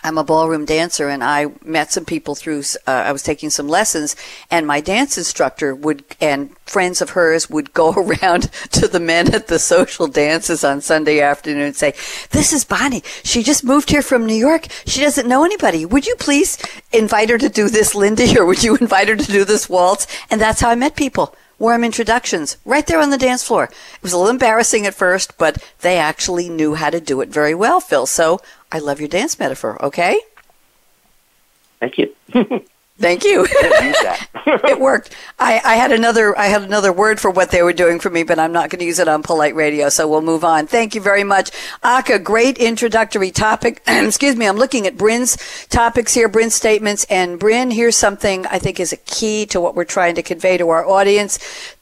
I'm 0.05 0.17
a 0.17 0.23
ballroom 0.23 0.65
dancer 0.65 1.09
and 1.09 1.25
I 1.25 1.47
met 1.65 1.91
some 1.91 2.05
people 2.05 2.37
through, 2.37 2.63
uh, 2.87 2.91
I 2.91 3.11
was 3.11 3.25
taking 3.25 3.51
some 3.51 3.69
lessons 3.69 4.15
and 4.49 4.65
my 4.65 4.81
dance 4.81 5.19
instructor 5.19 5.75
would, 5.75 6.05
and 6.21 6.57
friends 6.61 7.03
of 7.03 7.11
hers 7.11 7.51
would 7.51 7.75
go 7.75 7.93
around 7.97 8.45
to 8.71 8.87
the 8.87 9.01
men 9.01 9.35
at 9.35 9.49
the 9.49 9.59
social 9.59 10.07
dances 10.07 10.63
on 10.63 10.81
Sunday 10.81 11.21
afternoon 11.21 11.63
and 11.63 11.77
say, 11.77 11.95
this 12.31 12.53
is 12.53 12.65
Bonnie. 12.65 13.03
She 13.25 13.43
just 13.43 13.65
moved 13.65 13.91
here 13.91 14.03
from 14.03 14.25
New 14.25 14.37
York. 14.37 14.69
She 14.87 15.01
doesn't 15.01 15.29
know 15.29 15.45
anybody. 15.45 15.85
Would 15.85 16.07
you 16.07 16.15
please 16.17 16.59
invite 16.93 17.31
her 17.31 17.39
to 17.39 17.49
do 17.49 17.69
this, 17.69 17.97
Lindy, 17.97 18.39
or 18.39 18.47
would 18.47 18.63
you 18.63 18.77
invite 18.81 19.09
her 19.09 19.17
to 19.17 19.33
do 19.33 19.45
this 19.45 19.69
waltz? 19.69 20.07
And 20.31 20.41
that's 20.41 20.61
how 20.61 20.71
I 20.71 20.77
met 20.77 20.95
people 20.95 21.35
warm 21.59 21.85
introductions 21.85 22.57
right 22.65 22.87
there 22.87 23.01
on 23.01 23.11
the 23.11 23.19
dance 23.19 23.43
floor. 23.43 23.65
It 23.65 24.03
was 24.03 24.13
a 24.13 24.19
little 24.19 24.31
embarrassing 24.31 24.87
at 24.87 24.95
first, 24.95 25.37
but 25.39 25.63
they 25.81 25.99
actually 25.99 26.49
knew 26.49 26.75
how 26.75 26.91
to 26.91 27.01
do 27.01 27.21
it 27.21 27.29
very 27.29 27.55
well, 27.55 27.81
Phil. 27.81 28.07
So 28.07 28.41
I 28.71 28.79
love 28.79 29.01
your 29.01 29.09
dance 29.09 29.39
metaphor, 29.39 29.83
okay? 29.85 30.21
Thank 31.81 31.99
you. 31.99 32.15
Thank 33.01 33.23
you. 33.23 33.47
it 33.55 34.81
worked. 34.81 35.15
I, 35.39 35.61
I, 35.65 35.77
had 35.77 35.93
another 35.93 36.37
I 36.37 36.47
had 36.47 36.63
another 36.63 36.93
word 36.93 37.21
for 37.21 37.31
what 37.31 37.53
they 37.53 37.63
were 37.63 37.73
doing 37.73 38.01
for 38.01 38.11
me, 38.11 38.25
but 38.25 38.41
I'm 38.41 38.51
not 38.51 38.71
going 38.71 38.81
to 38.81 38.85
use 38.85 38.99
it 38.99 39.07
on 39.07 39.23
polite 39.23 39.55
radio, 39.55 39.89
so 39.89 40.09
we'll 40.09 40.21
move 40.21 40.43
on. 40.43 40.67
Thank 40.67 40.97
you 40.97 41.01
very 41.01 41.23
much. 41.23 41.53
Aka, 41.85 42.19
great 42.19 42.59
introductory 42.59 43.31
topic. 43.31 43.83
Excuse 43.87 44.35
me, 44.35 44.49
I'm 44.49 44.57
looking 44.57 44.85
at 44.87 44.97
Brynne's 44.97 45.67
topics 45.69 46.13
here, 46.13 46.29
Brynne's 46.29 46.57
statements, 46.57 47.05
and 47.09 47.39
Brynne, 47.39 47.73
here's 47.73 47.97
something 47.97 48.47
I 48.47 48.59
think 48.59 48.81
is 48.81 48.93
a 48.93 48.97
key 48.97 49.47
to 49.47 49.61
what 49.61 49.77
we're 49.77 49.85
trying 49.85 50.17
to 50.17 50.23
convey 50.23 50.57
to 50.59 50.69
our 50.71 50.85
audience 50.85 51.39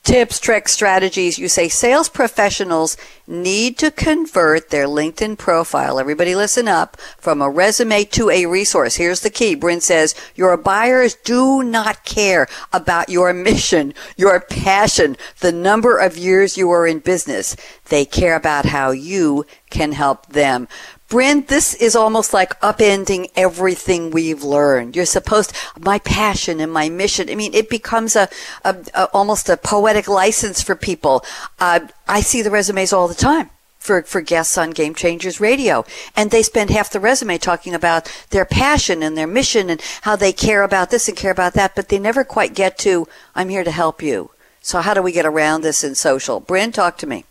tips, 0.06 0.38
tricks, 0.38 0.70
strategies. 0.70 1.36
You 1.36 1.48
say 1.48 1.68
sales 1.68 2.08
professionals 2.08 2.96
need 3.26 3.76
to 3.78 3.90
convert 3.90 4.70
their 4.70 4.86
LinkedIn 4.86 5.36
profile. 5.36 5.98
Everybody 5.98 6.36
listen 6.36 6.68
up 6.68 6.96
from 7.18 7.42
a 7.42 7.50
resume 7.50 8.04
to 8.04 8.30
a 8.30 8.46
resource. 8.46 8.94
Here's 8.94 9.22
the 9.22 9.30
key. 9.30 9.56
Brynne 9.56 9.82
says 9.82 10.14
your 10.36 10.56
buyers 10.56 11.16
do 11.16 11.64
not 11.64 12.04
care 12.04 12.46
about 12.72 13.08
your 13.08 13.34
mission, 13.34 13.94
your 14.16 14.38
passion, 14.38 15.16
the 15.40 15.50
number 15.50 15.98
of 15.98 16.16
years 16.16 16.56
you 16.56 16.70
are 16.70 16.86
in 16.86 17.00
business. 17.00 17.56
They 17.88 18.04
care 18.04 18.36
about 18.36 18.66
how 18.66 18.92
you 18.92 19.44
can 19.70 19.90
help 19.90 20.26
them. 20.26 20.68
Brynne, 21.08 21.46
this 21.46 21.74
is 21.74 21.94
almost 21.94 22.34
like 22.34 22.58
upending 22.60 23.30
everything 23.36 24.10
we've 24.10 24.42
learned. 24.42 24.96
You're 24.96 25.06
supposed, 25.06 25.52
my 25.78 26.00
passion 26.00 26.58
and 26.58 26.72
my 26.72 26.88
mission. 26.88 27.30
I 27.30 27.36
mean, 27.36 27.54
it 27.54 27.70
becomes 27.70 28.16
a, 28.16 28.28
a, 28.64 28.76
a 28.92 29.04
almost 29.12 29.48
a 29.48 29.56
poetic 29.56 30.08
license 30.08 30.62
for 30.62 30.74
people. 30.74 31.24
Uh, 31.60 31.80
I 32.08 32.20
see 32.22 32.42
the 32.42 32.50
resumes 32.50 32.92
all 32.92 33.06
the 33.06 33.14
time 33.14 33.50
for, 33.78 34.02
for 34.02 34.20
guests 34.20 34.58
on 34.58 34.70
Game 34.70 34.96
Changers 34.96 35.40
Radio. 35.40 35.84
And 36.16 36.32
they 36.32 36.42
spend 36.42 36.70
half 36.70 36.90
the 36.90 36.98
resume 36.98 37.38
talking 37.38 37.72
about 37.72 38.12
their 38.30 38.44
passion 38.44 39.00
and 39.00 39.16
their 39.16 39.28
mission 39.28 39.70
and 39.70 39.80
how 40.02 40.16
they 40.16 40.32
care 40.32 40.64
about 40.64 40.90
this 40.90 41.06
and 41.06 41.16
care 41.16 41.30
about 41.30 41.54
that, 41.54 41.76
but 41.76 41.88
they 41.88 42.00
never 42.00 42.24
quite 42.24 42.52
get 42.52 42.78
to, 42.78 43.06
I'm 43.34 43.48
here 43.48 43.64
to 43.64 43.70
help 43.70 44.02
you. 44.02 44.30
So 44.60 44.80
how 44.80 44.92
do 44.92 45.02
we 45.02 45.12
get 45.12 45.24
around 45.24 45.60
this 45.60 45.84
in 45.84 45.94
social? 45.94 46.40
Brynne, 46.40 46.74
talk 46.74 46.98
to 46.98 47.06
me. 47.06 47.24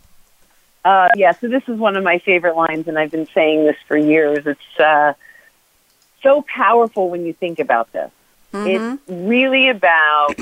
Uh, 0.85 1.09
yeah, 1.15 1.31
so 1.31 1.47
this 1.47 1.63
is 1.67 1.79
one 1.79 1.97
of 1.97 2.03
my 2.03 2.19
favorite 2.19 2.55
lines, 2.55 2.87
and 2.87 2.97
I've 2.99 3.09
been 3.09 3.27
saying 3.33 3.65
this 3.65 3.75
for 3.87 3.97
years. 3.97 4.45
It's 4.45 4.79
uh, 4.79 5.13
so 6.21 6.43
powerful 6.43 7.09
when 7.09 7.25
you 7.25 7.33
think 7.33 7.57
about 7.57 7.91
this. 7.91 8.11
Mm-hmm. 8.53 8.67
It's 8.67 9.01
really 9.09 9.69
about 9.69 10.35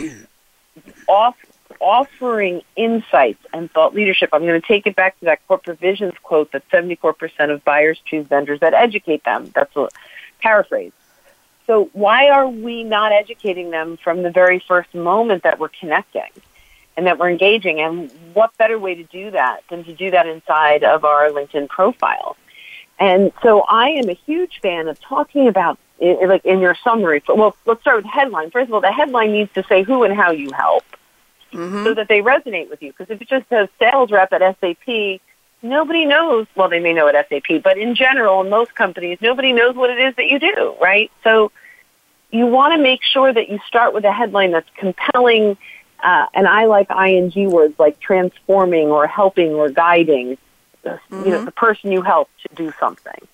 off, 1.07 1.37
offering 1.79 2.61
insights 2.75 3.41
and 3.53 3.71
thought 3.71 3.95
leadership. 3.95 4.31
I'm 4.33 4.41
going 4.41 4.59
to 4.59 4.67
take 4.67 4.85
it 4.85 4.97
back 4.97 5.17
to 5.19 5.25
that 5.25 5.47
corporate 5.47 5.79
visions 5.79 6.13
quote 6.21 6.51
that 6.51 6.67
74% 6.69 7.49
of 7.49 7.63
buyers 7.63 8.01
choose 8.03 8.27
vendors 8.27 8.59
that 8.59 8.73
educate 8.73 9.23
them. 9.23 9.49
That's 9.55 9.73
a 9.77 9.87
paraphrase. 10.41 10.91
So 11.67 11.89
why 11.93 12.27
are 12.27 12.49
we 12.49 12.83
not 12.83 13.13
educating 13.13 13.71
them 13.71 13.95
from 13.95 14.23
the 14.23 14.29
very 14.29 14.59
first 14.59 14.93
moment 14.93 15.43
that 15.43 15.57
we're 15.57 15.69
connecting? 15.69 16.29
And 16.95 17.07
that 17.07 17.17
we're 17.17 17.29
engaging. 17.29 17.79
And 17.79 18.11
what 18.33 18.55
better 18.57 18.77
way 18.77 18.95
to 18.95 19.03
do 19.03 19.31
that 19.31 19.61
than 19.69 19.83
to 19.85 19.93
do 19.93 20.11
that 20.11 20.27
inside 20.27 20.83
of 20.83 21.05
our 21.05 21.29
LinkedIn 21.29 21.69
profile? 21.69 22.37
And 22.99 23.31
so 23.41 23.61
I 23.61 23.89
am 23.89 24.09
a 24.09 24.13
huge 24.13 24.59
fan 24.61 24.87
of 24.87 24.99
talking 25.01 25.47
about, 25.47 25.79
like 25.99 26.45
in 26.45 26.59
your 26.59 26.75
summary. 26.83 27.23
Well, 27.27 27.55
let's 27.65 27.81
start 27.81 27.97
with 27.97 28.05
the 28.05 28.11
headline. 28.11 28.51
First 28.51 28.67
of 28.67 28.73
all, 28.73 28.81
the 28.81 28.91
headline 28.91 29.31
needs 29.31 29.51
to 29.53 29.63
say 29.67 29.83
who 29.83 30.03
and 30.03 30.13
how 30.15 30.31
you 30.31 30.51
help 30.51 30.83
mm-hmm. 31.51 31.83
so 31.83 31.93
that 31.93 32.07
they 32.07 32.21
resonate 32.21 32.69
with 32.69 32.81
you. 32.81 32.91
Because 32.91 33.09
if 33.09 33.21
it 33.21 33.27
just 33.27 33.49
says 33.49 33.69
sales 33.79 34.11
rep 34.11 34.31
at 34.33 34.41
SAP, 34.59 35.21
nobody 35.61 36.05
knows, 36.05 36.47
well, 36.55 36.69
they 36.69 36.79
may 36.79 36.93
know 36.93 37.07
at 37.07 37.29
SAP, 37.29 37.63
but 37.63 37.77
in 37.77 37.95
general, 37.95 38.41
in 38.41 38.49
most 38.49 38.75
companies, 38.75 39.17
nobody 39.21 39.53
knows 39.53 39.75
what 39.75 39.89
it 39.89 39.99
is 39.99 40.15
that 40.15 40.27
you 40.27 40.39
do, 40.39 40.75
right? 40.81 41.11
So 41.23 41.51
you 42.31 42.47
want 42.47 42.73
to 42.73 42.81
make 42.81 43.01
sure 43.03 43.31
that 43.31 43.49
you 43.49 43.59
start 43.67 43.93
with 43.93 44.03
a 44.05 44.11
headline 44.11 44.51
that's 44.51 44.69
compelling 44.77 45.57
uh, 46.03 46.27
and 46.33 46.47
I 46.47 46.65
like 46.65 46.91
ing 46.91 47.49
words 47.49 47.79
like 47.79 47.99
transforming 47.99 48.89
or 48.89 49.07
helping 49.07 49.53
or 49.53 49.69
guiding, 49.69 50.37
mm-hmm. 50.83 51.15
you 51.23 51.31
know, 51.31 51.37
mm-hmm. 51.37 51.45
the 51.45 51.51
person 51.51 51.91
you 51.91 52.01
help 52.01 52.29
to 52.47 52.55
do 52.55 52.73
something. 52.79 53.27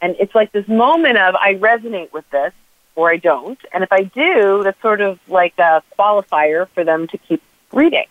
And 0.00 0.14
it's 0.20 0.34
like 0.34 0.52
this 0.52 0.68
moment 0.68 1.18
of 1.18 1.34
I 1.34 1.54
resonate 1.54 2.12
with 2.12 2.28
this 2.30 2.52
or 2.94 3.10
I 3.10 3.16
don't. 3.16 3.58
And 3.72 3.82
if 3.82 3.92
I 3.92 4.04
do, 4.04 4.62
that's 4.62 4.80
sort 4.80 5.00
of 5.00 5.18
like 5.28 5.54
a 5.58 5.82
qualifier 5.98 6.68
for 6.68 6.84
them 6.84 7.08
to 7.08 7.18
keep 7.18 7.42
reading. 7.72 8.06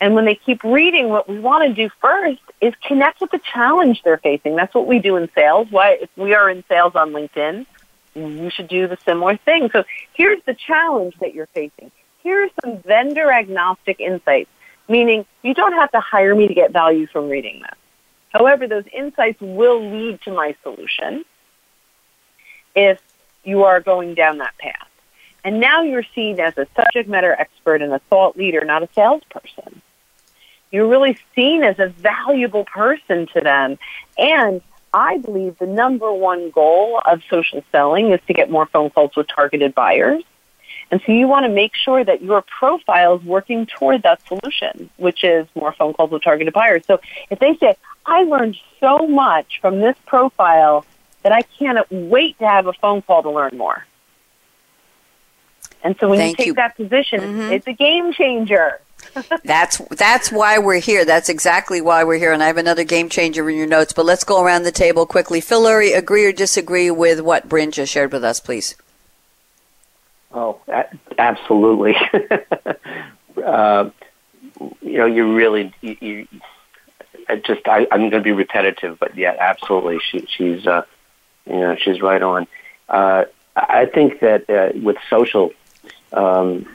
And 0.00 0.14
when 0.14 0.24
they 0.24 0.34
keep 0.34 0.64
reading, 0.64 1.10
what 1.10 1.28
we 1.28 1.38
want 1.38 1.68
to 1.68 1.74
do 1.74 1.90
first 2.00 2.40
is 2.60 2.74
connect 2.82 3.20
with 3.20 3.30
the 3.30 3.40
challenge 3.52 4.02
they're 4.02 4.16
facing. 4.16 4.56
That's 4.56 4.74
what 4.74 4.86
we 4.86 5.00
do 5.00 5.16
in 5.16 5.28
sales. 5.34 5.68
Why, 5.70 5.98
if 6.00 6.10
we 6.16 6.34
are 6.34 6.48
in 6.48 6.64
sales 6.66 6.94
on 6.94 7.12
LinkedIn, 7.12 7.66
you 8.14 8.50
should 8.50 8.68
do 8.68 8.88
the 8.88 8.96
similar 9.04 9.36
thing. 9.36 9.70
So 9.70 9.84
here's 10.14 10.42
the 10.44 10.54
challenge 10.54 11.16
that 11.20 11.34
you're 11.34 11.46
facing 11.46 11.92
here 12.22 12.44
are 12.44 12.48
some 12.62 12.78
vendor 12.78 13.30
agnostic 13.30 14.00
insights, 14.00 14.50
meaning 14.88 15.24
you 15.42 15.54
don't 15.54 15.72
have 15.72 15.90
to 15.92 16.00
hire 16.00 16.34
me 16.34 16.48
to 16.48 16.54
get 16.54 16.72
value 16.72 17.06
from 17.06 17.28
reading 17.28 17.60
this. 17.60 17.78
However, 18.30 18.66
those 18.66 18.84
insights 18.92 19.40
will 19.40 19.80
lead 19.80 20.20
to 20.22 20.32
my 20.32 20.54
solution 20.62 21.24
if 22.74 23.00
you 23.44 23.64
are 23.64 23.80
going 23.80 24.14
down 24.14 24.38
that 24.38 24.56
path. 24.58 24.88
And 25.44 25.60
now 25.60 25.82
you're 25.82 26.06
seen 26.14 26.38
as 26.40 26.56
a 26.56 26.66
subject 26.76 27.08
matter 27.08 27.32
expert 27.32 27.82
and 27.82 27.92
a 27.92 27.98
thought 27.98 28.36
leader, 28.36 28.64
not 28.64 28.82
a 28.82 28.88
salesperson. 28.94 29.82
You're 30.70 30.88
really 30.88 31.18
seen 31.34 31.62
as 31.62 31.78
a 31.78 31.88
valuable 31.88 32.64
person 32.64 33.26
to 33.34 33.40
them. 33.40 33.78
And 34.16 34.62
I 34.94 35.18
believe 35.18 35.58
the 35.58 35.66
number 35.66 36.12
one 36.12 36.50
goal 36.50 37.02
of 37.04 37.22
social 37.28 37.62
selling 37.72 38.12
is 38.12 38.20
to 38.28 38.32
get 38.32 38.50
more 38.50 38.66
phone 38.66 38.90
calls 38.90 39.16
with 39.16 39.26
targeted 39.28 39.74
buyers. 39.74 40.22
And 40.92 41.00
so 41.06 41.12
you 41.12 41.26
want 41.26 41.46
to 41.46 41.50
make 41.50 41.74
sure 41.74 42.04
that 42.04 42.20
your 42.22 42.42
profile 42.42 43.16
is 43.16 43.24
working 43.24 43.64
toward 43.64 44.02
that 44.02 44.20
solution, 44.28 44.90
which 44.98 45.24
is 45.24 45.48
more 45.54 45.72
phone 45.72 45.94
calls 45.94 46.10
with 46.10 46.22
targeted 46.22 46.52
buyers. 46.52 46.84
So 46.86 47.00
if 47.30 47.38
they 47.38 47.56
say, 47.56 47.76
I 48.04 48.24
learned 48.24 48.58
so 48.78 49.08
much 49.08 49.58
from 49.62 49.80
this 49.80 49.96
profile 50.04 50.84
that 51.22 51.32
I 51.32 51.42
can't 51.42 51.90
wait 51.90 52.38
to 52.40 52.46
have 52.46 52.66
a 52.66 52.74
phone 52.74 53.00
call 53.00 53.22
to 53.22 53.30
learn 53.30 53.56
more. 53.56 53.86
And 55.82 55.96
so 55.98 56.10
when 56.10 56.18
Thank 56.18 56.32
you 56.32 56.36
take 56.36 56.46
you. 56.48 56.54
that 56.54 56.76
position, 56.76 57.20
mm-hmm. 57.20 57.52
it's 57.52 57.66
a 57.66 57.72
game 57.72 58.12
changer. 58.12 58.80
that's 59.44 59.78
that's 59.96 60.30
why 60.30 60.58
we're 60.58 60.78
here. 60.78 61.04
That's 61.04 61.28
exactly 61.30 61.80
why 61.80 62.04
we're 62.04 62.18
here. 62.18 62.32
And 62.32 62.42
I 62.42 62.46
have 62.46 62.58
another 62.58 62.84
game 62.84 63.08
changer 63.08 63.48
in 63.48 63.56
your 63.56 63.66
notes. 63.66 63.92
But 63.92 64.04
let's 64.04 64.24
go 64.24 64.44
around 64.44 64.62
the 64.62 64.70
table 64.70 65.06
quickly. 65.06 65.40
Phil 65.40 65.62
Lurie, 65.62 65.96
agree 65.96 66.24
or 66.24 66.32
disagree 66.32 66.90
with 66.90 67.20
what 67.20 67.48
Brynne 67.48 67.72
just 67.72 67.92
shared 67.92 68.12
with 68.12 68.22
us, 68.22 68.38
please? 68.38 68.76
Oh, 70.32 70.60
absolutely. 71.18 71.96
uh, 73.44 73.90
you 74.80 74.98
know, 74.98 75.06
you 75.06 75.34
really, 75.34 75.72
you, 75.80 75.96
you 76.00 76.28
I 77.28 77.36
just, 77.36 77.66
I, 77.66 77.86
I'm 77.90 78.00
going 78.00 78.12
to 78.12 78.20
be 78.20 78.32
repetitive, 78.32 78.98
but 78.98 79.16
yeah, 79.16 79.36
absolutely. 79.38 80.00
She, 80.00 80.26
she's, 80.26 80.66
uh, 80.66 80.82
you 81.46 81.56
know, 81.58 81.76
she's 81.76 82.00
right 82.00 82.22
on. 82.22 82.46
Uh, 82.88 83.24
I 83.56 83.86
think 83.86 84.20
that 84.20 84.48
uh, 84.48 84.78
with 84.78 84.96
social, 85.08 85.52
um, 86.12 86.66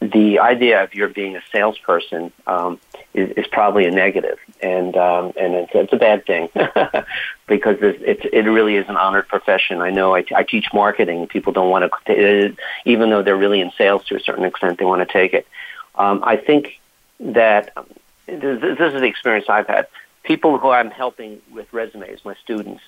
the 0.00 0.38
idea 0.38 0.82
of 0.82 0.94
your 0.94 1.08
being 1.08 1.36
a 1.36 1.42
salesperson 1.52 2.32
um, 2.46 2.78
is, 3.14 3.30
is 3.30 3.46
probably 3.46 3.86
a 3.86 3.90
negative, 3.90 4.38
and 4.60 4.96
um, 4.96 5.32
and 5.36 5.54
it's, 5.54 5.72
it's 5.74 5.92
a 5.92 5.96
bad 5.96 6.26
thing 6.26 6.48
because 7.46 7.76
it's, 7.80 8.24
it 8.32 8.46
really 8.46 8.76
is 8.76 8.88
an 8.88 8.96
honored 8.96 9.28
profession. 9.28 9.80
I 9.80 9.90
know 9.90 10.14
I, 10.14 10.24
I 10.34 10.42
teach 10.42 10.66
marketing. 10.72 11.26
People 11.28 11.52
don't 11.52 11.70
want 11.70 11.90
to, 12.06 12.56
even 12.84 13.10
though 13.10 13.22
they're 13.22 13.36
really 13.36 13.60
in 13.60 13.70
sales 13.76 14.04
to 14.06 14.16
a 14.16 14.20
certain 14.20 14.44
extent, 14.44 14.78
they 14.78 14.84
want 14.84 15.06
to 15.06 15.12
take 15.12 15.34
it. 15.34 15.46
Um, 15.94 16.22
I 16.24 16.36
think 16.36 16.80
that 17.20 17.72
um, 17.76 17.86
this, 18.26 18.60
this 18.60 18.94
is 18.94 19.00
the 19.00 19.06
experience 19.06 19.46
I've 19.48 19.66
had. 19.66 19.86
People 20.22 20.58
who 20.58 20.70
I'm 20.70 20.90
helping 20.90 21.40
with 21.52 21.72
resumes, 21.72 22.24
my 22.24 22.34
students, 22.42 22.82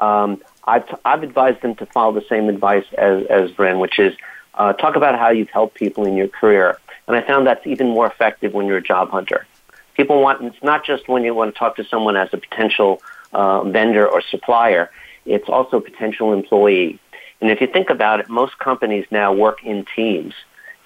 um, 0.00 0.42
I've, 0.64 0.88
I've 1.04 1.22
advised 1.22 1.60
them 1.60 1.74
to 1.76 1.86
follow 1.86 2.12
the 2.12 2.26
same 2.28 2.48
advice 2.48 2.86
as, 2.96 3.26
as 3.26 3.50
Brynne, 3.50 3.78
which 3.78 3.98
is 3.98 4.16
uh, 4.54 4.72
talk 4.72 4.96
about 4.96 5.18
how 5.18 5.30
you've 5.30 5.50
helped 5.50 5.74
people 5.74 6.06
in 6.06 6.16
your 6.16 6.28
career. 6.28 6.78
And 7.06 7.16
I 7.16 7.22
found 7.22 7.46
that's 7.46 7.66
even 7.66 7.88
more 7.88 8.06
effective 8.06 8.54
when 8.54 8.66
you're 8.66 8.78
a 8.78 8.82
job 8.82 9.10
hunter. 9.10 9.46
People 9.98 10.22
want, 10.22 10.42
it's 10.44 10.62
not 10.62 10.84
just 10.84 11.08
when 11.08 11.24
you 11.24 11.34
want 11.34 11.52
to 11.52 11.58
talk 11.58 11.74
to 11.76 11.84
someone 11.84 12.16
as 12.16 12.28
a 12.32 12.38
potential 12.38 13.02
uh, 13.32 13.64
vendor 13.64 14.06
or 14.08 14.22
supplier, 14.22 14.92
it's 15.26 15.48
also 15.48 15.80
potential 15.80 16.32
employee. 16.32 17.00
And 17.40 17.50
if 17.50 17.60
you 17.60 17.66
think 17.66 17.90
about 17.90 18.20
it, 18.20 18.28
most 18.28 18.58
companies 18.60 19.06
now 19.10 19.32
work 19.32 19.64
in 19.64 19.84
teams, 19.96 20.34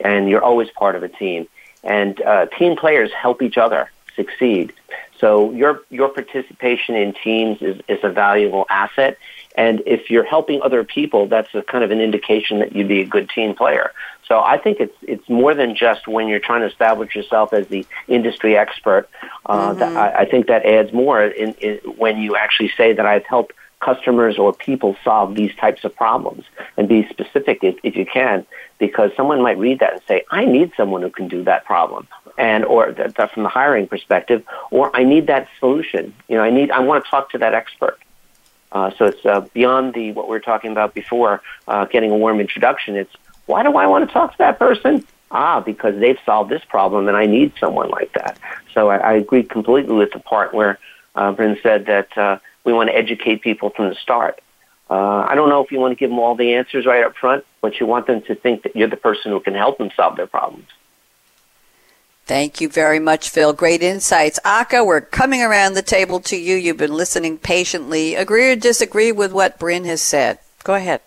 and 0.00 0.30
you're 0.30 0.42
always 0.42 0.70
part 0.70 0.96
of 0.96 1.02
a 1.02 1.08
team. 1.08 1.46
And 1.84 2.20
uh, 2.22 2.46
team 2.46 2.74
players 2.74 3.10
help 3.12 3.42
each 3.42 3.58
other 3.58 3.90
succeed. 4.16 4.72
So 5.20 5.52
your 5.52 5.82
your 5.90 6.08
participation 6.08 6.94
in 6.94 7.12
teams 7.12 7.60
is, 7.60 7.80
is 7.88 7.98
a 8.02 8.08
valuable 8.08 8.64
asset. 8.70 9.18
And 9.54 9.82
if 9.86 10.10
you're 10.10 10.24
helping 10.24 10.62
other 10.62 10.84
people, 10.84 11.26
that's 11.26 11.54
a 11.54 11.62
kind 11.62 11.84
of 11.84 11.90
an 11.90 12.00
indication 12.00 12.60
that 12.60 12.74
you'd 12.74 12.88
be 12.88 13.02
a 13.02 13.06
good 13.06 13.28
team 13.28 13.54
player. 13.54 13.92
So 14.32 14.40
I 14.40 14.56
think 14.56 14.80
it's 14.80 14.96
it's 15.02 15.28
more 15.28 15.52
than 15.52 15.76
just 15.76 16.08
when 16.08 16.26
you're 16.26 16.40
trying 16.40 16.62
to 16.62 16.68
establish 16.68 17.14
yourself 17.14 17.52
as 17.52 17.68
the 17.68 17.84
industry 18.08 18.56
expert. 18.56 19.06
Uh, 19.44 19.70
mm-hmm. 19.70 19.78
that 19.80 19.94
I, 19.94 20.20
I 20.20 20.24
think 20.24 20.46
that 20.46 20.64
adds 20.64 20.90
more 20.90 21.22
in, 21.22 21.52
in, 21.60 21.76
when 21.98 22.16
you 22.16 22.34
actually 22.34 22.72
say 22.74 22.94
that 22.94 23.04
I've 23.04 23.26
helped 23.26 23.52
customers 23.80 24.38
or 24.38 24.54
people 24.54 24.96
solve 25.04 25.34
these 25.34 25.54
types 25.56 25.84
of 25.84 25.94
problems 25.94 26.44
and 26.78 26.88
be 26.88 27.06
specific 27.10 27.58
if, 27.62 27.76
if 27.82 27.94
you 27.94 28.06
can 28.06 28.46
because 28.78 29.10
someone 29.18 29.42
might 29.42 29.58
read 29.58 29.80
that 29.80 29.92
and 29.94 30.02
say 30.06 30.22
i 30.30 30.44
need 30.44 30.70
someone 30.76 31.02
who 31.02 31.10
can 31.10 31.26
do 31.26 31.42
that 31.42 31.64
problem 31.64 32.06
and 32.38 32.64
or 32.64 32.92
that, 32.92 33.16
that 33.16 33.32
from 33.32 33.42
the 33.42 33.48
hiring 33.48 33.86
perspective, 33.86 34.44
or 34.70 34.94
I 34.96 35.04
need 35.04 35.26
that 35.26 35.48
solution. 35.58 36.14
You 36.28 36.36
know, 36.36 36.42
I 36.42 36.50
need 36.50 36.70
I 36.70 36.80
want 36.80 37.04
to 37.04 37.10
talk 37.10 37.30
to 37.30 37.38
that 37.38 37.54
expert. 37.54 37.98
Uh, 38.70 38.90
so 38.96 39.04
it's 39.04 39.24
uh, 39.26 39.42
beyond 39.52 39.92
the 39.94 40.12
what 40.12 40.26
we 40.26 40.30
were 40.30 40.40
talking 40.40 40.72
about 40.72 40.94
before, 40.94 41.42
uh, 41.68 41.84
getting 41.84 42.10
a 42.10 42.16
warm 42.16 42.40
introduction. 42.40 42.96
It's 42.96 43.14
why 43.46 43.62
do 43.62 43.76
I 43.76 43.86
want 43.86 44.06
to 44.06 44.12
talk 44.12 44.32
to 44.32 44.38
that 44.38 44.58
person? 44.58 45.04
Ah, 45.30 45.60
because 45.60 45.98
they've 45.98 46.18
solved 46.26 46.50
this 46.50 46.62
problem, 46.64 47.08
and 47.08 47.16
I 47.16 47.26
need 47.26 47.52
someone 47.58 47.88
like 47.88 48.12
that. 48.12 48.38
So 48.74 48.90
I, 48.90 48.96
I 48.98 49.12
agree 49.14 49.42
completely 49.42 49.94
with 49.94 50.12
the 50.12 50.18
part 50.18 50.52
where 50.52 50.78
uh, 51.14 51.32
Brynne 51.32 51.60
said 51.62 51.86
that 51.86 52.16
uh, 52.16 52.38
we 52.64 52.72
want 52.72 52.90
to 52.90 52.96
educate 52.96 53.42
people 53.42 53.70
from 53.70 53.88
the 53.88 53.94
start. 53.94 54.40
Uh, 54.90 55.24
I 55.28 55.34
don't 55.34 55.48
know 55.48 55.64
if 55.64 55.72
you 55.72 55.78
want 55.78 55.92
to 55.92 55.96
give 55.96 56.10
them 56.10 56.18
all 56.18 56.34
the 56.34 56.54
answers 56.54 56.84
right 56.84 57.02
up 57.02 57.16
front, 57.16 57.46
but 57.62 57.80
you 57.80 57.86
want 57.86 58.06
them 58.06 58.20
to 58.22 58.34
think 58.34 58.64
that 58.64 58.76
you're 58.76 58.88
the 58.88 58.96
person 58.96 59.32
who 59.32 59.40
can 59.40 59.54
help 59.54 59.78
them 59.78 59.90
solve 59.96 60.16
their 60.16 60.26
problems. 60.26 60.68
Thank 62.26 62.60
you 62.60 62.68
very 62.68 62.98
much, 62.98 63.30
Phil. 63.30 63.52
Great 63.52 63.82
insights. 63.82 64.38
Aka, 64.44 64.82
we're 64.82 65.00
coming 65.00 65.42
around 65.42 65.74
the 65.74 65.82
table 65.82 66.20
to 66.20 66.36
you. 66.36 66.56
You've 66.56 66.76
been 66.76 66.92
listening 66.92 67.38
patiently. 67.38 68.14
Agree 68.14 68.52
or 68.52 68.56
disagree 68.56 69.12
with 69.12 69.32
what 69.32 69.58
Brynne 69.58 69.86
has 69.86 70.00
said? 70.00 70.38
Go 70.62 70.74
ahead. 70.74 71.00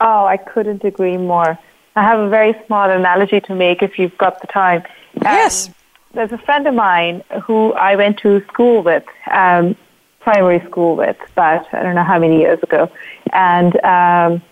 Oh, 0.00 0.24
I 0.24 0.36
couldn't 0.36 0.84
agree 0.84 1.16
more. 1.16 1.58
I 1.96 2.02
have 2.02 2.20
a 2.20 2.28
very 2.28 2.54
small 2.66 2.88
analogy 2.88 3.40
to 3.40 3.54
make 3.54 3.82
if 3.82 3.98
you've 3.98 4.16
got 4.16 4.40
the 4.40 4.46
time. 4.46 4.82
Um, 5.16 5.22
yes. 5.22 5.70
There's 6.14 6.32
a 6.32 6.38
friend 6.38 6.66
of 6.66 6.74
mine 6.74 7.22
who 7.44 7.72
I 7.74 7.96
went 7.96 8.18
to 8.18 8.42
school 8.48 8.82
with, 8.82 9.04
um, 9.30 9.76
primary 10.20 10.60
school 10.66 10.96
with, 10.96 11.16
but 11.34 11.66
I 11.72 11.82
don't 11.82 11.94
know 11.94 12.04
how 12.04 12.18
many 12.18 12.40
years 12.40 12.62
ago. 12.62 12.90
And 13.32 13.72
um, 13.84 14.42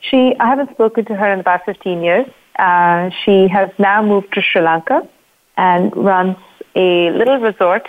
she, 0.00 0.34
I 0.38 0.46
haven't 0.46 0.70
spoken 0.70 1.04
to 1.06 1.14
her 1.14 1.32
in 1.32 1.40
about 1.40 1.64
15 1.64 2.02
years. 2.02 2.26
Uh, 2.58 3.10
she 3.24 3.48
has 3.48 3.70
now 3.78 4.02
moved 4.02 4.32
to 4.34 4.42
Sri 4.42 4.60
Lanka 4.60 5.08
and 5.56 5.94
runs 5.96 6.36
a 6.74 7.10
little 7.10 7.38
resort 7.38 7.88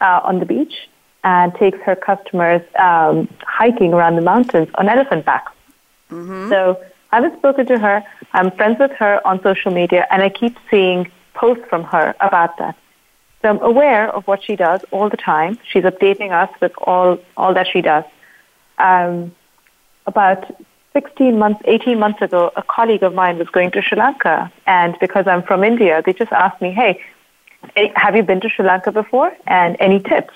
uh, 0.00 0.20
on 0.24 0.38
the 0.38 0.46
beach 0.46 0.88
and 1.24 1.54
takes 1.54 1.78
her 1.80 1.94
customers 1.94 2.62
um, 2.78 3.28
hiking 3.42 3.92
around 3.92 4.16
the 4.16 4.22
mountains 4.22 4.68
on 4.74 4.88
elephant 4.88 5.24
back. 5.24 5.46
Mm-hmm. 6.12 6.50
So 6.50 6.82
I 7.10 7.16
haven't 7.16 7.38
spoken 7.38 7.66
to 7.66 7.78
her. 7.78 8.04
I'm 8.32 8.50
friends 8.52 8.78
with 8.78 8.92
her 8.92 9.26
on 9.26 9.42
social 9.42 9.72
media, 9.72 10.06
and 10.10 10.22
I 10.22 10.28
keep 10.28 10.56
seeing 10.70 11.10
posts 11.34 11.64
from 11.68 11.84
her 11.84 12.14
about 12.20 12.56
that. 12.58 12.76
So 13.42 13.48
I'm 13.48 13.60
aware 13.62 14.08
of 14.08 14.26
what 14.26 14.42
she 14.44 14.56
does 14.56 14.80
all 14.92 15.08
the 15.10 15.16
time. 15.16 15.58
She's 15.70 15.82
updating 15.82 16.30
us 16.30 16.50
with 16.60 16.72
all, 16.78 17.18
all 17.36 17.54
that 17.54 17.66
she 17.66 17.80
does. 17.80 18.04
Um, 18.78 19.34
about 20.06 20.44
16 20.92 21.38
months, 21.38 21.60
18 21.64 21.98
months 21.98 22.22
ago, 22.22 22.52
a 22.56 22.62
colleague 22.62 23.02
of 23.02 23.14
mine 23.14 23.38
was 23.38 23.48
going 23.48 23.70
to 23.72 23.82
Sri 23.82 23.98
Lanka. 23.98 24.52
And 24.66 24.96
because 25.00 25.26
I'm 25.26 25.42
from 25.42 25.64
India, 25.64 26.02
they 26.04 26.12
just 26.12 26.32
asked 26.32 26.60
me, 26.62 26.70
hey, 26.70 27.00
have 27.94 28.14
you 28.14 28.22
been 28.22 28.40
to 28.40 28.48
Sri 28.48 28.64
Lanka 28.64 28.92
before? 28.92 29.32
And 29.46 29.76
any 29.80 29.98
tips? 29.98 30.34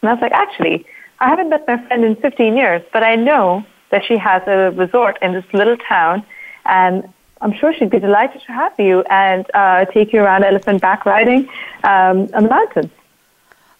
And 0.00 0.10
I 0.10 0.14
was 0.14 0.22
like, 0.22 0.32
actually, 0.32 0.86
I 1.20 1.28
haven't 1.28 1.48
met 1.48 1.66
my 1.66 1.84
friend 1.86 2.04
in 2.04 2.16
15 2.16 2.56
years, 2.56 2.82
but 2.92 3.02
I 3.02 3.16
know 3.16 3.64
that 3.92 4.04
she 4.04 4.16
has 4.18 4.42
a 4.46 4.72
resort 4.72 5.16
in 5.22 5.32
this 5.32 5.44
little 5.52 5.76
town. 5.76 6.24
And 6.66 7.08
I'm 7.40 7.54
sure 7.54 7.72
she'd 7.72 7.90
be 7.90 8.00
delighted 8.00 8.42
to 8.46 8.52
have 8.52 8.74
you 8.78 9.02
and 9.02 9.46
uh, 9.54 9.84
take 9.86 10.12
you 10.12 10.20
around 10.20 10.42
elephant 10.44 10.80
back 10.82 11.06
riding 11.06 11.48
um, 11.84 12.28
on 12.34 12.42
the 12.42 12.50
mountains. 12.50 12.90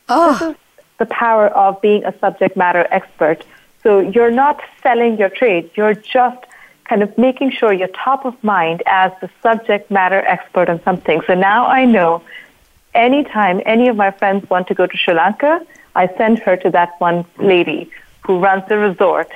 Oh. 0.08 0.32
This 0.32 0.42
is 0.50 0.56
the 0.98 1.06
power 1.06 1.48
of 1.48 1.80
being 1.82 2.04
a 2.04 2.16
subject 2.20 2.56
matter 2.56 2.86
expert 2.90 3.44
so 3.82 3.98
you're 3.98 4.30
not 4.30 4.60
selling 4.82 5.18
your 5.18 5.28
trade, 5.28 5.70
you're 5.74 5.94
just 5.94 6.46
kind 6.84 7.02
of 7.02 7.16
making 7.18 7.50
sure 7.50 7.72
you're 7.72 7.88
top 7.88 8.24
of 8.24 8.42
mind 8.44 8.82
as 8.86 9.12
the 9.20 9.28
subject 9.42 9.90
matter 9.90 10.20
expert 10.20 10.68
on 10.68 10.82
something. 10.82 11.20
So 11.26 11.34
now 11.34 11.66
I 11.66 11.84
know 11.84 12.22
anytime 12.94 13.60
any 13.66 13.88
of 13.88 13.96
my 13.96 14.10
friends 14.10 14.48
want 14.48 14.68
to 14.68 14.74
go 14.74 14.86
to 14.86 14.96
Sri 14.96 15.14
Lanka, 15.14 15.66
I 15.96 16.06
send 16.16 16.38
her 16.40 16.56
to 16.58 16.70
that 16.70 17.00
one 17.00 17.24
lady 17.38 17.90
who 18.24 18.38
runs 18.38 18.62
the 18.68 18.78
resort 18.78 19.32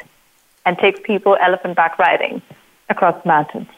and 0.67 0.77
takes 0.77 1.01
people 1.01 1.39
elephant 1.41 1.77
back 1.77 1.99
riding 1.99 2.43
across 2.91 3.21
the 3.23 3.29
mountains. 3.29 3.69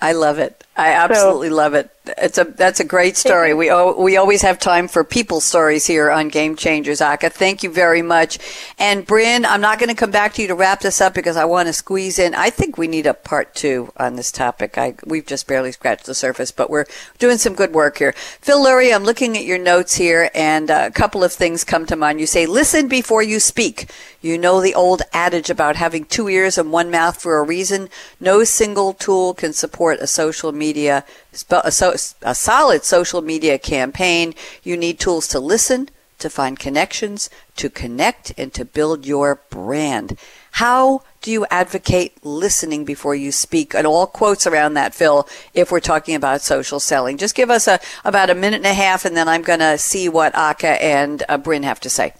I 0.00 0.12
love 0.12 0.38
it. 0.38 0.64
I 0.76 0.92
absolutely 0.92 1.50
so, 1.50 1.56
love 1.56 1.74
it. 1.74 1.90
It's 2.18 2.38
a 2.38 2.44
that's 2.44 2.80
a 2.80 2.84
great 2.84 3.16
story. 3.16 3.54
We 3.54 3.70
we 3.98 4.16
always 4.16 4.42
have 4.42 4.58
time 4.58 4.88
for 4.88 5.04
people 5.04 5.40
stories 5.40 5.86
here 5.86 6.10
on 6.10 6.28
Game 6.28 6.56
Changers, 6.56 7.00
Aka. 7.00 7.30
Thank 7.30 7.62
you 7.62 7.70
very 7.70 8.02
much. 8.02 8.38
And 8.78 9.06
Brynne, 9.06 9.44
I'm 9.46 9.60
not 9.60 9.78
going 9.78 9.88
to 9.88 9.94
come 9.94 10.10
back 10.10 10.34
to 10.34 10.42
you 10.42 10.48
to 10.48 10.54
wrap 10.54 10.80
this 10.80 11.00
up 11.00 11.14
because 11.14 11.36
I 11.36 11.44
want 11.44 11.66
to 11.68 11.72
squeeze 11.72 12.18
in. 12.18 12.34
I 12.34 12.50
think 12.50 12.78
we 12.78 12.88
need 12.88 13.06
a 13.06 13.14
part 13.14 13.54
two 13.54 13.92
on 13.96 14.16
this 14.16 14.32
topic. 14.32 14.78
I 14.78 14.94
we've 15.04 15.26
just 15.26 15.46
barely 15.46 15.72
scratched 15.72 16.06
the 16.06 16.14
surface, 16.14 16.50
but 16.50 16.70
we're 16.70 16.86
doing 17.18 17.38
some 17.38 17.54
good 17.54 17.72
work 17.72 17.98
here. 17.98 18.12
Phil 18.12 18.64
Lurie, 18.64 18.94
I'm 18.94 19.04
looking 19.04 19.36
at 19.36 19.44
your 19.44 19.58
notes 19.58 19.94
here, 19.94 20.30
and 20.34 20.70
a 20.70 20.90
couple 20.90 21.24
of 21.24 21.32
things 21.32 21.64
come 21.64 21.86
to 21.86 21.96
mind. 21.96 22.20
You 22.20 22.26
say, 22.26 22.46
"Listen 22.46 22.88
before 22.88 23.22
you 23.22 23.40
speak." 23.40 23.90
You 24.22 24.36
know 24.36 24.60
the 24.60 24.74
old 24.74 25.02
adage 25.12 25.48
about 25.48 25.76
having 25.76 26.04
two 26.04 26.28
ears 26.28 26.58
and 26.58 26.70
one 26.70 26.90
mouth 26.90 27.20
for 27.20 27.38
a 27.38 27.42
reason. 27.42 27.88
No 28.20 28.44
single 28.44 28.92
tool 28.92 29.32
can 29.32 29.54
support 29.54 30.00
a 30.00 30.06
social 30.06 30.52
media 30.52 31.04
a, 31.50 31.70
so, 31.70 31.94
a 32.22 32.34
solid 32.34 32.84
social 32.84 33.22
media 33.22 33.58
campaign, 33.58 34.34
you 34.62 34.76
need 34.76 34.98
tools 34.98 35.26
to 35.28 35.40
listen, 35.40 35.88
to 36.18 36.30
find 36.30 36.58
connections, 36.58 37.30
to 37.56 37.70
connect, 37.70 38.32
and 38.38 38.52
to 38.54 38.64
build 38.64 39.06
your 39.06 39.40
brand. 39.50 40.18
How 40.52 41.02
do 41.22 41.30
you 41.30 41.46
advocate 41.50 42.24
listening 42.24 42.84
before 42.84 43.14
you 43.14 43.32
speak? 43.32 43.74
And 43.74 43.86
all 43.86 44.06
quotes 44.06 44.46
around 44.46 44.74
that, 44.74 44.94
Phil, 44.94 45.28
if 45.54 45.70
we're 45.70 45.80
talking 45.80 46.14
about 46.14 46.42
social 46.42 46.80
selling. 46.80 47.16
Just 47.16 47.34
give 47.34 47.50
us 47.50 47.66
a, 47.66 47.80
about 48.04 48.30
a 48.30 48.34
minute 48.34 48.58
and 48.58 48.66
a 48.66 48.74
half, 48.74 49.04
and 49.04 49.16
then 49.16 49.28
I'm 49.28 49.42
going 49.42 49.60
to 49.60 49.78
see 49.78 50.08
what 50.08 50.36
Aka 50.36 50.78
and 50.78 51.22
uh, 51.28 51.38
Brynne 51.38 51.64
have 51.64 51.80
to 51.80 51.90
say. 51.90 52.12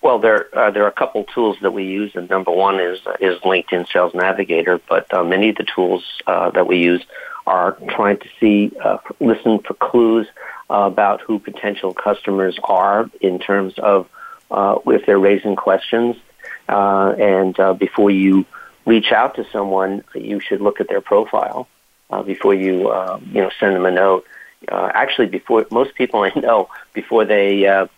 Well, 0.00 0.20
there 0.20 0.46
uh, 0.56 0.70
there 0.70 0.84
are 0.84 0.88
a 0.88 0.92
couple 0.92 1.24
tools 1.24 1.56
that 1.62 1.72
we 1.72 1.84
use, 1.84 2.12
and 2.14 2.30
number 2.30 2.52
one 2.52 2.78
is 2.78 3.00
is 3.20 3.38
LinkedIn 3.40 3.90
Sales 3.92 4.14
Navigator. 4.14 4.80
But 4.88 5.12
uh, 5.12 5.24
many 5.24 5.48
of 5.50 5.56
the 5.56 5.64
tools 5.64 6.04
uh, 6.26 6.50
that 6.50 6.66
we 6.66 6.78
use 6.78 7.04
are 7.46 7.72
trying 7.88 8.18
to 8.18 8.28
see, 8.38 8.70
uh, 8.82 8.98
listen 9.20 9.58
for 9.60 9.74
clues 9.74 10.26
about 10.70 11.22
who 11.22 11.38
potential 11.38 11.94
customers 11.94 12.58
are 12.62 13.10
in 13.20 13.38
terms 13.38 13.74
of 13.78 14.06
uh, 14.50 14.78
if 14.86 15.04
they're 15.06 15.18
raising 15.18 15.56
questions, 15.56 16.14
uh, 16.68 17.14
and 17.18 17.56
before 17.78 18.10
you 18.10 18.46
reach 18.86 19.10
out 19.12 19.34
to 19.34 19.46
someone, 19.50 20.04
you 20.14 20.38
should 20.40 20.60
look 20.60 20.80
at 20.80 20.88
their 20.88 21.00
profile 21.00 21.66
before 22.24 22.54
you 22.54 22.92
you 23.32 23.42
know 23.42 23.50
send 23.58 23.74
them 23.74 23.84
a 23.84 23.90
note. 23.90 24.24
Actually, 24.70 25.26
before 25.26 25.66
most 25.72 25.96
people 25.96 26.22
I 26.22 26.30
know, 26.36 26.68
before 26.92 27.24
they 27.24 27.88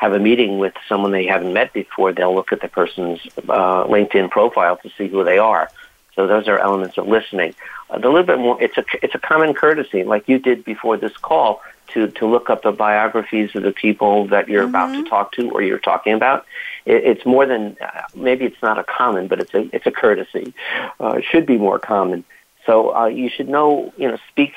have 0.00 0.14
a 0.14 0.18
meeting 0.18 0.58
with 0.58 0.72
someone 0.88 1.12
they 1.12 1.26
haven't 1.26 1.52
met 1.52 1.74
before, 1.74 2.10
they'll 2.10 2.34
look 2.34 2.52
at 2.52 2.62
the 2.62 2.68
person's 2.68 3.20
uh, 3.36 3.84
LinkedIn 3.84 4.30
profile 4.30 4.78
to 4.78 4.88
see 4.96 5.08
who 5.08 5.22
they 5.24 5.38
are. 5.38 5.70
So 6.16 6.26
those 6.26 6.48
are 6.48 6.58
elements 6.58 6.96
of 6.96 7.06
listening. 7.06 7.54
Uh, 7.90 7.98
a 7.98 8.08
little 8.08 8.22
bit 8.22 8.38
more. 8.38 8.56
It's 8.62 8.78
a 8.78 8.84
it's 9.02 9.14
a 9.14 9.18
common 9.18 9.52
courtesy, 9.52 10.02
like 10.04 10.26
you 10.26 10.38
did 10.38 10.64
before 10.64 10.96
this 10.96 11.14
call, 11.18 11.60
to 11.88 12.08
to 12.08 12.26
look 12.26 12.48
up 12.48 12.62
the 12.62 12.72
biographies 12.72 13.54
of 13.54 13.62
the 13.62 13.72
people 13.72 14.26
that 14.28 14.48
you're 14.48 14.62
mm-hmm. 14.62 14.70
about 14.70 14.94
to 14.94 15.04
talk 15.04 15.32
to 15.32 15.50
or 15.50 15.60
you're 15.60 15.78
talking 15.78 16.14
about. 16.14 16.46
It, 16.86 17.04
it's 17.04 17.26
more 17.26 17.44
than 17.44 17.76
uh, 17.82 18.04
maybe 18.14 18.46
it's 18.46 18.62
not 18.62 18.78
a 18.78 18.84
common, 18.84 19.28
but 19.28 19.38
it's 19.38 19.52
a 19.52 19.68
it's 19.76 19.86
a 19.86 19.92
courtesy. 19.92 20.54
Uh, 20.98 21.18
it 21.18 21.24
should 21.30 21.44
be 21.44 21.58
more 21.58 21.78
common. 21.78 22.24
So 22.64 22.94
uh, 22.94 23.06
you 23.06 23.28
should 23.28 23.50
know, 23.50 23.92
you 23.98 24.08
know, 24.08 24.18
speak 24.30 24.54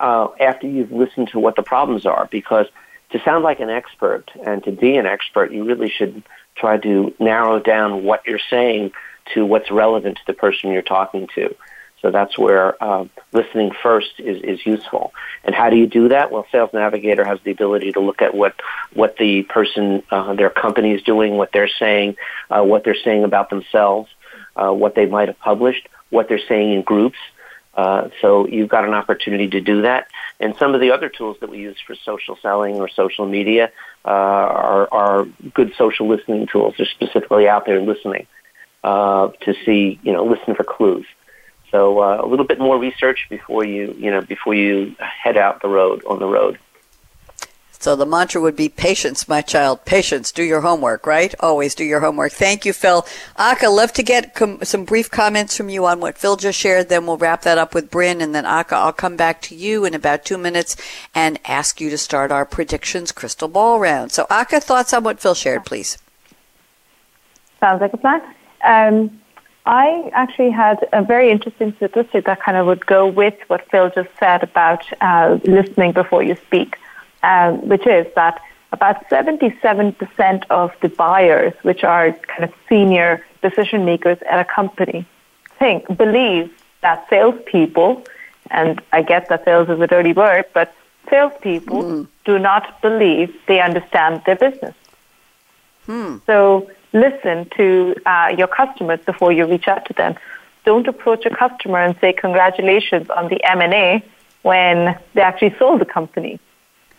uh, 0.00 0.28
after 0.40 0.66
you've 0.66 0.92
listened 0.92 1.28
to 1.32 1.38
what 1.38 1.56
the 1.56 1.62
problems 1.62 2.06
are, 2.06 2.26
because 2.30 2.66
to 3.10 3.20
sound 3.24 3.44
like 3.44 3.60
an 3.60 3.70
expert 3.70 4.30
and 4.44 4.62
to 4.64 4.72
be 4.72 4.96
an 4.96 5.06
expert, 5.06 5.52
you 5.52 5.64
really 5.64 5.90
should 5.90 6.22
try 6.54 6.78
to 6.78 7.14
narrow 7.18 7.58
down 7.58 8.04
what 8.04 8.26
you're 8.26 8.40
saying 8.50 8.92
to 9.34 9.44
what's 9.44 9.70
relevant 9.70 10.16
to 10.16 10.22
the 10.26 10.32
person 10.32 10.72
you're 10.72 10.82
talking 10.82 11.28
to. 11.34 11.54
So 12.02 12.10
that's 12.12 12.38
where 12.38 12.82
uh, 12.82 13.06
listening 13.32 13.72
first 13.82 14.12
is, 14.18 14.40
is 14.42 14.64
useful. 14.64 15.12
And 15.42 15.54
how 15.54 15.68
do 15.68 15.76
you 15.76 15.86
do 15.86 16.08
that? 16.08 16.30
Well, 16.30 16.46
Sales 16.52 16.70
Navigator 16.72 17.24
has 17.24 17.40
the 17.42 17.50
ability 17.50 17.92
to 17.92 18.00
look 18.00 18.22
at 18.22 18.34
what 18.34 18.54
what 18.94 19.16
the 19.16 19.42
person, 19.42 20.02
uh, 20.10 20.34
their 20.34 20.50
company 20.50 20.92
is 20.92 21.02
doing, 21.02 21.36
what 21.36 21.50
they're 21.52 21.68
saying, 21.68 22.16
uh, 22.50 22.62
what 22.62 22.84
they're 22.84 23.02
saying 23.02 23.24
about 23.24 23.50
themselves, 23.50 24.08
uh, 24.54 24.70
what 24.70 24.94
they 24.94 25.06
might 25.06 25.28
have 25.28 25.38
published, 25.40 25.88
what 26.10 26.28
they're 26.28 26.46
saying 26.48 26.72
in 26.72 26.82
groups. 26.82 27.18
Uh, 27.78 28.08
so 28.20 28.48
you've 28.48 28.68
got 28.68 28.84
an 28.84 28.92
opportunity 28.92 29.48
to 29.48 29.60
do 29.60 29.82
that. 29.82 30.08
And 30.40 30.56
some 30.58 30.74
of 30.74 30.80
the 30.80 30.90
other 30.90 31.08
tools 31.08 31.36
that 31.40 31.48
we 31.48 31.58
use 31.58 31.76
for 31.86 31.94
social 31.94 32.36
selling 32.42 32.80
or 32.80 32.88
social 32.88 33.24
media 33.24 33.70
uh, 34.04 34.08
are, 34.08 34.88
are 34.90 35.24
good 35.54 35.72
social 35.78 36.08
listening 36.08 36.48
tools. 36.48 36.74
They're 36.76 36.88
specifically 36.88 37.48
out 37.48 37.66
there 37.66 37.80
listening 37.80 38.26
to 38.82 39.54
see, 39.64 40.00
you 40.02 40.12
know, 40.12 40.24
listen 40.24 40.56
for 40.56 40.64
clues. 40.64 41.06
So 41.70 42.00
uh, 42.00 42.20
a 42.20 42.26
little 42.26 42.46
bit 42.46 42.58
more 42.58 42.78
research 42.78 43.26
before 43.30 43.64
you, 43.64 43.94
you 43.96 44.10
know, 44.10 44.22
before 44.22 44.54
you 44.54 44.96
head 44.98 45.36
out 45.36 45.62
the 45.62 45.68
road 45.68 46.02
on 46.04 46.18
the 46.18 46.26
road. 46.26 46.58
So 47.80 47.94
the 47.94 48.06
mantra 48.06 48.40
would 48.40 48.56
be 48.56 48.68
patience, 48.68 49.28
my 49.28 49.40
child. 49.40 49.84
Patience. 49.84 50.32
Do 50.32 50.42
your 50.42 50.62
homework, 50.62 51.06
right? 51.06 51.34
Always 51.40 51.74
do 51.74 51.84
your 51.84 52.00
homework. 52.00 52.32
Thank 52.32 52.64
you, 52.64 52.72
Phil. 52.72 53.06
Aka, 53.38 53.68
love 53.68 53.92
to 53.92 54.02
get 54.02 54.34
com- 54.34 54.64
some 54.64 54.84
brief 54.84 55.10
comments 55.10 55.56
from 55.56 55.68
you 55.68 55.86
on 55.86 56.00
what 56.00 56.18
Phil 56.18 56.36
just 56.36 56.58
shared. 56.58 56.88
Then 56.88 57.06
we'll 57.06 57.16
wrap 57.16 57.42
that 57.42 57.58
up 57.58 57.74
with 57.74 57.90
Brynne. 57.90 58.20
And 58.20 58.34
then 58.34 58.46
Aka, 58.46 58.76
I'll 58.76 58.92
come 58.92 59.16
back 59.16 59.40
to 59.42 59.54
you 59.54 59.84
in 59.84 59.94
about 59.94 60.24
two 60.24 60.38
minutes 60.38 60.76
and 61.14 61.38
ask 61.44 61.80
you 61.80 61.88
to 61.90 61.98
start 61.98 62.32
our 62.32 62.44
predictions 62.44 63.12
crystal 63.12 63.48
ball 63.48 63.78
round. 63.78 64.12
So 64.12 64.26
Aka, 64.30 64.60
thoughts 64.60 64.92
on 64.92 65.04
what 65.04 65.20
Phil 65.20 65.34
shared, 65.34 65.64
please. 65.64 65.98
Sounds 67.60 67.80
like 67.80 67.92
a 67.92 67.96
plan. 67.96 68.22
Um, 68.64 69.20
I 69.66 70.10
actually 70.14 70.50
had 70.50 70.88
a 70.92 71.02
very 71.02 71.30
interesting 71.30 71.74
statistic 71.76 72.24
that 72.24 72.42
kind 72.42 72.56
of 72.56 72.66
would 72.66 72.86
go 72.86 73.06
with 73.06 73.34
what 73.48 73.68
Phil 73.70 73.90
just 73.90 74.08
said 74.18 74.42
about 74.42 74.82
uh, 75.02 75.38
listening 75.44 75.92
before 75.92 76.22
you 76.22 76.36
speak, 76.46 76.76
uh, 77.22 77.52
which 77.52 77.86
is 77.86 78.06
that 78.14 78.40
about 78.72 79.08
77% 79.08 80.44
of 80.50 80.72
the 80.82 80.88
buyers, 80.88 81.54
which 81.62 81.84
are 81.84 82.12
kind 82.12 82.44
of 82.44 82.52
senior 82.68 83.24
decision 83.42 83.84
makers 83.84 84.18
at 84.30 84.38
a 84.40 84.44
company, 84.44 85.06
think, 85.58 85.86
believe 85.96 86.52
that 86.82 87.06
salespeople, 87.08 88.04
and 88.50 88.80
I 88.92 89.02
get 89.02 89.28
that 89.28 89.44
sales 89.44 89.68
is 89.68 89.80
a 89.80 89.86
dirty 89.86 90.12
word, 90.12 90.44
but 90.52 90.74
salespeople 91.08 91.82
mm. 91.82 92.08
do 92.24 92.38
not 92.38 92.80
believe 92.82 93.34
they 93.46 93.60
understand 93.60 94.22
their 94.26 94.36
business. 94.36 94.74
Hmm. 95.86 96.18
So 96.26 96.70
listen 96.92 97.48
to 97.56 97.94
uh, 98.04 98.34
your 98.36 98.46
customers 98.46 99.00
before 99.06 99.32
you 99.32 99.46
reach 99.46 99.68
out 99.68 99.86
to 99.86 99.94
them. 99.94 100.16
Don't 100.64 100.86
approach 100.86 101.24
a 101.24 101.34
customer 101.34 101.78
and 101.78 101.96
say 101.98 102.12
congratulations 102.12 103.08
on 103.08 103.28
the 103.28 103.42
M&A 103.42 104.04
when 104.42 104.98
they 105.14 105.22
actually 105.22 105.54
sold 105.58 105.80
the 105.80 105.86
company. 105.86 106.38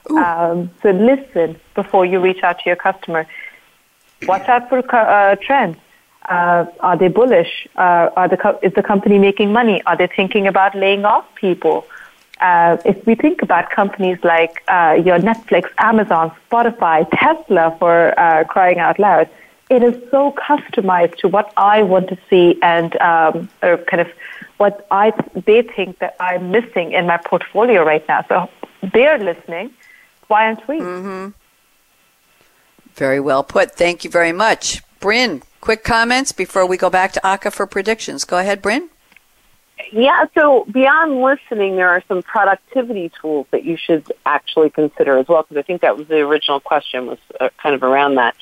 Um, 0.10 0.72
so 0.82 0.92
listen 0.92 1.60
before 1.76 2.06
you 2.06 2.20
reach 2.20 2.44
out 2.44 2.60
to 2.60 2.64
your 2.66 2.76
customer. 2.76 3.28
Watch 4.28 4.48
out 4.50 4.70
for 4.70 4.80
uh, 4.96 5.36
trends. 5.36 5.78
Uh, 6.28 6.66
are 6.82 6.98
they 6.98 7.08
bullish? 7.08 7.68
Uh, 7.76 8.10
are 8.16 8.28
the 8.28 8.38
co- 8.38 8.60
is 8.62 8.74
the 8.74 8.84
company 8.84 9.18
making 9.18 9.52
money? 9.52 9.82
Are 9.86 9.98
they 9.98 10.08
thinking 10.08 10.48
about 10.48 10.76
laying 10.76 11.06
off 11.06 11.26
people? 11.36 11.86
Uh, 12.40 12.78
if 12.86 13.06
we 13.06 13.16
think 13.16 13.42
about 13.42 13.70
companies 13.70 14.18
like 14.24 14.64
uh, 14.68 15.02
your 15.04 15.20
Netflix, 15.20 15.70
Amazon, 15.78 16.32
Spotify, 16.50 17.08
Tesla, 17.12 17.76
for 17.80 18.18
uh, 18.20 18.44
crying 18.46 18.80
out 18.80 18.98
loud, 19.00 19.30
it 19.70 19.84
is 19.84 19.96
so 20.10 20.32
customized 20.32 21.16
to 21.18 21.28
what 21.28 21.54
I 21.58 21.84
want 21.84 22.10
to 22.10 22.18
see 22.30 22.58
and 22.62 23.00
um, 23.02 23.50
or 23.62 23.78
kind 23.78 24.02
of 24.02 24.10
what 24.58 24.88
I 24.92 25.14
they 25.46 25.62
think 25.62 26.00
that 26.00 26.16
I'm 26.20 26.52
missing 26.52 26.94
in 26.94 27.06
my 27.08 27.18
portfolio 27.18 27.84
right 27.84 28.06
now. 28.08 28.26
So 28.28 28.50
they're 28.94 29.18
listening. 29.18 29.72
Why 30.30 30.46
aren't 30.46 30.66
we? 30.68 30.80
Mm-hmm. 30.80 31.30
Very 32.94 33.20
well 33.20 33.44
put. 33.44 33.72
Thank 33.72 34.04
you 34.04 34.10
very 34.10 34.32
much, 34.32 34.82
Brynne. 35.02 35.42
Quick 35.60 35.84
comments 35.84 36.32
before 36.32 36.66
we 36.66 36.78
go 36.78 36.90
back 36.90 37.12
to 37.14 37.28
Aka 37.28 37.52
for 37.52 37.66
predictions. 37.66 38.24
Go 38.24 38.38
ahead, 38.38 38.62
Brynne. 38.62 38.90
Yeah, 39.92 40.26
so 40.36 40.66
beyond 40.66 41.22
listening, 41.22 41.78
there 41.78 41.90
are 41.90 42.04
some 42.08 42.22
productivity 42.22 43.12
tools 43.22 43.48
that 43.52 43.64
you 43.64 43.76
should 43.76 44.12
actually 44.26 44.70
consider 44.70 45.18
as 45.18 45.28
well, 45.28 45.44
because 45.44 45.58
I 45.58 45.64
think 45.64 45.82
that 45.82 45.98
was 45.98 46.08
the 46.08 46.20
original 46.20 46.60
question 46.60 47.08
was 47.08 47.18
uh, 47.40 47.50
kind 47.58 47.74
of 47.74 47.82
around 47.82 48.16
that. 48.16 48.36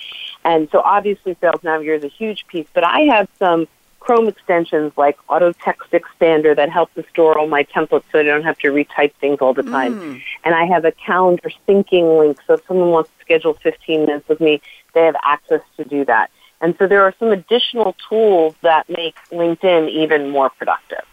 And 0.43 0.67
so 0.71 0.81
obviously 0.81 1.37
Sales 1.39 1.63
Navigator 1.63 1.95
is 1.95 2.03
a 2.03 2.07
huge 2.09 2.47
piece, 2.47 2.67
but 2.73 2.83
I 2.83 3.01
have 3.01 3.29
some 3.39 3.67
Chrome 4.07 4.29
extensions 4.29 4.93
like 4.95 5.17
Auto 5.27 5.51
Text 5.51 5.91
Expander 5.91 6.55
that 6.55 6.69
help 6.69 6.93
to 6.93 7.03
store 7.09 7.37
all 7.37 7.45
my 7.45 7.65
templates 7.65 8.05
so 8.09 8.19
I 8.19 8.23
don't 8.23 8.43
have 8.43 8.57
to 8.59 8.69
retype 8.69 9.13
things 9.15 9.39
all 9.41 9.53
the 9.53 9.63
time. 9.63 9.99
Mm. 9.99 10.21
And 10.45 10.55
I 10.55 10.63
have 10.63 10.85
a 10.85 10.93
calendar 10.93 11.51
syncing 11.67 12.17
link, 12.17 12.39
so 12.47 12.53
if 12.53 12.65
someone 12.67 12.91
wants 12.91 13.09
to 13.09 13.25
schedule 13.25 13.55
15 13.55 14.05
minutes 14.05 14.29
with 14.29 14.39
me, 14.39 14.61
they 14.93 15.03
have 15.03 15.17
access 15.25 15.59
to 15.75 15.83
do 15.83 16.05
that. 16.05 16.31
And 16.61 16.73
so 16.79 16.87
there 16.87 17.03
are 17.03 17.13
some 17.19 17.31
additional 17.31 17.97
tools 18.07 18.55
that 18.61 18.89
make 18.89 19.17
LinkedIn 19.29 19.89
even 19.89 20.29
more 20.29 20.51
productive. 20.51 21.03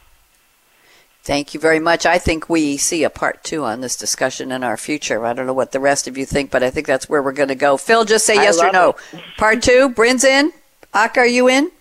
Thank 1.25 1.53
you 1.53 1.59
very 1.59 1.81
much. 1.81 2.07
I 2.07 2.19
think 2.19 2.49
we 2.49 2.77
see 2.77 3.03
a 3.03 3.11
part 3.11 3.43
two 3.43 3.65
on 3.65 3.81
this 3.81 3.97
discussion 3.97 4.53
in 4.53 4.63
our 4.63 4.77
future. 4.77 5.27
I 5.27 5.33
don't 5.33 5.49
know 5.49 5.53
what 5.53 5.73
the 5.73 5.81
rest 5.81 6.07
of 6.07 6.17
you 6.17 6.25
think, 6.25 6.53
but 6.53 6.63
I 6.63 6.71
think 6.71 6.87
that's 6.87 7.09
where 7.09 7.25
we're 7.25 7.33
going 7.33 7.49
to 7.49 7.57
go. 7.57 7.77
Phil, 7.77 8.05
just 8.05 8.25
say 8.25 8.37
yes 8.37 8.61
or 8.61 8.71
no. 8.71 8.91
It. 9.13 9.21
Part 9.37 9.65
two, 9.65 9.91
Brynne's 9.91 10.23
in. 10.23 10.53
Aka, 10.95 11.23
are 11.23 11.27
you 11.27 11.49
in? 11.49 11.73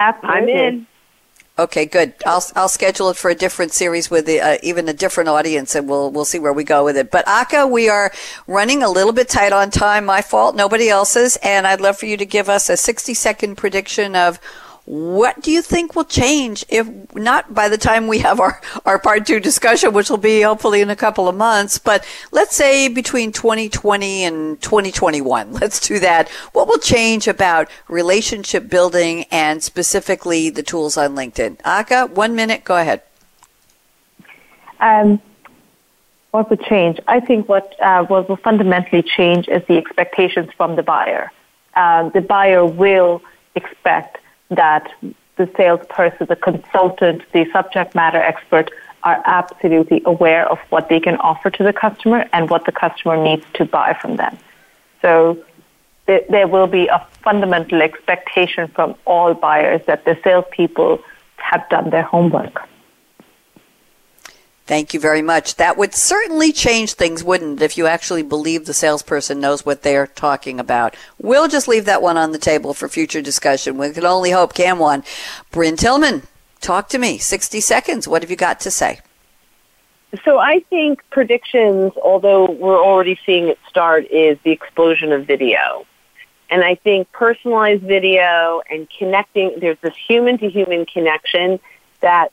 Absolutely. 0.00 0.36
I'm 0.36 0.48
in. 0.48 0.86
Okay, 1.58 1.84
good. 1.84 2.14
I'll 2.24 2.42
I'll 2.56 2.70
schedule 2.70 3.10
it 3.10 3.18
for 3.18 3.30
a 3.30 3.34
different 3.34 3.72
series 3.72 4.10
with 4.10 4.24
the, 4.24 4.40
uh, 4.40 4.56
even 4.62 4.88
a 4.88 4.94
different 4.94 5.28
audience, 5.28 5.74
and 5.74 5.86
we'll 5.86 6.10
we'll 6.10 6.24
see 6.24 6.38
where 6.38 6.54
we 6.54 6.64
go 6.64 6.86
with 6.86 6.96
it. 6.96 7.10
But 7.10 7.28
Aka, 7.28 7.66
we 7.66 7.86
are 7.90 8.10
running 8.46 8.82
a 8.82 8.88
little 8.88 9.12
bit 9.12 9.28
tight 9.28 9.52
on 9.52 9.70
time. 9.70 10.06
My 10.06 10.22
fault, 10.22 10.56
nobody 10.56 10.88
else's, 10.88 11.36
and 11.42 11.66
I'd 11.66 11.82
love 11.82 11.98
for 11.98 12.06
you 12.06 12.16
to 12.16 12.24
give 12.24 12.48
us 12.48 12.70
a 12.70 12.78
sixty 12.78 13.12
second 13.12 13.56
prediction 13.56 14.16
of 14.16 14.40
what 14.86 15.40
do 15.42 15.50
you 15.50 15.62
think 15.62 15.94
will 15.94 16.04
change 16.04 16.64
if 16.68 16.88
not 17.14 17.54
by 17.54 17.68
the 17.68 17.78
time 17.78 18.06
we 18.06 18.18
have 18.18 18.40
our, 18.40 18.60
our 18.84 18.98
part 18.98 19.26
two 19.26 19.40
discussion, 19.40 19.92
which 19.92 20.10
will 20.10 20.16
be 20.16 20.42
hopefully 20.42 20.80
in 20.80 20.90
a 20.90 20.96
couple 20.96 21.28
of 21.28 21.36
months, 21.36 21.78
but 21.78 22.04
let's 22.32 22.56
say 22.56 22.88
between 22.88 23.32
2020 23.32 24.24
and 24.24 24.60
2021. 24.60 25.52
Let's 25.60 25.86
do 25.86 25.98
that. 26.00 26.28
What 26.52 26.66
will 26.68 26.78
change 26.78 27.28
about 27.28 27.68
relationship 27.88 28.68
building 28.68 29.24
and 29.30 29.62
specifically 29.62 30.50
the 30.50 30.62
tools 30.62 30.96
on 30.96 31.14
LinkedIn? 31.14 31.58
Aka, 31.64 32.06
one 32.06 32.34
minute, 32.34 32.64
go 32.64 32.76
ahead. 32.76 33.02
Um, 34.80 35.20
what 36.30 36.48
will 36.48 36.56
change? 36.56 36.98
I 37.06 37.20
think 37.20 37.48
what, 37.48 37.78
uh, 37.80 38.04
what 38.04 38.28
will 38.28 38.36
fundamentally 38.36 39.02
change 39.02 39.48
is 39.48 39.62
the 39.66 39.76
expectations 39.76 40.50
from 40.56 40.76
the 40.76 40.82
buyer. 40.82 41.30
Um, 41.74 42.10
the 42.10 42.20
buyer 42.20 42.64
will 42.64 43.22
expect 43.54 44.18
that 44.50 44.92
the 45.36 45.50
salesperson, 45.56 46.26
the 46.28 46.36
consultant, 46.36 47.22
the 47.32 47.46
subject 47.52 47.94
matter 47.94 48.18
expert 48.18 48.70
are 49.02 49.22
absolutely 49.24 50.02
aware 50.04 50.46
of 50.50 50.58
what 50.68 50.88
they 50.88 51.00
can 51.00 51.16
offer 51.16 51.50
to 51.50 51.62
the 51.62 51.72
customer 51.72 52.28
and 52.32 52.50
what 52.50 52.66
the 52.66 52.72
customer 52.72 53.16
needs 53.22 53.44
to 53.54 53.64
buy 53.64 53.96
from 54.00 54.16
them. 54.16 54.36
So 55.00 55.42
there, 56.06 56.48
will 56.48 56.66
be 56.66 56.88
a 56.88 57.06
fundamental 57.22 57.80
expectation 57.80 58.68
from 58.68 58.96
all 59.06 59.32
buyers 59.32 59.80
that 59.86 60.04
the 60.04 60.18
salespeople 60.22 61.02
have 61.36 61.66
done 61.68 61.90
their 61.90 62.02
homework. 62.02 62.68
Thank 64.70 64.94
you 64.94 65.00
very 65.00 65.20
much. 65.20 65.56
That 65.56 65.76
would 65.76 65.96
certainly 65.96 66.52
change 66.52 66.92
things, 66.92 67.24
wouldn't 67.24 67.60
it, 67.60 67.64
if 67.64 67.76
you 67.76 67.88
actually 67.88 68.22
believe 68.22 68.66
the 68.66 68.72
salesperson 68.72 69.40
knows 69.40 69.66
what 69.66 69.82
they're 69.82 70.06
talking 70.06 70.60
about? 70.60 70.94
We'll 71.18 71.48
just 71.48 71.66
leave 71.66 71.86
that 71.86 72.02
one 72.02 72.16
on 72.16 72.30
the 72.30 72.38
table 72.38 72.72
for 72.72 72.88
future 72.88 73.20
discussion. 73.20 73.78
We 73.78 73.90
can 73.90 74.06
only 74.06 74.30
hope, 74.30 74.54
can 74.54 74.78
one? 74.78 75.02
Brynne 75.50 75.76
Tillman, 75.76 76.22
talk 76.60 76.88
to 76.90 76.98
me. 76.98 77.18
60 77.18 77.60
seconds. 77.60 78.06
What 78.06 78.22
have 78.22 78.30
you 78.30 78.36
got 78.36 78.60
to 78.60 78.70
say? 78.70 79.00
So 80.24 80.38
I 80.38 80.60
think 80.70 81.02
predictions, 81.10 81.92
although 82.00 82.48
we're 82.48 82.80
already 82.80 83.18
seeing 83.26 83.48
it 83.48 83.58
start, 83.68 84.06
is 84.08 84.38
the 84.44 84.52
explosion 84.52 85.10
of 85.10 85.26
video. 85.26 85.84
And 86.48 86.62
I 86.62 86.76
think 86.76 87.10
personalized 87.10 87.82
video 87.82 88.62
and 88.70 88.86
connecting, 88.96 89.58
there's 89.58 89.80
this 89.80 89.96
human 90.06 90.38
to 90.38 90.48
human 90.48 90.86
connection 90.86 91.58
that 92.02 92.32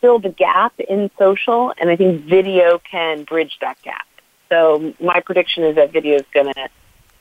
fill 0.00 0.18
the 0.18 0.28
gap 0.28 0.78
in 0.80 1.10
social, 1.18 1.72
and 1.78 1.90
I 1.90 1.96
think 1.96 2.24
video 2.24 2.78
can 2.78 3.24
bridge 3.24 3.56
that 3.60 3.80
gap. 3.82 4.06
So 4.48 4.94
my 5.00 5.20
prediction 5.20 5.64
is 5.64 5.76
that 5.76 5.92
video 5.92 6.16
is 6.16 6.24
going 6.32 6.52
to 6.54 6.68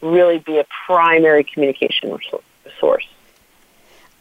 really 0.01 0.39
be 0.39 0.59
a 0.59 0.65
primary 0.85 1.43
communication 1.43 2.17
source. 2.79 3.07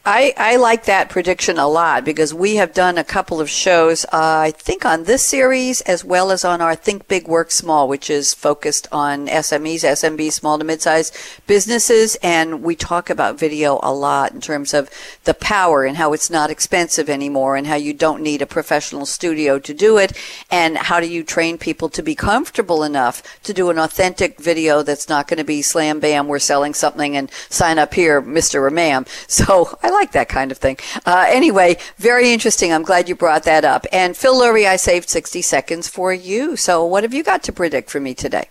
I, 0.07 0.35
I 0.37 0.57
like 0.57 0.85
that 0.85 1.09
prediction 1.09 1.57
a 1.57 1.67
lot 1.67 2.05
because 2.05 2.35
we 2.35 2.57
have 2.57 2.75
done 2.75 2.99
a 2.99 3.05
couple 3.05 3.41
of 3.41 3.49
shows, 3.49 4.05
uh, 4.07 4.09
I 4.13 4.51
think 4.51 4.85
on 4.85 5.05
this 5.05 5.23
series 5.23 5.81
as 5.83 6.05
well 6.05 6.31
as 6.31 6.45
on 6.45 6.61
our 6.61 6.75
Think 6.75 7.09
Big 7.09 7.27
Work 7.27 7.51
Small, 7.51 7.89
which 7.89 8.11
is 8.11 8.35
focused 8.35 8.87
on 8.93 9.29
SMEs, 9.29 9.81
SMBs, 9.81 10.33
small 10.33 10.59
to 10.59 10.65
mid-sized 10.65 11.17
businesses. 11.47 12.19
And 12.23 12.63
we 12.63 12.77
talk 12.77 13.09
about 13.09 13.39
video 13.39 13.81
a 13.83 13.95
lot 13.95 14.33
in 14.33 14.43
terms 14.43 14.75
of 14.75 14.91
the 15.25 15.33
power 15.33 15.85
and 15.85 15.97
how 15.97 16.13
it's 16.13 16.29
not 16.29 16.51
expensive 16.51 17.09
anymore 17.09 17.57
and 17.57 17.67
how 17.67 17.77
you 17.77 17.95
don't 17.95 18.23
need 18.23 18.43
a 18.43 18.47
professional 18.47 19.07
studio 19.07 19.59
to 19.59 19.73
do 19.73 19.97
it. 19.97 20.13
And 20.51 20.77
how 20.77 21.01
do 21.01 21.07
you 21.07 21.25
train 21.25 21.57
people 21.57 21.89
to 21.89 22.03
be 22.03 22.15
comfortable 22.15 22.83
enough 22.83 23.23
to 23.45 23.55
do 23.55 23.71
an 23.71 23.79
authentic 23.79 24.39
video 24.39 24.83
that's 24.83 25.09
not 25.09 25.29
going 25.29 25.39
to 25.39 25.45
be 25.45 25.63
slam 25.63 25.99
bam, 25.99 26.29
we're 26.29 26.41
selling 26.41 26.75
something 26.75 27.17
and 27.17 27.31
sign 27.49 27.79
up 27.79 27.95
here, 27.95 28.21
Mr. 28.21 28.57
or 28.57 28.71
ma'am. 28.71 29.07
So 29.45 29.77
I 29.83 29.94
like 29.95 30.13
that 30.13 30.29
kind 30.29 30.53
of 30.53 30.59
thing. 30.59 30.77
Uh, 31.07 31.25
anyway, 31.29 31.77
very 31.97 32.33
interesting. 32.33 32.73
I'm 32.73 32.83
glad 32.83 33.09
you 33.09 33.15
brought 33.15 33.45
that 33.45 33.65
up. 33.65 33.87
And 33.93 34.17
Phil 34.17 34.35
Lurie, 34.35 34.67
I 34.67 34.77
saved 34.77 35.09
60 35.09 35.41
seconds 35.41 35.89
for 35.89 36.13
you. 36.13 36.57
So 36.57 36.85
what 36.85 37.03
have 37.05 37.15
you 37.15 37.23
got 37.23 37.43
to 37.45 37.53
predict 37.53 37.91
for 37.91 38.01
me 38.01 38.15
today? 38.15 38.49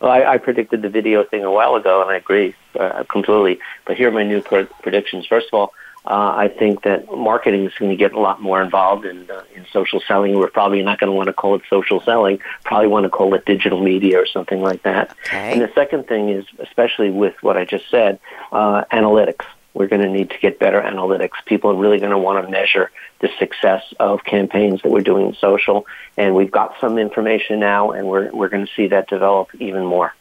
Well, 0.00 0.10
I, 0.10 0.24
I 0.34 0.38
predicted 0.38 0.82
the 0.82 0.88
video 0.88 1.24
thing 1.24 1.44
a 1.44 1.50
while 1.50 1.76
ago, 1.76 2.02
and 2.02 2.10
I 2.10 2.16
agree 2.16 2.54
uh, 2.78 3.04
completely. 3.08 3.60
But 3.86 3.96
here 3.96 4.08
are 4.08 4.12
my 4.12 4.24
new 4.24 4.42
pr- 4.42 4.72
predictions. 4.82 5.26
First 5.26 5.46
of 5.52 5.54
all, 5.54 5.74
uh, 6.04 6.34
I 6.36 6.48
think 6.48 6.82
that 6.82 7.06
marketing 7.12 7.64
is 7.66 7.72
going 7.78 7.92
to 7.92 7.96
get 7.96 8.12
a 8.12 8.18
lot 8.18 8.42
more 8.42 8.60
involved 8.60 9.04
in 9.04 9.30
uh, 9.30 9.44
in 9.54 9.64
social 9.72 10.00
selling. 10.00 10.36
We're 10.36 10.50
probably 10.50 10.82
not 10.82 10.98
going 10.98 11.06
to 11.08 11.14
want 11.14 11.28
to 11.28 11.32
call 11.32 11.54
it 11.54 11.62
social 11.70 12.00
selling. 12.00 12.40
Probably 12.64 12.88
want 12.88 13.04
to 13.04 13.10
call 13.10 13.32
it 13.34 13.44
digital 13.44 13.80
media 13.80 14.20
or 14.20 14.26
something 14.26 14.60
like 14.60 14.82
that. 14.82 15.16
Okay. 15.26 15.52
And 15.52 15.60
the 15.60 15.70
second 15.72 16.08
thing 16.08 16.28
is, 16.28 16.44
especially 16.58 17.10
with 17.10 17.40
what 17.40 17.56
I 17.56 17.64
just 17.64 17.88
said, 17.88 18.18
uh, 18.50 18.82
analytics 18.92 19.44
we're 19.74 19.86
going 19.86 20.02
to 20.02 20.08
need 20.08 20.30
to 20.30 20.38
get 20.38 20.58
better 20.58 20.80
analytics. 20.80 21.32
People 21.46 21.70
are 21.70 21.76
really 21.76 21.98
going 21.98 22.10
to 22.10 22.18
want 22.18 22.44
to 22.44 22.50
measure 22.50 22.90
the 23.20 23.28
success 23.38 23.82
of 23.98 24.24
campaigns 24.24 24.82
that 24.82 24.90
we're 24.90 25.00
doing 25.00 25.28
in 25.28 25.34
social, 25.34 25.86
and 26.16 26.34
we've 26.34 26.50
got 26.50 26.74
some 26.80 26.98
information 26.98 27.60
now, 27.60 27.92
and 27.92 28.06
we're 28.06 28.30
we're 28.32 28.48
going 28.48 28.66
to 28.66 28.72
see 28.74 28.88
that 28.88 29.08
develop 29.08 29.48
even 29.58 29.84
more. 29.84 30.14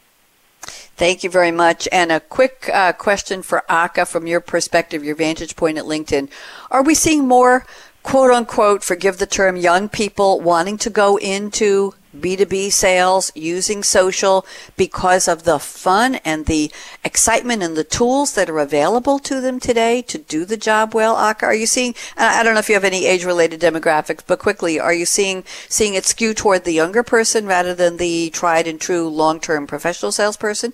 Thank 0.63 1.23
you 1.23 1.29
very 1.29 1.51
much. 1.51 1.87
And 1.91 2.11
a 2.11 2.19
quick 2.19 2.69
uh, 2.71 2.93
question 2.93 3.41
for 3.41 3.63
Aka 3.69 4.05
from 4.05 4.27
your 4.27 4.39
perspective, 4.39 5.03
your 5.03 5.15
vantage 5.15 5.55
point 5.55 5.79
at 5.79 5.85
LinkedIn. 5.85 6.29
Are 6.69 6.83
we 6.83 6.93
seeing 6.93 7.27
more 7.27 7.65
quote 8.03 8.31
unquote, 8.31 8.83
forgive 8.83 9.17
the 9.17 9.25
term, 9.25 9.55
young 9.55 9.89
people 9.89 10.39
wanting 10.39 10.77
to 10.79 10.89
go 10.89 11.17
into 11.17 11.93
B2B 12.17 12.71
sales 12.71 13.31
using 13.35 13.83
social 13.83 14.45
because 14.77 15.27
of 15.27 15.43
the 15.43 15.59
fun 15.59 16.15
and 16.25 16.45
the 16.45 16.71
excitement 17.03 17.63
and 17.63 17.75
the 17.75 17.83
tools 17.83 18.35
that 18.35 18.49
are 18.49 18.59
available 18.59 19.19
to 19.19 19.41
them 19.41 19.59
today 19.59 20.01
to 20.03 20.17
do 20.17 20.45
the 20.45 20.57
job 20.57 20.93
well. 20.93 21.15
Are 21.15 21.55
you 21.55 21.65
seeing, 21.65 21.95
I 22.17 22.43
don't 22.43 22.53
know 22.53 22.59
if 22.59 22.69
you 22.69 22.75
have 22.75 22.83
any 22.83 23.05
age 23.05 23.25
related 23.25 23.61
demographics, 23.61 24.21
but 24.25 24.39
quickly, 24.39 24.79
are 24.79 24.93
you 24.93 25.05
seeing, 25.05 25.43
seeing 25.69 25.93
it 25.93 26.05
skew 26.05 26.33
toward 26.33 26.63
the 26.63 26.73
younger 26.73 27.03
person 27.03 27.45
rather 27.45 27.73
than 27.73 27.97
the 27.97 28.29
tried 28.31 28.67
and 28.67 28.79
true 28.79 29.07
long 29.07 29.39
term 29.39 29.67
professional 29.67 30.11
salesperson? 30.11 30.73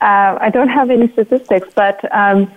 Uh, 0.00 0.38
I 0.40 0.50
don't 0.50 0.68
have 0.68 0.90
any 0.90 1.08
statistics, 1.08 1.68
but 1.74 2.00
um, 2.14 2.52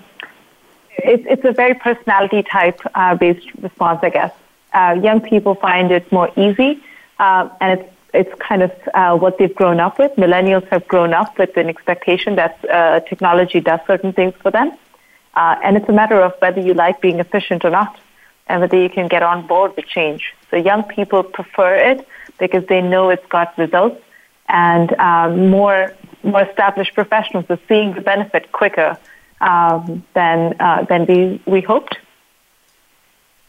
it's, 0.97 1.23
it's 1.27 1.43
a 1.45 1.51
very 1.51 1.73
personality 1.73 2.43
type 2.43 2.79
uh, 2.93 3.15
based 3.15 3.47
response, 3.55 3.99
I 4.03 4.09
guess. 4.09 4.33
Uh, 4.73 4.99
young 5.01 5.21
people 5.21 5.55
find 5.55 5.91
it 5.91 6.09
more 6.11 6.31
easy, 6.37 6.81
uh, 7.21 7.47
and 7.61 7.79
it's 7.79 7.89
it's 8.13 8.33
kind 8.41 8.61
of 8.61 8.71
uh, 8.93 9.15
what 9.15 9.37
they've 9.37 9.55
grown 9.55 9.79
up 9.79 9.97
with. 9.97 10.11
Millennials 10.17 10.67
have 10.67 10.85
grown 10.93 11.13
up 11.13 11.37
with 11.37 11.55
an 11.55 11.67
expectation 11.69 12.35
that 12.35 12.53
uh, 12.69 12.99
technology 13.11 13.61
does 13.61 13.79
certain 13.87 14.11
things 14.11 14.33
for 14.41 14.51
them, 14.51 14.69
uh, 15.35 15.55
and 15.63 15.77
it's 15.77 15.87
a 15.87 15.93
matter 15.93 16.19
of 16.27 16.33
whether 16.39 16.59
you 16.59 16.73
like 16.73 16.99
being 16.99 17.19
efficient 17.19 17.63
or 17.63 17.69
not, 17.69 17.97
and 18.47 18.59
whether 18.61 18.77
you 18.77 18.89
can 18.89 19.07
get 19.07 19.23
on 19.23 19.47
board 19.47 19.71
with 19.77 19.85
change. 19.85 20.33
So 20.49 20.57
young 20.57 20.83
people 20.83 21.23
prefer 21.23 21.75
it 21.75 22.05
because 22.37 22.65
they 22.67 22.81
know 22.81 23.09
it's 23.09 23.27
got 23.27 23.57
results, 23.57 24.01
and 24.49 24.87
um, 24.99 25.49
more 25.49 25.93
more 26.23 26.43
established 26.43 26.93
professionals 26.93 27.45
are 27.49 27.59
seeing 27.67 27.93
the 27.93 28.01
benefit 28.01 28.51
quicker 28.51 28.97
um, 29.39 30.03
than 30.15 30.55
uh, 30.59 30.83
than 30.89 31.05
we 31.05 31.41
we 31.45 31.61
hoped. 31.61 31.95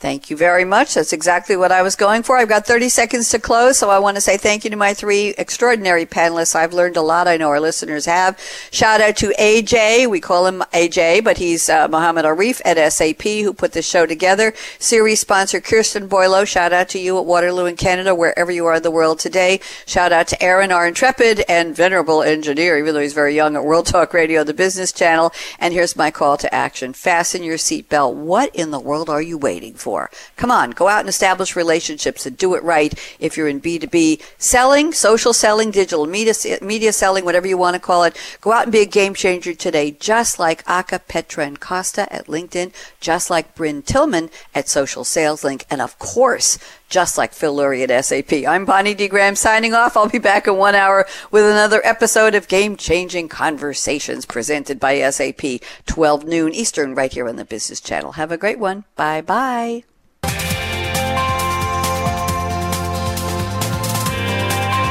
Thank 0.03 0.31
you 0.31 0.37
very 0.37 0.65
much. 0.65 0.95
That's 0.95 1.13
exactly 1.13 1.55
what 1.55 1.71
I 1.71 1.83
was 1.83 1.95
going 1.95 2.25
for. 2.25 2.37
I've 2.37 2.49
got 2.49 2.67
30 2.67 2.89
seconds 2.89 3.31
to 3.31 3.39
close, 3.39 3.79
so 3.79 3.89
I 3.89 4.01
want 4.01 4.17
to 4.17 4.21
say 4.21 4.37
thank 4.37 4.65
you 4.65 4.71
to 4.71 4.77
my 4.77 4.95
three 4.95 5.29
extraordinary 5.39 6.07
panelists. 6.07 6.57
I've 6.57 6.73
learned 6.75 6.97
a 6.97 7.01
lot. 7.01 7.29
I 7.29 7.37
know 7.37 7.51
our 7.51 7.61
listeners 7.61 8.07
have. 8.07 8.37
Shout 8.73 9.01
out 9.01 9.17
to 9.19 9.33
AJ. 9.39 10.11
We 10.11 10.19
call 10.19 10.49
him 10.49 10.65
AJ, 10.73 11.23
but 11.23 11.39
he's 11.39 11.69
uh, 11.69 11.87
Arif 11.87 12.61
at 12.65 12.93
SAP 12.93 13.23
who 13.23 13.55
put 13.55 13.75
this 13.75 13.89
show 13.89 14.05
together. 14.05 14.53
Series 14.81 15.21
sponsor 15.21 15.61
Kirsten 15.61 16.09
Boileau. 16.09 16.45
Shout 16.45 16.73
out 16.73 16.89
to 16.89 16.99
you 16.99 17.17
at 17.19 17.25
Waterloo 17.25 17.67
in 17.67 17.77
Canada, 17.77 18.13
wherever 18.13 18.51
you 18.51 18.67
are 18.67 18.75
in 18.75 18.83
the 18.83 18.91
world 18.91 19.21
today. 19.21 19.61
Shout 19.87 20.11
out 20.11 20.27
to 20.27 20.43
Aaron, 20.43 20.73
our 20.73 20.85
intrepid 20.85 21.45
and 21.49 21.77
venerable 21.77 22.25
engineer, 22.25 22.77
even 22.77 22.93
though 22.93 23.01
he's 23.01 23.13
very 23.13 23.37
young 23.37 23.55
at 23.55 23.65
World 23.65 23.87
Talk 23.87 24.13
Radio, 24.15 24.43
the 24.43 24.53
business 24.53 24.91
channel. 24.91 25.33
And 25.61 25.73
here's 25.73 25.95
my 25.95 26.11
call 26.11 26.37
to 26.39 26.53
action. 26.53 26.93
Fasten 26.93 27.45
your 27.45 27.57
seatbelt. 27.57 28.15
What 28.15 28.53
in 28.53 28.73
the 28.73 28.81
world 28.81 29.09
are 29.09 29.23
you 29.23 29.39
waiting 29.39 29.75
for? 29.75 29.92
For. 29.93 30.11
Come 30.37 30.51
on, 30.51 30.71
go 30.71 30.89
out 30.89 31.01
and 31.01 31.09
establish 31.11 31.55
relationships 31.55 32.25
and 32.25 32.35
do 32.35 32.55
it 32.55 32.63
right 32.63 32.99
if 33.21 33.37
you're 33.37 33.47
in 33.47 33.61
B2B 33.61 34.23
selling, 34.39 34.95
social 34.95 35.35
selling, 35.35 35.71
digital 35.71 36.07
media, 36.07 36.33
media 36.63 36.95
selling, 36.95 37.27
whatever 37.27 37.47
you 37.47 37.59
want 37.59 37.75
to 37.75 37.81
call 37.81 38.05
it. 38.05 38.17
Go 38.41 38.53
out 38.53 38.63
and 38.63 38.73
be 38.73 38.81
a 38.81 38.87
game 38.87 39.13
changer 39.13 39.53
today, 39.53 39.91
just 39.91 40.39
like 40.39 40.65
Aka 40.67 40.99
Petra 40.99 41.45
and 41.45 41.61
Costa 41.61 42.11
at 42.11 42.27
LinkedIn, 42.27 42.73
just 43.01 43.29
like 43.29 43.55
Brynne 43.55 43.85
Tillman 43.85 44.31
at 44.55 44.67
Social 44.67 45.05
Sales 45.05 45.45
Link, 45.45 45.67
and 45.69 45.83
of 45.83 45.99
course, 45.99 46.59
just 46.93 47.17
like 47.17 47.33
Phil 47.33 47.57
Lurie 47.57 47.89
at 47.89 48.05
SAP. 48.05 48.47
I'm 48.47 48.67
Bonnie 48.67 48.93
D. 48.93 49.09
Graham 49.09 49.35
signing 49.35 49.73
off. 49.73 49.97
I'll 49.97 50.11
be 50.11 50.19
back 50.19 50.47
in 50.47 50.57
one 50.57 50.75
hour 50.75 51.07
with 51.31 51.45
another 51.45 51.81
episode 51.85 52.35
of 52.35 52.47
Game 52.49 52.77
Changing 52.77 53.29
Conversations 53.29 54.27
presented 54.27 54.79
by 54.79 55.01
SAP, 55.11 55.63
12 55.87 56.25
noon 56.25 56.53
Eastern, 56.53 56.95
right 56.95 57.11
here 57.11 57.29
on 57.29 57.37
the 57.37 57.47
Business 57.47 57.81
Channel. 57.81 58.13
Have 58.13 58.31
a 58.31 58.37
great 58.37 58.59
one. 58.59 58.85
Bye 58.95 59.23
bye. 59.23 59.85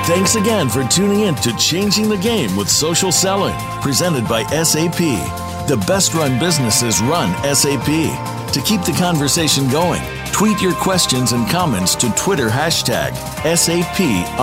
Thanks 0.08 0.36
again 0.36 0.68
for 0.68 0.84
tuning 0.86 1.22
in 1.22 1.36
to 1.36 1.56
Changing 1.58 2.10
the 2.10 2.18
Game 2.18 2.58
with 2.58 2.68
Social 2.68 3.12
Selling, 3.12 3.56
presented 3.82 4.28
by 4.28 4.44
SAP. 4.64 5.51
The 5.72 5.78
best 5.88 6.14
run 6.14 6.38
businesses 6.38 7.02
run 7.02 7.32
SAP. 7.56 7.86
To 7.86 8.62
keep 8.66 8.82
the 8.82 8.92
conversation 9.00 9.70
going, 9.70 10.02
tweet 10.34 10.62
your 10.62 10.74
questions 10.74 11.32
and 11.32 11.50
comments 11.50 11.96
to 11.96 12.10
Twitter 12.18 12.50
hashtag 12.50 13.14
SAPRADIO. 13.46 14.38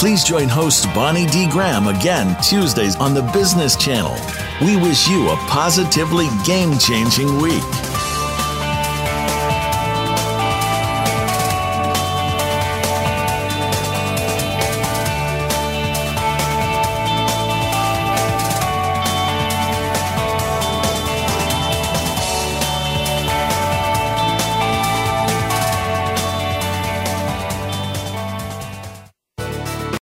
Please 0.00 0.24
join 0.24 0.48
host 0.48 0.86
Bonnie 0.86 1.26
D. 1.26 1.46
Graham 1.48 1.86
again 1.86 2.36
Tuesdays 2.42 2.96
on 2.96 3.14
the 3.14 3.22
Business 3.32 3.76
Channel. 3.76 4.16
We 4.66 4.74
wish 4.74 5.06
you 5.08 5.28
a 5.30 5.36
positively 5.46 6.26
game 6.44 6.76
changing 6.76 7.38
week. 7.40 7.62